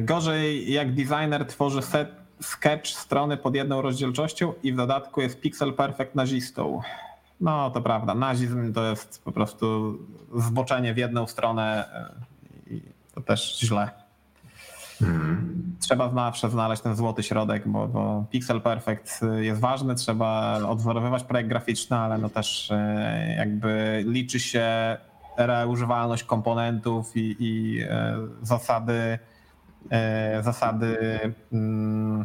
[0.00, 2.08] gorzej jak designer tworzy set,
[2.40, 6.80] sketch strony pod jedną rozdzielczością i w dodatku jest pixel perfect nazistą.
[7.40, 9.98] No to prawda, nazizm to jest po prostu
[10.34, 11.88] zboczenie w jedną stronę
[12.68, 12.82] e, i
[13.14, 13.90] to też źle.
[14.98, 15.76] Hmm.
[15.80, 21.48] Trzeba zawsze znaleźć ten złoty środek, bo, bo, Pixel Perfect jest ważny, trzeba odwzorowywać projekt
[21.48, 24.96] graficzny, ale no też e, jakby liczy się
[25.46, 29.18] reużywalność komponentów i, i e, zasady,
[29.90, 31.18] e, zasady
[31.52, 32.24] mm,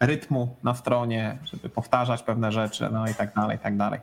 [0.00, 4.00] rytmu na stronie, żeby powtarzać pewne rzeczy, no i tak dalej, i tak dalej.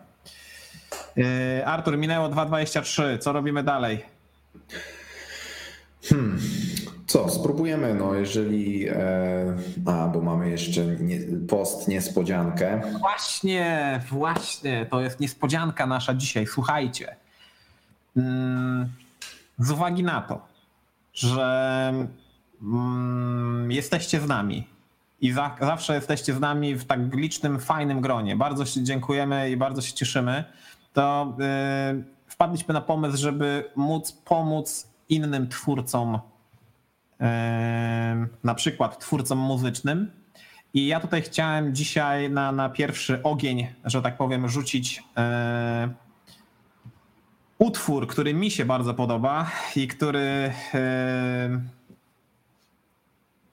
[1.17, 4.05] E, Artur, minęło 2.23, co robimy dalej?
[6.03, 6.39] Hmm.
[7.07, 8.89] Co, spróbujemy, no jeżeli.
[9.85, 12.81] A, bo mamy jeszcze nie, post niespodziankę.
[12.99, 16.47] Właśnie, właśnie, to jest niespodzianka nasza dzisiaj.
[16.47, 17.15] Słuchajcie.
[18.17, 18.89] Mm,
[19.57, 20.41] z uwagi na to,
[21.13, 21.93] że
[22.61, 24.67] mm, jesteście z nami
[25.21, 28.35] i za, zawsze jesteście z nami w tak licznym, fajnym gronie.
[28.35, 30.43] Bardzo się dziękujemy i bardzo się cieszymy.
[30.93, 31.37] To
[31.95, 36.19] yy, wpadliśmy na pomysł, żeby móc pomóc innym twórcom,
[37.19, 37.27] yy,
[38.43, 40.11] na przykład twórcom muzycznym.
[40.73, 45.93] I ja tutaj chciałem dzisiaj na, na pierwszy ogień, że tak powiem, rzucić yy,
[47.61, 50.53] utwór, który mi się bardzo podoba i który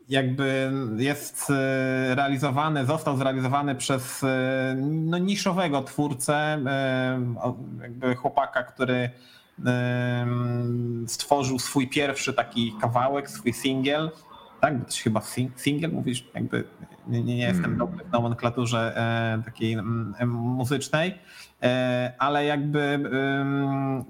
[0.08, 6.58] jakby jest e, realizowany, został zrealizowany przez e, no, niszowego twórcę,
[7.82, 9.10] jakby chłopaka, który
[11.06, 14.10] stworzył swój pierwszy taki kawałek, swój singiel.
[14.60, 15.20] Tak, to chyba
[15.56, 16.64] singiel mówisz, jakby
[17.06, 17.78] nie, nie jestem hmm.
[17.78, 18.94] dobry w nomenklaturze
[19.44, 19.76] takiej
[20.26, 21.18] muzycznej.
[21.62, 23.10] E, ale jakby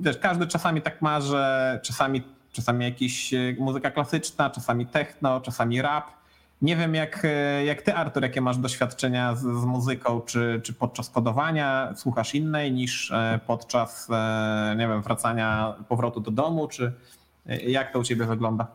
[0.01, 5.83] wiesz, każdy czasami tak ma, że czasami, czasami jakiś e, muzyka klasyczna, czasami techno, czasami
[5.83, 6.10] rap.
[6.62, 10.73] Nie wiem jak, e, jak ty, Artur, jakie masz doświadczenia z, z muzyką, czy, czy
[10.73, 13.12] podczas kodowania słuchasz innej niż
[13.47, 14.09] podczas,
[14.77, 16.93] nie wiem, wracania, powrotu do domu, czy
[17.67, 18.67] jak to u ciebie wygląda?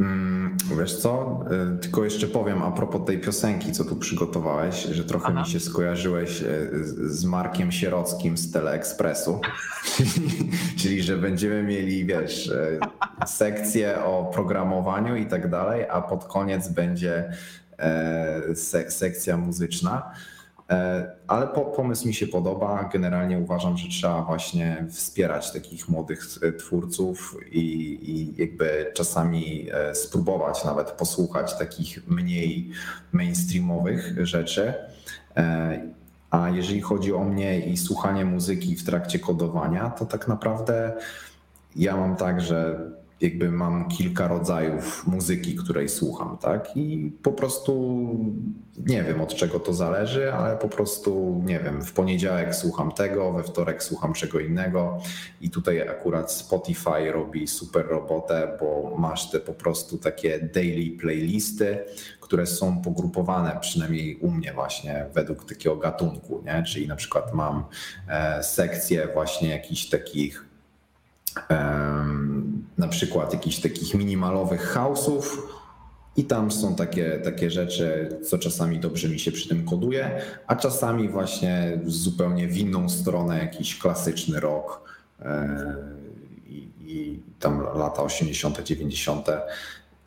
[0.00, 1.40] Mm, wiesz co,
[1.74, 5.40] y, tylko jeszcze powiem a propos tej piosenki, co tu przygotowałeś, że trochę Aha.
[5.40, 6.70] mi się skojarzyłeś y,
[7.08, 9.40] z Markiem Sierockim z Teleekspresu,
[10.78, 12.78] czyli że będziemy mieli, wiesz, y,
[13.26, 17.32] sekcję o programowaniu i tak dalej, a pod koniec będzie
[18.84, 20.10] sekcja muzyczna.
[20.70, 22.88] E, ale pomysł mi się podoba.
[22.92, 27.60] Generalnie uważam, że trzeba właśnie wspierać takich młodych e, twórców i,
[28.10, 32.70] i, jakby czasami e, spróbować nawet posłuchać takich mniej
[33.12, 34.74] mainstreamowych rzeczy.
[36.30, 40.92] A jeżeli chodzi o mnie i słuchanie muzyki w trakcie kodowania, to tak naprawdę
[41.76, 42.80] ja mam tak, że
[43.20, 46.76] jakby mam kilka rodzajów muzyki, której słucham, tak?
[46.76, 48.00] I po prostu
[48.86, 53.32] nie wiem od czego to zależy, ale po prostu nie wiem, w poniedziałek słucham tego,
[53.32, 54.98] we wtorek słucham czego innego
[55.40, 61.78] i tutaj akurat Spotify robi super robotę, bo masz te po prostu takie daily playlisty,
[62.20, 66.62] które są pogrupowane, przynajmniej u mnie właśnie według takiego gatunku, nie?
[66.62, 67.64] Czyli na przykład mam
[68.08, 70.49] e, sekcję właśnie jakichś takich
[72.78, 75.22] na przykład jakichś takich minimalowych house'ów
[76.16, 80.56] i tam są takie, takie rzeczy, co czasami dobrze mi się przy tym koduje, a
[80.56, 84.80] czasami właśnie zupełnie w inną stronę jakiś klasyczny rock
[85.20, 85.76] e,
[86.46, 89.26] i, i tam lata 80., 90.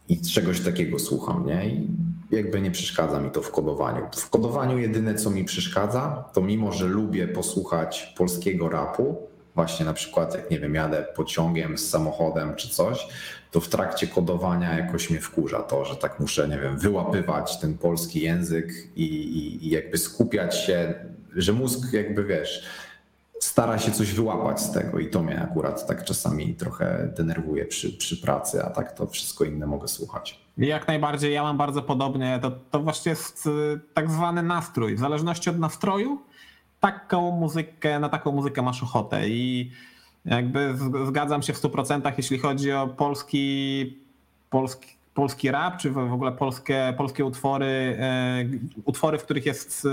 [0.09, 1.67] i czegoś takiego słucham, nie?
[1.69, 1.87] I
[2.31, 4.01] jakby nie przeszkadza mi to w kodowaniu.
[4.15, 9.93] W kodowaniu jedyne co mi przeszkadza, to mimo, że lubię posłuchać polskiego rapu, właśnie na
[9.93, 13.07] przykład jak nie wiem, jadę pociągiem z samochodem czy coś,
[13.51, 17.77] to w trakcie kodowania jakoś mnie wkurza to, że tak muszę, nie wiem, wyłapywać ten
[17.77, 20.93] polski język i, i, i jakby skupiać się
[21.35, 22.63] że mózg jakby wiesz,
[23.39, 27.97] stara się coś wyłapać z tego i to mnie akurat tak czasami trochę denerwuje przy,
[27.97, 30.43] przy pracy, a tak to wszystko inne mogę słuchać.
[30.57, 32.39] Jak najbardziej, ja mam bardzo podobnie.
[32.41, 34.95] To, to właśnie jest y, tak zwany nastrój.
[34.95, 36.21] W zależności od nastroju,
[36.83, 39.29] taką muzykę, na taką muzykę masz ochotę.
[39.29, 39.71] I
[40.25, 40.75] jakby
[41.07, 43.97] zgadzam się w 100%, jeśli chodzi o polski,
[44.49, 48.45] polski, polski rap, czy w ogóle polskie, polskie utwory, e,
[48.85, 49.87] utwory, w których jest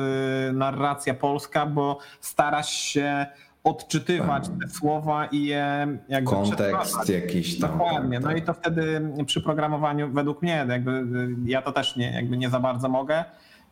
[0.49, 3.27] e, narracja polska, bo stara się
[3.65, 7.71] odczytywać te słowa i je jakby Kontekst jakiś tam.
[7.71, 8.17] Dokładnie.
[8.17, 8.39] Tak, no tak.
[8.39, 11.07] i to wtedy przy programowaniu według mnie, jakby
[11.45, 13.25] ja to też nie, jakby nie za bardzo mogę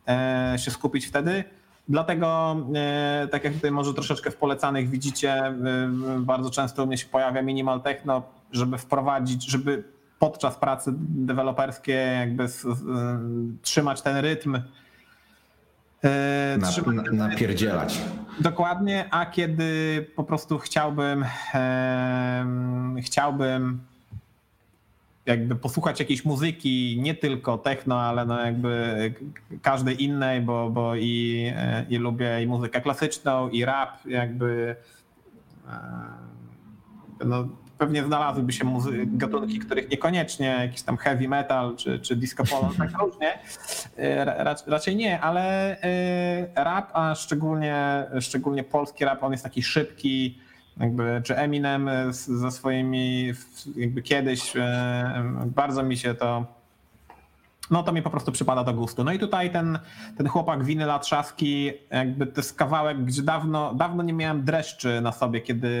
[0.07, 1.43] e, się skupić wtedy.
[1.89, 2.55] Dlatego,
[3.31, 5.53] tak jak tutaj może troszeczkę w polecanych widzicie,
[6.19, 9.83] bardzo często u mnie się pojawia minimal techno, żeby wprowadzić, żeby
[10.19, 12.45] podczas pracy deweloperskiej jakby
[13.61, 14.61] trzymać ten rytm.
[16.03, 18.01] E, na, trzymać na, napierdzielać.
[18.39, 22.45] Dokładnie, a kiedy po prostu chciałbym e,
[23.01, 23.79] chciałbym
[25.29, 29.13] jakby posłuchać jakiejś muzyki, nie tylko techno, ale no jakby
[29.61, 34.75] każdej innej, bo, bo i, e, i lubię i muzykę klasyczną, i rap, jakby
[35.67, 42.15] e, no, pewnie znalazłyby się muzy- gatunki, których niekoniecznie jakiś tam heavy metal czy, czy
[42.15, 43.39] disco polo, tak różnie.
[43.97, 45.77] E, raczej nie, ale
[46.55, 50.39] rap, a szczególnie, szczególnie polski rap, on jest taki szybki,
[50.79, 53.33] jakby, czy Eminem ze swoimi,
[53.75, 56.59] jakby kiedyś e, bardzo mi się to
[57.71, 59.03] no to mi po prostu przypada do gustu.
[59.03, 59.79] No i tutaj ten,
[60.17, 65.11] ten chłopak Winyla Trzaski, jakby to jest kawałek, gdzie dawno, dawno nie miałem dreszczy na
[65.11, 65.77] sobie, kiedy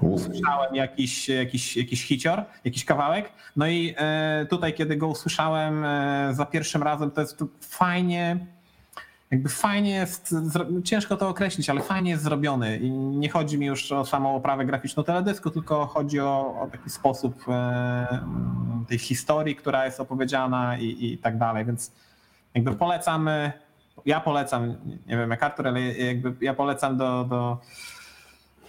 [0.00, 3.32] usłyszałem jakiś, jakiś, jakiś hicior, jakiś kawałek.
[3.56, 8.46] No i e, tutaj, kiedy go usłyszałem e, za pierwszym razem, to jest fajnie,
[9.30, 10.34] jakby fajnie jest,
[10.84, 12.78] ciężko to określić, ale fajnie jest zrobiony.
[12.78, 16.90] I nie chodzi mi już o samą oprawę graficzną teledysku, tylko chodzi o, o taki
[16.90, 18.20] sposób e,
[18.88, 21.64] tej historii, która jest opowiedziana i, i tak dalej.
[21.64, 21.92] Więc
[22.54, 23.52] jakby polecamy,
[24.06, 24.76] ja polecam,
[25.06, 27.58] nie wiem jak Artur, ale jakby ja polecam do, do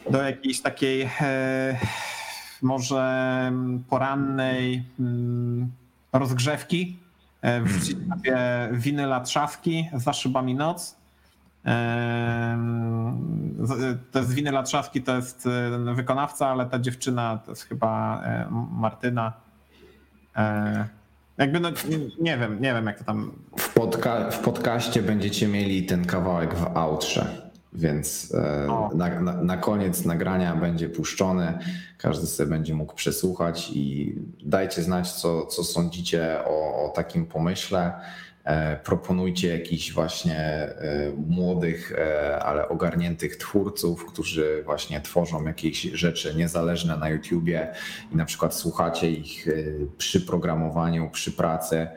[0.09, 1.79] do jakiejś takiej e,
[2.61, 3.51] może
[3.89, 5.71] porannej mm,
[6.13, 6.97] rozgrzewki.
[7.41, 10.95] E, wrzucić sobie winyla trzawki za szybami noc.
[11.65, 12.57] E,
[14.11, 15.49] to jest winyla trzawki, to jest
[15.95, 18.23] wykonawca, ale ta dziewczyna to jest chyba
[18.71, 19.33] Martyna.
[21.37, 21.69] Jakby no,
[22.21, 23.31] nie wiem, nie wiem jak to tam.
[23.57, 27.50] W, podca- w podcaście będziecie mieli ten kawałek w outrze.
[27.73, 31.59] Więc e, na, na, na, koniec nagrania będzie puszczony,
[31.97, 37.93] każdy sobie będzie mógł przesłuchać i dajcie znać, co, co sądzicie o, o takim pomyśle.
[38.43, 41.93] E, proponujcie jakichś właśnie e, młodych,
[42.41, 47.67] ale ogarniętych twórców, którzy właśnie tworzą jakieś rzeczy niezależne na YouTubie
[48.13, 49.47] i na przykład słuchacie ich
[49.97, 51.87] przy programowaniu, przy pracy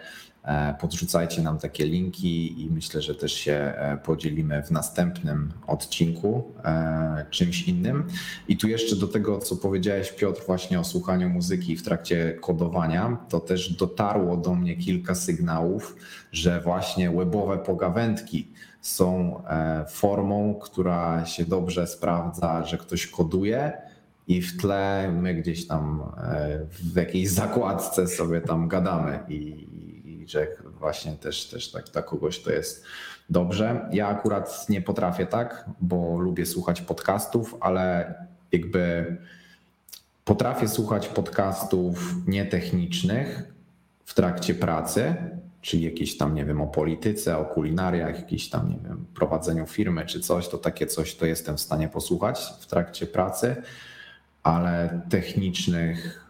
[0.81, 7.27] podrzucajcie nam takie linki i myślę, że też się e, podzielimy w następnym odcinku e,
[7.31, 8.05] czymś innym.
[8.49, 13.17] I tu jeszcze do tego, co powiedziałeś, Piotr, właśnie o słuchaniu muzyki w trakcie kodowania,
[13.29, 15.97] to też dotarło do mnie kilka sygnałów,
[16.33, 18.49] że właśnie webowe pogawędki
[18.81, 19.43] są
[19.89, 23.73] formą, która się dobrze sprawdza, że ktoś koduje.
[24.29, 26.03] I w tle my gdzieś tam
[26.71, 29.67] w jakiejś zakładce sobie tam gadamy i,
[30.31, 30.47] że
[30.79, 32.85] właśnie też, też tak, dla kogoś to jest
[33.31, 33.89] dobrze.
[33.93, 38.15] Ja akurat nie potrafię tak, bo lubię słuchać podcastów, ale
[38.53, 39.17] jakby
[40.25, 43.55] potrafię słuchać podcastów nietechnicznych
[44.05, 45.15] w trakcie pracy,
[45.61, 50.07] czyli jakieś tam, nie wiem, o polityce, o kulinariach, jakieś tam, nie wiem, prowadzeniu firmy
[50.07, 53.57] czy coś, to takie coś to jestem w stanie posłuchać w trakcie pracy,
[54.43, 56.24] ale technicznych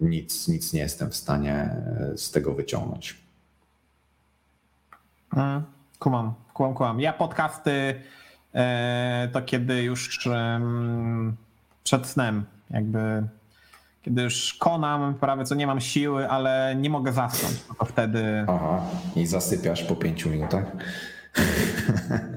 [0.00, 3.16] nic, nic nie jestem w stanie e, z tego wyciągnąć.
[5.36, 5.62] Mm,
[5.98, 7.00] kumam, kumam, kumam.
[7.00, 8.00] Ja podcasty
[8.54, 10.28] e, to kiedy już
[11.84, 13.22] przed snem, jakby
[14.02, 18.44] kiedy już konam, prawie co nie mam siły, ale nie mogę zasnąć, to wtedy...
[18.48, 18.80] Aha,
[19.16, 20.64] i zasypiasz po pięciu minutach?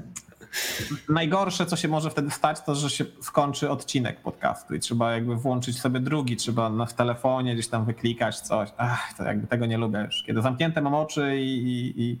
[1.08, 5.36] Najgorsze, co się może wtedy stać, to że się skończy odcinek podcastu i trzeba jakby
[5.36, 8.68] włączyć sobie drugi, trzeba w telefonie gdzieś tam wyklikać coś.
[8.76, 10.22] Ach, to jakby tego nie lubię już.
[10.26, 12.18] Kiedy zamknięte mam oczy i, i, i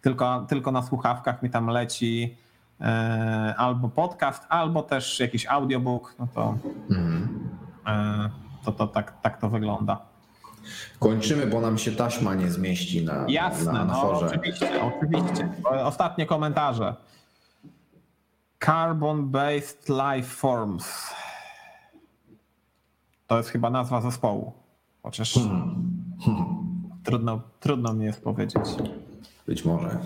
[0.00, 2.36] tylko, tylko na słuchawkach mi tam leci
[2.80, 6.58] e, albo podcast, albo też jakiś audiobook, no to,
[6.90, 7.50] mm.
[7.86, 8.30] e,
[8.64, 10.12] to, to tak, tak to wygląda.
[10.98, 15.48] Kończymy, bo nam się taśma nie zmieści na Jasne, na, na no, oczywiście, oczywiście.
[15.84, 16.94] Ostatnie komentarze.
[18.66, 21.14] Carbon-based life forms.
[23.26, 24.52] To jest chyba nazwa zespołu.
[25.02, 25.38] Chociaż
[27.04, 28.64] trudno, trudno mi jest powiedzieć.
[29.46, 29.98] Być może.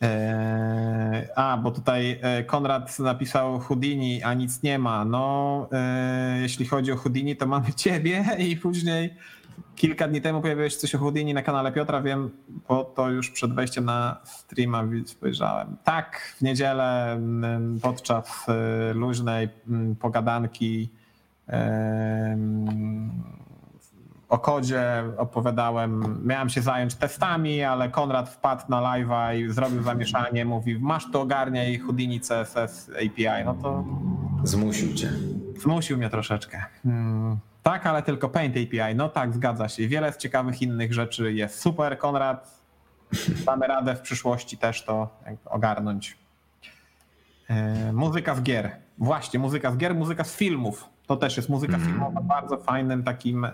[0.00, 5.04] Eee, a, bo tutaj e, Konrad napisał Houdini, a nic nie ma.
[5.04, 9.14] No, e, jeśli chodzi o Houdini, to mamy ciebie i później
[9.76, 12.30] kilka dni temu pojawiłeś coś o Houdini na kanale Piotra, wiem,
[12.68, 15.76] bo to już przed wejściem na streama spojrzałem.
[15.84, 20.90] Tak, w niedzielę m, podczas e, luźnej m, pogadanki
[24.28, 30.44] o kodzie opowiadałem, miałem się zająć testami, ale Konrad wpadł na live'a i zrobił zamieszanie,
[30.44, 33.84] mówi masz to ogarniaj Houdini CSS API, no to
[34.44, 35.10] Zmusił cię.
[35.58, 36.64] zmusił mnie troszeczkę.
[36.82, 39.88] Hmm, tak, ale tylko Paint API, no tak, zgadza się.
[39.88, 42.60] Wiele z ciekawych innych rzeczy jest super, Konrad.
[43.46, 45.08] Damy radę w przyszłości też to
[45.44, 46.18] ogarnąć.
[47.50, 48.76] E, muzyka z gier.
[48.98, 50.88] Właśnie, muzyka z gier, muzyka z filmów.
[51.06, 53.50] To też jest muzyka filmowa bardzo fajnym takim e,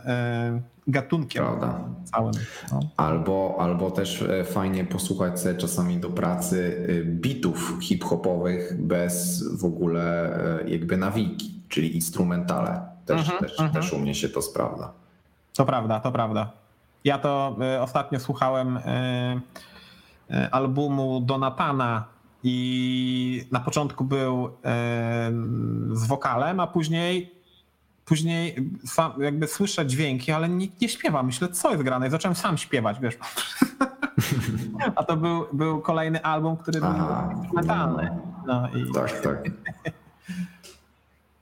[0.87, 1.81] gatunkiem Prawda.
[2.05, 2.33] całym.
[2.73, 2.81] No.
[2.97, 10.39] Albo, albo też e, fajnie posłuchać sobie czasami do pracy bitów hip-hopowych bez w ogóle
[10.67, 12.96] jakby nawiki, czyli instrumentale.
[13.07, 13.73] Też, Mhm, też, mhm.
[13.73, 14.93] też u mnie się to sprawdza.
[15.57, 16.51] To prawda, to prawda.
[17.05, 18.81] Ja to y, ostatnio słuchałem y,
[20.31, 22.05] y, albumu Donatana
[22.43, 24.51] i na początku był y,
[25.97, 27.37] z wokalem, a później
[28.05, 31.23] później sam, jakby słyszę dźwięki, ale nikt nie śpiewa.
[31.23, 32.07] Myślę, co jest grane?
[32.07, 33.15] I zacząłem sam śpiewać, wiesz.
[34.97, 36.91] A to był, był kolejny album, który był
[37.41, 38.11] instrumentalny.
[38.47, 39.39] No i Tak, tak.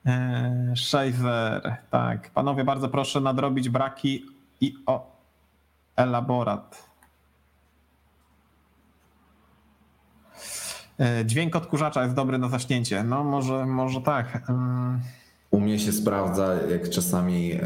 [0.07, 2.31] E, Shazer, tak.
[2.31, 4.25] Panowie, bardzo proszę nadrobić braki
[4.61, 5.17] i o
[5.97, 6.89] elaborat.
[11.01, 13.05] E, Dźwięk odkurzacza jest dobry na zaśnięcie.
[13.05, 14.43] No może, może tak.
[15.51, 17.61] U mnie się sprawdza, jak czasami e,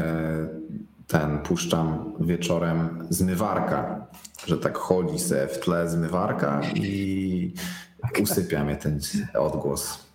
[1.07, 4.07] ten puszczam wieczorem zmywarka,
[4.45, 7.53] że tak chodzi se w tle zmywarka i
[8.21, 8.99] usypia mnie ten
[9.39, 10.08] odgłos.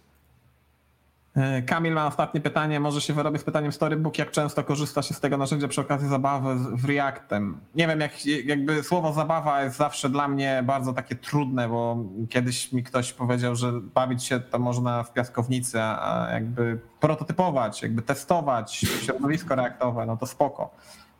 [1.36, 2.80] E, Kamil ma ostatnie pytanie.
[2.80, 4.18] Może się wyrobię z pytaniem Storybook.
[4.18, 7.60] Jak często korzysta się z tego narzędzia przy okazji zabawy w Reactem?
[7.74, 11.96] Nie wiem, jak, jakby słowo zabawa jest zawsze dla mnie bardzo takie trudne, bo
[12.30, 18.02] kiedyś mi ktoś powiedział, że bawić się to można w piaskownicy, a jakby prototypować, jakby
[18.02, 20.70] testować środowisko reaktowe, no to spoko.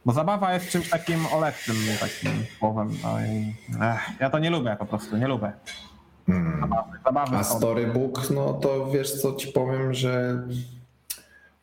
[0.07, 2.91] Bo zabawa jest czymś takim olewnym takim słowem.
[3.02, 5.52] No i, ech, ja to nie lubię po prostu, nie lubię.
[7.05, 7.44] Zabawy A.
[7.44, 10.43] Storybook, no to wiesz co ci powiem, że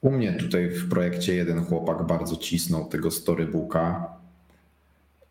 [0.02, 4.14] u mnie tutaj w projekcie jeden chłopak bardzo cisnął tego Storybooka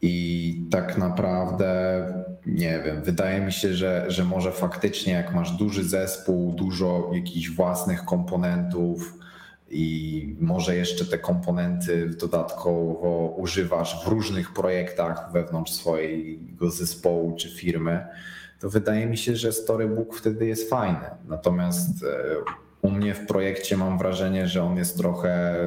[0.03, 2.05] i tak naprawdę
[2.47, 7.51] nie wiem, wydaje mi się, że, że może faktycznie jak masz duży zespół, dużo jakichś
[7.51, 9.15] własnych komponentów
[9.71, 18.07] i może jeszcze te komponenty dodatkowo używasz w różnych projektach wewnątrz swojego zespołu czy firmy,
[18.61, 21.11] to wydaje mi się, że Storybook wtedy jest fajny.
[21.29, 22.07] Natomiast e,
[22.83, 25.65] u mnie w projekcie mam wrażenie, że on jest trochę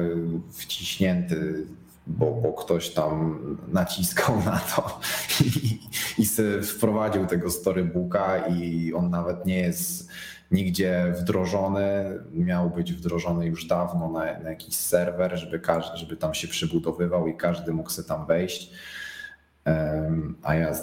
[0.52, 1.66] wciśnięty,
[2.06, 5.00] bo, bo ktoś tam naciskał na to
[5.44, 5.78] i,
[6.22, 6.26] i
[6.62, 10.08] wprowadził tego Storybooka i on nawet nie jest
[10.50, 12.18] nigdzie wdrożony.
[12.32, 17.28] Miał być wdrożony już dawno na, na jakiś serwer, żeby, każdy, żeby tam się przybudowywał
[17.28, 18.70] i każdy mógł sobie tam wejść.
[20.42, 20.74] A ja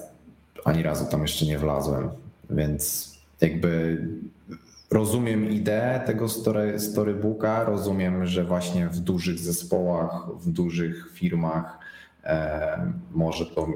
[0.66, 2.10] ani razu tam jeszcze nie wlazłem,
[2.50, 4.02] więc jakby
[4.92, 11.80] rozumiem ideę tego story, storybooka, rozumiem, że właśnie w dużych zespołach, w dużych firmach
[12.24, 13.68] e, może to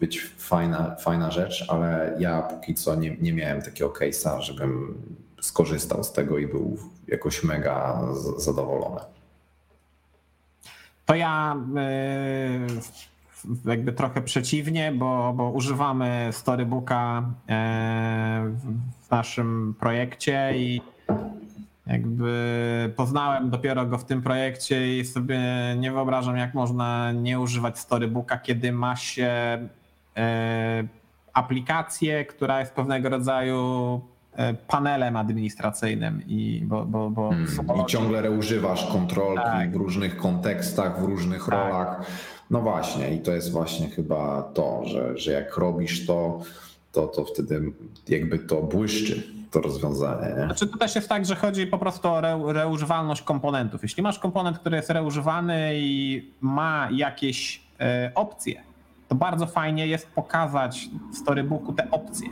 [0.00, 5.02] być fajna, fajna rzecz, ale ja póki co nie, nie miałem takiego case'a, żebym
[5.40, 6.78] skorzystał z tego i był
[7.08, 8.02] jakoś mega
[8.36, 9.00] zadowolony.
[11.06, 13.11] To ja y,
[13.64, 20.80] jakby trochę przeciwnie, bo, bo używamy Storybooka e, w- naszym projekcie i
[21.86, 25.40] jakby poznałem dopiero go w tym projekcie i sobie
[25.78, 29.30] nie wyobrażam, jak można nie używać Storybooka, kiedy ma się
[30.16, 30.84] e,
[31.32, 34.00] aplikację, która jest pewnego rodzaju
[34.36, 39.72] e, panelem administracyjnym i bo, bo, bo w Mm, I ciągle używasz kontrolki Tak.
[39.72, 41.48] w różnych kontekstach, w różnych Tak.
[41.54, 42.06] rolach.
[42.52, 46.40] No właśnie, i to jest właśnie chyba to, że, że jak robisz to,
[46.92, 47.72] to, to wtedy
[48.08, 50.34] jakby to błyszczy, to rozwiązanie.
[50.38, 50.44] Nie?
[50.44, 53.82] Znaczy to też jest tak, że chodzi po prostu o re, reużywalność komponentów.
[53.82, 58.62] Jeśli masz komponent, który jest reużywany i ma jakieś e, opcje,
[59.08, 62.28] to bardzo fajnie jest pokazać w storybooku te opcje.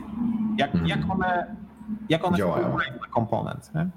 [0.57, 1.55] Jak, jak one
[2.09, 2.77] jak one Działają.
[2.77, 3.71] na komponent.
[3.75, 3.89] Nie?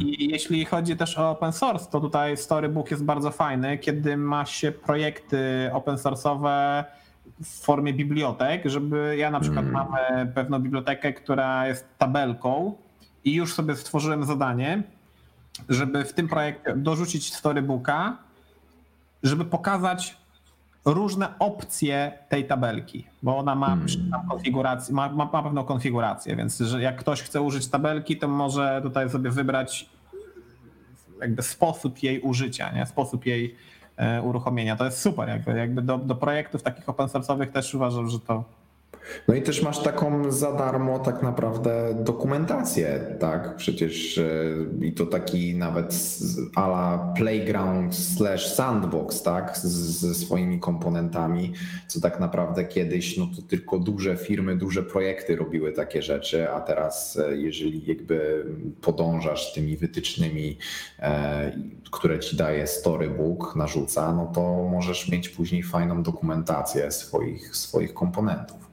[0.00, 4.44] I jeśli chodzi też o open source, to tutaj Storybook jest bardzo fajny, kiedy ma
[4.44, 6.84] się projekty open source'owe
[7.42, 12.74] w formie bibliotek, żeby ja na przykład mam e, pewną bibliotekę, która jest tabelką
[13.24, 14.82] i już sobie stworzyłem zadanie,
[15.68, 18.16] żeby w tym projekcie dorzucić Storybooka,
[19.22, 20.16] żeby pokazać
[20.84, 23.78] różne opcje tej tabelki, bo ona ma
[24.10, 28.28] tam konfigurację, ma, ma, ma pewną konfigurację, więc że jak ktoś chce użyć tabelki, to
[28.28, 29.88] może tutaj sobie wybrać
[31.20, 32.86] jakby sposób jej użycia, nie?
[32.86, 33.56] sposób jej
[33.96, 34.76] e, uruchomienia.
[34.76, 38.44] To jest super, jakby, jakby do, do projektów takich open source'owych też uważam, że to
[39.28, 43.56] No i też masz taką za darmo tak naprawdę dokumentację, tak?
[43.56, 44.24] Przecież e,
[44.80, 46.18] i to taki nawet
[46.54, 49.58] ala playground slash sandbox, tak?
[49.58, 51.52] Ze swoimi komponentami,
[51.88, 56.60] co tak naprawdę kiedyś no to tylko duże firmy, duże projekty robiły takie rzeczy, a
[56.60, 58.44] teraz e, jeżeli jakby
[58.80, 60.58] podążasz tymi wytycznymi,
[60.98, 61.52] e,
[61.90, 68.63] które ci daje Storybook, narzuca, no to możesz mieć później fajną dokumentację swoich, swoich komponentów.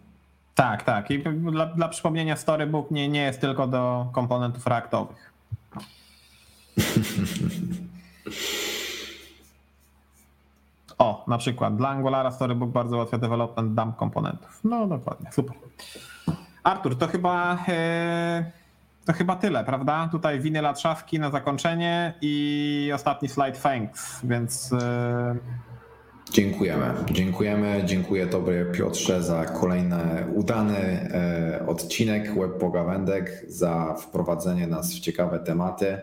[0.55, 1.11] Tak, tak.
[1.11, 5.31] I dla, dla przypomnienia, Storybook nie, nie jest tylko do komponentów reaktowych.
[10.97, 14.59] O, na przykład dla Angulara Storybook bardzo ułatwia development dump komponentów.
[14.63, 15.55] No dokładnie, super.
[16.63, 18.51] Artur, to chyba e,
[19.05, 20.09] to chyba tyle, prawda?
[20.11, 25.35] Tutaj winyla trzawki na zakończenie i ostatni slajd thanks, więc e,
[26.29, 26.93] Dziękujemy.
[27.11, 27.81] Dziękujemy.
[27.85, 29.97] Dziękuję Tobie, Piotrze, za kolejny
[30.35, 35.97] udany e, odcinek Web Pogawędek, za wprowadzenie nas w ciekawe tematy.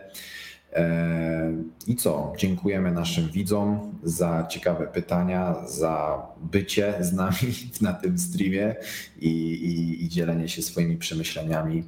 [0.73, 1.53] E,
[1.87, 2.33] I co?
[2.37, 8.75] Dziękujemy naszym widzom za ciekawe pytania, za bycie z nami na tym streamie
[9.19, 11.83] i, i, i dzielenie się swoimi przemyśleniami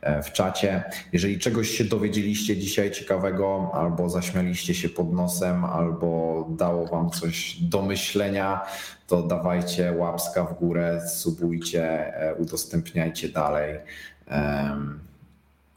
[0.00, 0.84] e, w czacie.
[1.12, 7.56] Jeżeli czegoś się dowiedzieliście dzisiaj ciekawego, albo zaśmialiście się pod nosem, albo dało Wam coś
[7.60, 8.60] do myślenia,
[9.06, 13.78] to dawajcie łapska w górę, subujcie, e, udostępniajcie dalej.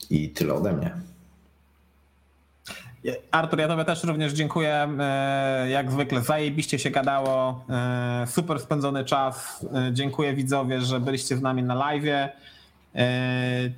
[0.10, 0.92] I tyle ode mnie.
[3.32, 4.88] Artur, ja tobie też również dziękuję.
[5.00, 7.66] E, Jak zwykle zajebiście się gadało.
[7.70, 9.66] E, Super spędzony czas.
[9.74, 12.30] E, Dziękuję widzowie, że byliście z nami na live.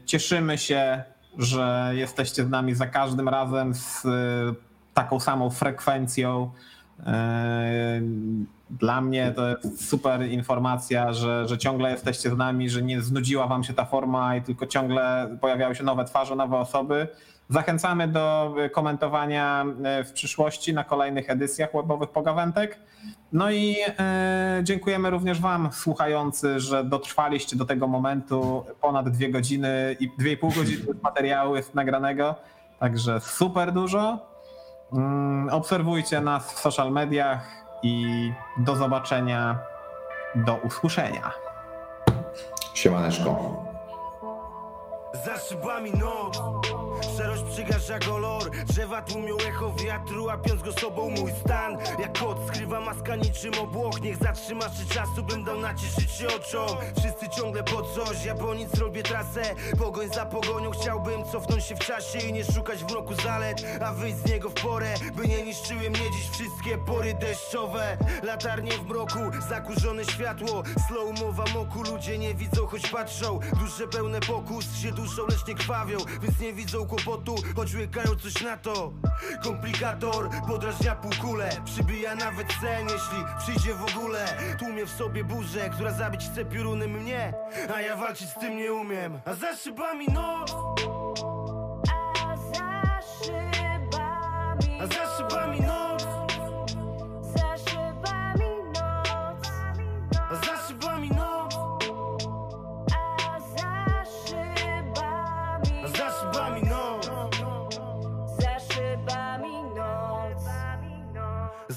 [0.06, 1.04] Cieszymy się,
[1.38, 4.04] że jesteście z nami za każdym razem z
[4.94, 6.52] taką samą frekwencją.
[8.70, 13.48] Dla mnie to jest super informacja, że, że ciągle jesteście z nami, że nie znudziła
[13.48, 17.08] wam się ta forma i tylko ciągle pojawiały się nowe twarze, nowe osoby.
[17.52, 22.80] Zachęcamy do komentowania e, w przyszłości na kolejnych edycjach webowych pogawętek.
[23.34, 29.96] No i e, dziękujemy również Wam, słuchający, że dotrwaliście do tego momentu ponad dwie godziny
[30.00, 32.36] i dwie i pół godziny materiału jest nagranego.
[32.80, 34.20] Także super dużo.
[34.94, 37.48] Mm, Obserwujcie nas w social mediach
[37.84, 38.06] i
[38.58, 39.60] do zobaczenia,
[40.36, 41.32] do usłyszenia.
[42.74, 43.64] Siemaneczko.
[45.26, 46.42] Za szybami noc
[47.18, 48.52] Szarość przygasza kolor.
[48.52, 51.78] Drzewa tłumią echo wiatru Łapiąc go sobą mój stan.
[52.00, 56.78] Jak kot skrywa maska niczym obłoch Niech zatrzyma się czasu Bym dał nacieszyć się oczom.
[57.00, 59.42] Wszyscy ciągle po coś Ja po nic robię trasę.
[59.80, 63.94] Pogoń za pogonią Chciałbym cofnąć się w czasie I nie szukać w mroku zalet A
[63.94, 67.98] wyjść z niego w porę By nie niszczyły mnie dziś wszystkie pory deszczowe.
[68.24, 70.64] Latarnie w mroku Zakurzone światło.
[70.88, 73.40] Slow mowa moku Ludzie nie widzą choć patrzą.
[73.60, 78.42] Dusze pełne pokus się duszą lecz nie krwawią Więc nie widzą kłopotu choć łykają coś
[78.42, 78.94] na to.
[79.44, 84.26] Komplikator podrażnia półkulę Przybija nawet sen jeśli przyjdzie w ogóle.
[84.60, 87.34] Tłumie w sobie burzę, która zabić chce piorunem mnie
[87.76, 89.20] A ja walczyć z tym nie umiem.
[89.26, 90.56] A za szybami noc
[92.24, 95.41] A za szybami A za szybami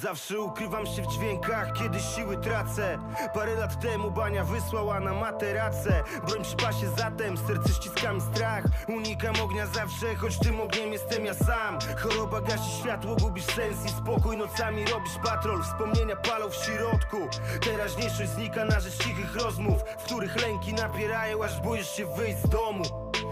[0.05, 2.99] Zawsze ukrywam się w dźwiękach, kiedy siły tracę.
[3.34, 6.02] Parę lat temu bania wysłała na materace.
[6.26, 8.65] Broń przy pasie zatem, serce ściskam strach.
[8.89, 11.78] Unikam ognia zawsze, choć tym ogniem jestem ja sam.
[11.99, 14.36] Choroba gasi światło, gubisz sens i spokój.
[14.36, 17.18] Nocami robisz patrol, wspomnienia palą w środku.
[17.65, 22.49] Teraźniejszość znika na rzecz cichych rozmów W których lęki napierają, aż boisz się wyjść z
[22.49, 22.84] domu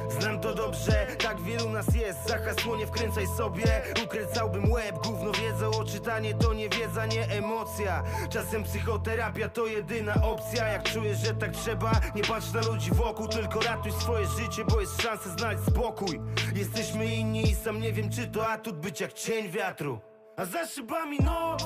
[0.09, 2.29] Znam to dobrze, tak wielu nas jest.
[2.29, 3.83] Za hasło nie wkręcaj sobie.
[4.05, 8.03] Ukręcałbym łeb, gówno wiedzą O czytanie to nie wiedza, nie emocja.
[8.31, 10.69] Czasem psychoterapia to jedyna opcja.
[10.69, 14.81] Jak czujesz, że tak trzeba Nie patrz na ludzi wokół, tylko ratuj swoje życie Bo
[14.81, 16.21] jest szansa znaleźć spokój.
[16.55, 20.01] Jesteśmy inni i sam nie wiem czy to atut Być jak cień wiatru.
[20.37, 21.65] A za szybami noc.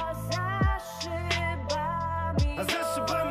[0.00, 3.27] A za szybami A za szybami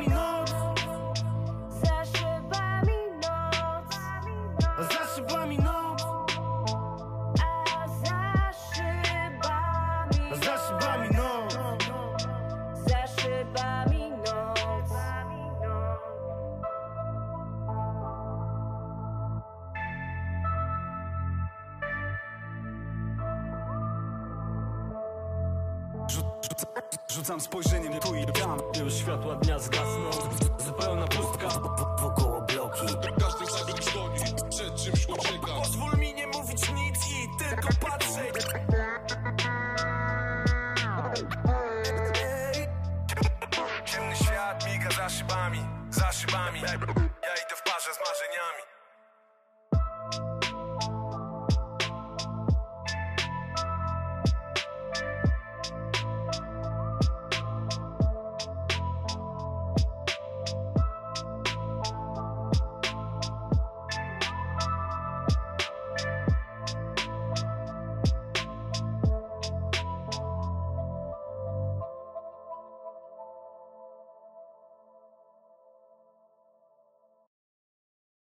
[27.48, 27.77] Spojrzenie